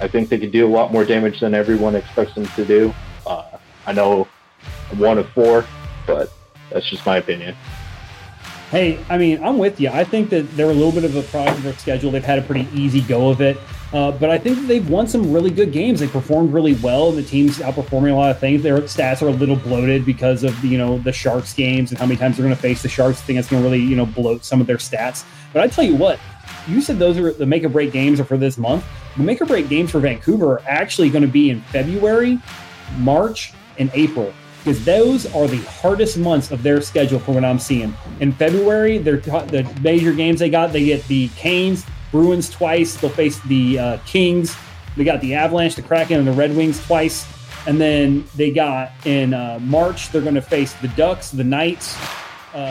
I 0.00 0.06
think 0.06 0.28
they 0.28 0.38
can 0.38 0.52
do 0.52 0.68
a 0.68 0.70
lot 0.70 0.92
more 0.92 1.04
damage 1.04 1.40
than 1.40 1.52
everyone 1.52 1.96
expects 1.96 2.36
them 2.36 2.46
to 2.46 2.64
do. 2.64 2.94
Uh, 3.26 3.58
I 3.86 3.92
know 3.92 4.28
one 4.98 5.18
of 5.18 5.28
four, 5.30 5.66
but 6.06 6.32
that's 6.74 6.90
just 6.90 7.06
my 7.06 7.16
opinion. 7.16 7.56
Hey, 8.70 8.98
I 9.08 9.16
mean, 9.16 9.42
I'm 9.44 9.56
with 9.56 9.80
you. 9.80 9.88
I 9.88 10.02
think 10.02 10.30
that 10.30 10.50
they're 10.56 10.70
a 10.70 10.74
little 10.74 10.90
bit 10.90 11.04
of 11.04 11.14
a 11.14 11.22
product 11.22 11.58
of 11.58 11.62
their 11.62 11.74
schedule. 11.74 12.10
They've 12.10 12.24
had 12.24 12.40
a 12.40 12.42
pretty 12.42 12.68
easy 12.74 13.00
go 13.02 13.28
of 13.28 13.40
it. 13.40 13.56
Uh, 13.92 14.10
but 14.10 14.28
I 14.28 14.38
think 14.38 14.56
that 14.56 14.66
they've 14.66 14.90
won 14.90 15.06
some 15.06 15.32
really 15.32 15.50
good 15.50 15.70
games. 15.70 16.00
They 16.00 16.08
performed 16.08 16.52
really 16.52 16.74
well, 16.74 17.10
and 17.10 17.16
the 17.16 17.22
team's 17.22 17.58
outperforming 17.58 18.10
a 18.10 18.14
lot 18.14 18.32
of 18.32 18.40
things. 18.40 18.64
Their 18.64 18.78
stats 18.78 19.22
are 19.22 19.28
a 19.28 19.32
little 19.32 19.54
bloated 19.54 20.04
because 20.04 20.42
of 20.42 20.64
you 20.64 20.76
know 20.76 20.98
the 20.98 21.12
Sharks 21.12 21.54
games 21.54 21.92
and 21.92 22.00
how 22.00 22.06
many 22.06 22.18
times 22.18 22.36
they're 22.36 22.44
going 22.44 22.56
to 22.56 22.60
face 22.60 22.82
the 22.82 22.88
Sharks. 22.88 23.20
I 23.20 23.24
think 23.24 23.36
that's 23.36 23.48
going 23.48 23.62
to 23.62 23.68
really 23.68 23.80
you 23.80 23.94
know 23.94 24.06
bloat 24.06 24.44
some 24.44 24.60
of 24.60 24.66
their 24.66 24.78
stats. 24.78 25.24
But 25.52 25.62
I 25.62 25.68
tell 25.68 25.84
you 25.84 25.94
what, 25.94 26.18
you 26.66 26.80
said 26.80 26.98
those 26.98 27.16
are 27.18 27.32
the 27.32 27.46
make 27.46 27.62
or 27.62 27.68
break 27.68 27.92
games 27.92 28.18
are 28.18 28.24
for 28.24 28.36
this 28.36 28.58
month. 28.58 28.84
The 29.16 29.22
make 29.22 29.40
or 29.40 29.46
break 29.46 29.68
games 29.68 29.92
for 29.92 30.00
Vancouver 30.00 30.54
are 30.54 30.62
actually 30.66 31.10
going 31.10 31.22
to 31.22 31.30
be 31.30 31.50
in 31.50 31.60
February, 31.60 32.40
March, 32.98 33.52
and 33.78 33.88
April 33.94 34.34
because 34.64 34.82
those 34.82 35.26
are 35.34 35.46
the 35.46 35.60
hardest 35.64 36.16
months 36.16 36.50
of 36.50 36.62
their 36.62 36.80
schedule 36.80 37.18
from 37.18 37.34
what 37.34 37.44
I'm 37.44 37.58
seeing. 37.58 37.94
In 38.20 38.32
February, 38.32 38.96
they're 38.96 39.18
the 39.18 39.70
major 39.82 40.14
games 40.14 40.40
they 40.40 40.48
got. 40.48 40.72
They 40.72 40.86
get 40.86 41.06
the 41.06 41.28
Canes, 41.36 41.84
Bruins 42.10 42.48
twice. 42.48 42.96
They'll 42.96 43.10
face 43.10 43.38
the 43.40 43.78
uh, 43.78 43.98
Kings. 44.06 44.56
They 44.96 45.04
got 45.04 45.20
the 45.20 45.34
Avalanche, 45.34 45.74
the 45.74 45.82
Kraken, 45.82 46.18
and 46.18 46.26
the 46.26 46.32
Red 46.32 46.56
Wings 46.56 46.82
twice. 46.82 47.26
And 47.66 47.78
then 47.78 48.24
they 48.36 48.50
got 48.50 48.92
in 49.04 49.34
uh, 49.34 49.58
March, 49.60 50.10
they're 50.10 50.22
going 50.22 50.34
to 50.34 50.42
face 50.42 50.72
the 50.74 50.88
Ducks, 50.88 51.30
the 51.30 51.44
Knights. 51.44 51.98
Uh, 52.54 52.70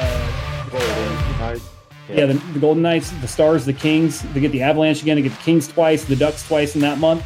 yeah, 2.10 2.16
yeah 2.16 2.26
the, 2.26 2.34
the, 2.54 2.60
Golden 2.60 2.82
Knights, 2.82 3.12
the 3.12 3.28
Stars, 3.28 3.66
the 3.66 3.74
Kings. 3.74 4.24
They 4.34 4.40
get 4.40 4.52
the 4.52 4.64
Avalanche 4.64 5.04
again. 5.04 5.18
They 5.18 5.22
get 5.22 5.34
the 5.34 5.44
Kings 5.44 5.68
twice, 5.68 6.06
the 6.06 6.16
Ducks 6.16 6.48
twice 6.48 6.74
in 6.74 6.82
that 6.82 6.98
month 6.98 7.24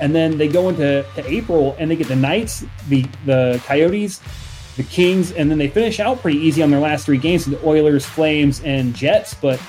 and 0.00 0.14
then 0.14 0.36
they 0.38 0.48
go 0.48 0.68
into 0.68 1.04
April 1.16 1.76
and 1.78 1.90
they 1.90 1.96
get 1.96 2.08
the 2.08 2.16
Knights, 2.16 2.64
the 2.88 3.06
the 3.24 3.60
Coyotes, 3.66 4.20
the 4.76 4.82
Kings, 4.84 5.32
and 5.32 5.50
then 5.50 5.58
they 5.58 5.68
finish 5.68 6.00
out 6.00 6.20
pretty 6.20 6.38
easy 6.38 6.62
on 6.62 6.70
their 6.70 6.80
last 6.80 7.06
three 7.06 7.18
games: 7.18 7.44
to 7.44 7.50
the 7.50 7.66
Oilers, 7.66 8.04
Flames, 8.04 8.62
and 8.62 8.94
Jets. 8.94 9.34
But 9.34 9.60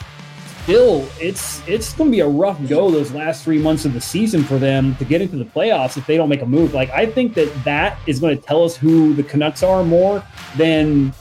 still, 0.64 1.08
it's 1.20 1.66
it's 1.68 1.94
going 1.94 2.12
to 2.12 2.16
be 2.16 2.20
a 2.20 2.28
rough 2.28 2.60
go 2.68 2.92
those 2.92 3.12
last 3.14 3.44
three 3.44 3.58
months 3.58 3.86
of 3.86 3.94
the 3.94 4.02
season 4.02 4.44
for 4.44 4.58
them 4.58 4.96
to 4.98 5.06
get 5.06 5.22
into 5.22 5.38
the 5.38 5.46
playoffs 5.46 5.98
if 5.98 6.06
they 6.06 6.18
don't 6.18 6.30
make 6.30 6.42
a 6.42 6.46
move. 6.46 6.74
Like 6.74 6.90
I 6.90 7.06
think 7.06 7.34
that 7.36 7.64
that 7.64 7.98
is 8.06 8.20
going 8.20 8.38
to 8.38 8.44
tell 8.44 8.64
us 8.66 8.76
who 8.76 9.14
the 9.14 9.24
Canucks 9.24 9.64
are 9.64 9.84
more 9.84 10.22
than 10.58 11.14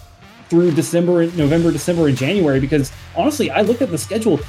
through 0.48 0.72
December, 0.72 1.26
November, 1.32 1.70
December, 1.70 2.09
and 2.09 2.16
January. 2.16 2.59
Because 2.59 2.90
honestly, 3.16 3.50
I 3.50 3.61
looked 3.61 3.82
at 3.82 3.90
the 3.90 3.98
schedule 3.98 4.40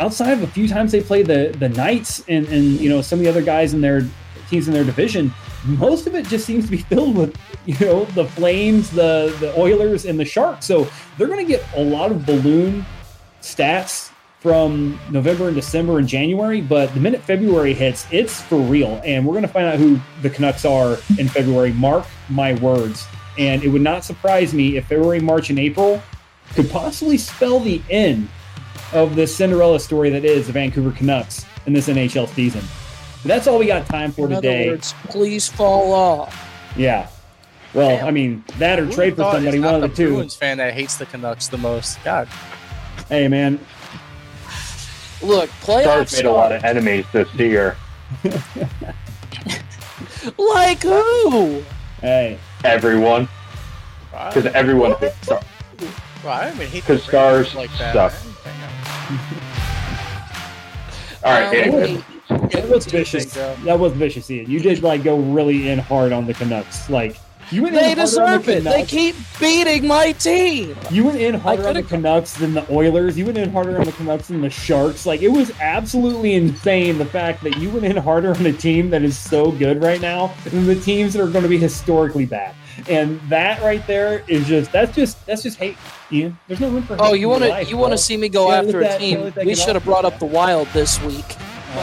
outside 0.00 0.32
of 0.32 0.42
a 0.42 0.46
few 0.46 0.68
times 0.68 0.92
they 0.92 1.00
play 1.00 1.22
the 1.22 1.54
the 1.58 1.68
Knights 1.68 2.24
and 2.28 2.46
and 2.48 2.80
you 2.80 2.88
know 2.88 3.00
some 3.02 3.18
of 3.18 3.24
the 3.24 3.30
other 3.30 3.42
guys 3.42 3.74
in 3.74 3.80
their 3.80 4.02
teams 4.48 4.68
in 4.68 4.74
their 4.74 4.84
division, 4.84 5.32
most 5.64 6.06
of 6.06 6.14
it 6.14 6.26
just 6.26 6.46
seems 6.46 6.64
to 6.66 6.70
be 6.70 6.76
filled 6.90 7.16
with 7.16 7.36
you 7.66 7.78
know 7.80 8.04
the 8.06 8.24
Flames, 8.24 8.90
the 8.90 9.34
the 9.40 9.58
Oilers, 9.58 10.04
and 10.04 10.18
the 10.18 10.24
Sharks. 10.24 10.66
So 10.66 10.88
they're 11.18 11.28
going 11.28 11.44
to 11.44 11.50
get 11.50 11.64
a 11.76 11.82
lot 11.82 12.10
of 12.10 12.26
balloon 12.26 12.84
stats 13.40 14.10
from 14.40 15.00
November 15.10 15.46
and 15.46 15.56
December 15.56 15.98
and 15.98 16.06
January, 16.06 16.60
but 16.60 16.92
the 16.92 17.00
minute 17.00 17.22
February 17.22 17.72
hits, 17.72 18.06
it's 18.10 18.42
for 18.42 18.58
real. 18.58 19.00
And 19.02 19.26
we're 19.26 19.32
going 19.32 19.46
to 19.46 19.48
find 19.48 19.64
out 19.64 19.78
who 19.78 19.98
the 20.20 20.28
Canucks 20.28 20.66
are 20.66 20.98
in 21.18 21.28
February. 21.28 21.72
Mark 21.72 22.04
my 22.28 22.52
words. 22.56 23.06
And 23.38 23.64
it 23.64 23.68
would 23.68 23.80
not 23.80 24.04
surprise 24.04 24.52
me 24.52 24.76
if 24.76 24.86
February, 24.86 25.18
March, 25.18 25.48
and 25.48 25.58
April 25.58 26.02
could 26.52 26.70
possibly 26.70 27.16
spell 27.16 27.58
the 27.58 27.80
end 27.88 28.28
of 28.94 29.16
the 29.16 29.26
Cinderella 29.26 29.80
story 29.80 30.08
that 30.10 30.24
is 30.24 30.46
the 30.46 30.52
Vancouver 30.52 30.92
Canucks 30.92 31.44
in 31.66 31.72
this 31.72 31.88
NHL 31.88 32.28
season. 32.28 32.62
But 33.22 33.28
that's 33.28 33.46
all 33.46 33.58
we 33.58 33.66
got 33.66 33.86
time 33.86 34.12
for 34.12 34.26
in 34.26 34.36
today. 34.36 34.70
Words, 34.70 34.94
please 35.04 35.48
fall 35.48 35.92
off. 35.92 36.72
Yeah. 36.76 37.08
Well, 37.74 37.88
Damn. 37.88 38.06
I 38.06 38.10
mean, 38.12 38.44
that 38.58 38.78
or 38.78 38.88
trade 38.90 39.16
for 39.16 39.30
somebody, 39.32 39.58
one 39.58 39.74
of 39.74 39.80
the, 39.82 39.88
the 39.88 39.94
two. 39.94 40.14
Bruins 40.14 40.36
fan 40.36 40.58
that 40.58 40.74
hates 40.74 40.96
the 40.96 41.06
Canucks 41.06 41.48
the 41.48 41.58
most. 41.58 42.02
God. 42.04 42.28
Hey, 43.08 43.26
man. 43.26 43.58
Look, 45.22 45.50
playoffs 45.62 46.08
Stars 46.08 46.12
made 46.16 46.24
a 46.26 46.32
lot 46.32 46.52
of 46.52 46.62
enemies 46.64 47.04
this 47.12 47.32
year. 47.34 47.76
like 50.38 50.82
who? 50.82 51.62
Hey, 52.00 52.38
everyone. 52.62 53.28
Because 54.12 54.46
everyone 54.46 54.94
hates 54.98 55.16
Stars. 55.22 55.44
Well, 56.22 56.32
I 56.32 56.54
mean, 56.54 56.70
because 56.70 57.02
Stars 57.02 57.54
like 57.54 57.70
suck. 57.70 58.12
All 61.24 61.32
right, 61.32 61.48
um, 61.48 61.74
anyway. 61.74 62.04
That 62.28 62.68
was 62.68 62.86
vicious. 62.86 63.34
That 63.34 63.78
was 63.78 63.92
vicious, 63.92 64.30
Ian. 64.30 64.50
You 64.50 64.60
did 64.60 64.82
like 64.82 65.02
go 65.02 65.18
really 65.18 65.68
in 65.68 65.78
hard 65.78 66.12
on 66.12 66.26
the 66.26 66.34
Canucks. 66.34 66.90
Like 66.90 67.16
you 67.50 67.62
went 67.62 67.74
they 67.74 67.94
deserve 67.94 68.46
the 68.46 68.58
it. 68.58 68.64
They 68.64 68.84
keep 68.84 69.16
beating 69.38 69.86
my 69.86 70.12
team. 70.12 70.76
You 70.90 71.04
went 71.04 71.20
in 71.20 71.34
harder 71.34 71.68
on 71.68 71.74
the 71.74 71.82
Canucks 71.82 72.34
than 72.34 72.54
the 72.54 72.70
Oilers. 72.72 73.18
You 73.18 73.26
went 73.26 73.38
in 73.38 73.50
harder 73.50 73.78
on 73.78 73.84
the 73.84 73.92
Canucks 73.92 74.28
than 74.28 74.40
the 74.40 74.50
Sharks. 74.50 75.06
Like 75.06 75.22
it 75.22 75.28
was 75.28 75.50
absolutely 75.60 76.34
insane 76.34 76.98
the 76.98 77.06
fact 77.06 77.42
that 77.44 77.56
you 77.58 77.70
went 77.70 77.84
in 77.84 77.96
harder 77.96 78.34
on 78.34 78.46
a 78.46 78.52
team 78.52 78.90
that 78.90 79.02
is 79.02 79.16
so 79.16 79.50
good 79.52 79.82
right 79.82 80.00
now 80.00 80.34
than 80.44 80.66
the 80.66 80.74
teams 80.74 81.12
that 81.12 81.22
are 81.22 81.28
going 81.28 81.42
to 81.42 81.48
be 81.48 81.58
historically 81.58 82.26
bad. 82.26 82.54
And 82.88 83.20
that 83.28 83.62
right 83.62 83.86
there 83.86 84.24
is 84.28 84.46
just 84.46 84.72
that's 84.72 84.94
just 84.94 85.24
that's 85.26 85.42
just 85.42 85.58
hate, 85.58 85.76
Ian. 86.10 86.38
There's 86.48 86.60
no 86.60 86.68
room 86.70 86.82
for. 86.82 86.96
Oh, 86.98 87.14
you 87.14 87.28
want 87.28 87.42
to 87.42 87.64
you 87.64 87.76
want 87.76 87.92
to 87.92 87.98
see 87.98 88.16
me 88.16 88.28
go 88.28 88.50
after 88.50 88.80
a 88.80 88.98
team? 88.98 89.32
We 89.44 89.54
should 89.54 89.74
have 89.74 89.84
brought 89.84 90.04
up 90.04 90.18
the 90.18 90.26
Wild 90.26 90.68
this 90.68 91.00
week. 91.02 91.36
We 91.74 91.80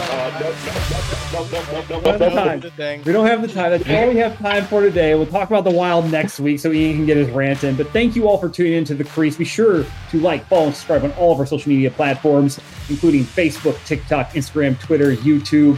don't 3.11 3.25
have 3.27 3.41
the 3.41 3.49
time. 3.53 3.71
That's 3.71 3.89
all 3.89 4.07
we 4.07 4.15
have 4.17 4.37
time 4.37 4.65
for 4.65 4.81
today. 4.81 5.15
We'll 5.15 5.25
talk 5.25 5.49
about 5.49 5.65
the 5.65 5.71
Wild 5.71 6.09
next 6.09 6.39
week 6.39 6.59
so 6.59 6.71
Ian 6.71 6.97
can 6.97 7.05
get 7.05 7.17
his 7.17 7.29
rant 7.29 7.63
in. 7.63 7.75
But 7.75 7.89
thank 7.89 8.15
you 8.15 8.27
all 8.27 8.37
for 8.37 8.47
tuning 8.47 8.73
into 8.73 8.95
the 8.95 9.03
Crease. 9.03 9.35
Be 9.35 9.43
sure 9.43 9.85
to 10.11 10.19
like, 10.19 10.45
follow, 10.47 10.67
and 10.67 10.75
subscribe 10.75 11.03
on 11.03 11.11
all 11.13 11.33
of 11.33 11.39
our 11.39 11.45
social 11.45 11.69
media 11.69 11.91
platforms, 11.91 12.59
including 12.89 13.23
Facebook, 13.23 13.83
TikTok, 13.85 14.29
Instagram, 14.31 14.79
Twitter, 14.79 15.13
YouTube. 15.15 15.77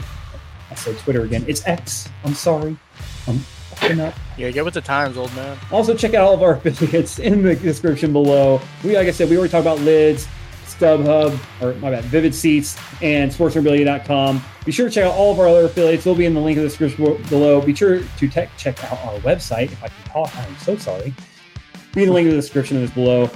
I 0.69 0.75
say 0.75 0.95
Twitter 0.95 1.23
again. 1.23 1.43
It's 1.47 1.65
X. 1.65 2.09
I'm 2.23 2.35
sorry. 2.35 2.77
Fucking 3.77 3.99
up. 3.99 4.13
Yeah, 4.37 4.51
get 4.51 4.65
with 4.65 4.73
the 4.73 4.81
times, 4.81 5.17
old 5.17 5.33
man. 5.35 5.57
Also, 5.71 5.95
check 5.95 6.13
out 6.13 6.25
all 6.25 6.33
of 6.33 6.41
our 6.41 6.53
affiliates 6.65 7.19
in 7.19 7.43
the 7.43 7.55
description 7.55 8.13
below. 8.13 8.61
We, 8.83 8.95
like 8.95 9.07
I 9.07 9.11
said, 9.11 9.29
we 9.29 9.37
already 9.37 9.51
talked 9.51 9.63
about 9.63 9.79
lids. 9.79 10.27
StubHub, 10.65 11.37
or 11.61 11.75
my 11.75 11.91
bad, 11.91 12.03
Vivid 12.05 12.33
Seats, 12.33 12.77
and 13.01 13.31
SportsMemorabilia.com. 13.31 14.43
Be 14.65 14.71
sure 14.71 14.89
to 14.89 14.93
check 14.93 15.05
out 15.05 15.13
all 15.13 15.31
of 15.31 15.39
our 15.39 15.47
other 15.47 15.65
affiliates. 15.65 16.03
They'll 16.03 16.15
be 16.15 16.25
in 16.25 16.33
the 16.33 16.39
link 16.39 16.57
in 16.57 16.63
the 16.63 16.69
description 16.69 17.21
below. 17.29 17.61
Be 17.61 17.75
sure 17.75 17.99
to 17.99 18.27
te- 18.27 18.49
check 18.57 18.83
out 18.83 18.99
our 19.05 19.19
website. 19.19 19.71
If 19.71 19.83
I 19.83 19.87
can 19.89 20.03
talk, 20.11 20.35
I'm 20.35 20.57
so 20.57 20.75
sorry. 20.77 21.13
Be 21.93 22.03
in 22.03 22.07
the 22.09 22.13
link 22.13 22.25
in 22.25 22.31
the 22.31 22.41
description 22.41 22.77
that 22.77 22.83
is 22.83 22.91
below. 22.91 23.29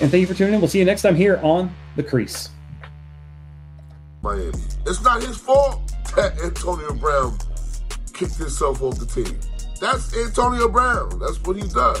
And 0.00 0.10
thank 0.10 0.20
you 0.20 0.26
for 0.26 0.34
tuning 0.34 0.54
in. 0.54 0.60
We'll 0.60 0.68
see 0.68 0.78
you 0.78 0.84
next 0.84 1.02
time 1.02 1.14
here 1.16 1.40
on 1.42 1.74
The 1.96 2.02
Crease. 2.02 2.50
Miami. 4.22 4.52
It's 4.86 5.02
not 5.02 5.22
his 5.22 5.38
fault 5.38 5.94
that 6.16 6.38
Antonio 6.44 6.92
Brown 6.94 7.38
kicked 8.20 8.36
himself 8.36 8.82
off 8.82 8.98
the 8.98 9.06
team. 9.06 9.34
That's 9.80 10.14
Antonio 10.14 10.68
Brown. 10.68 11.18
That's 11.18 11.42
what 11.42 11.56
he 11.56 11.62
does. 11.62 11.96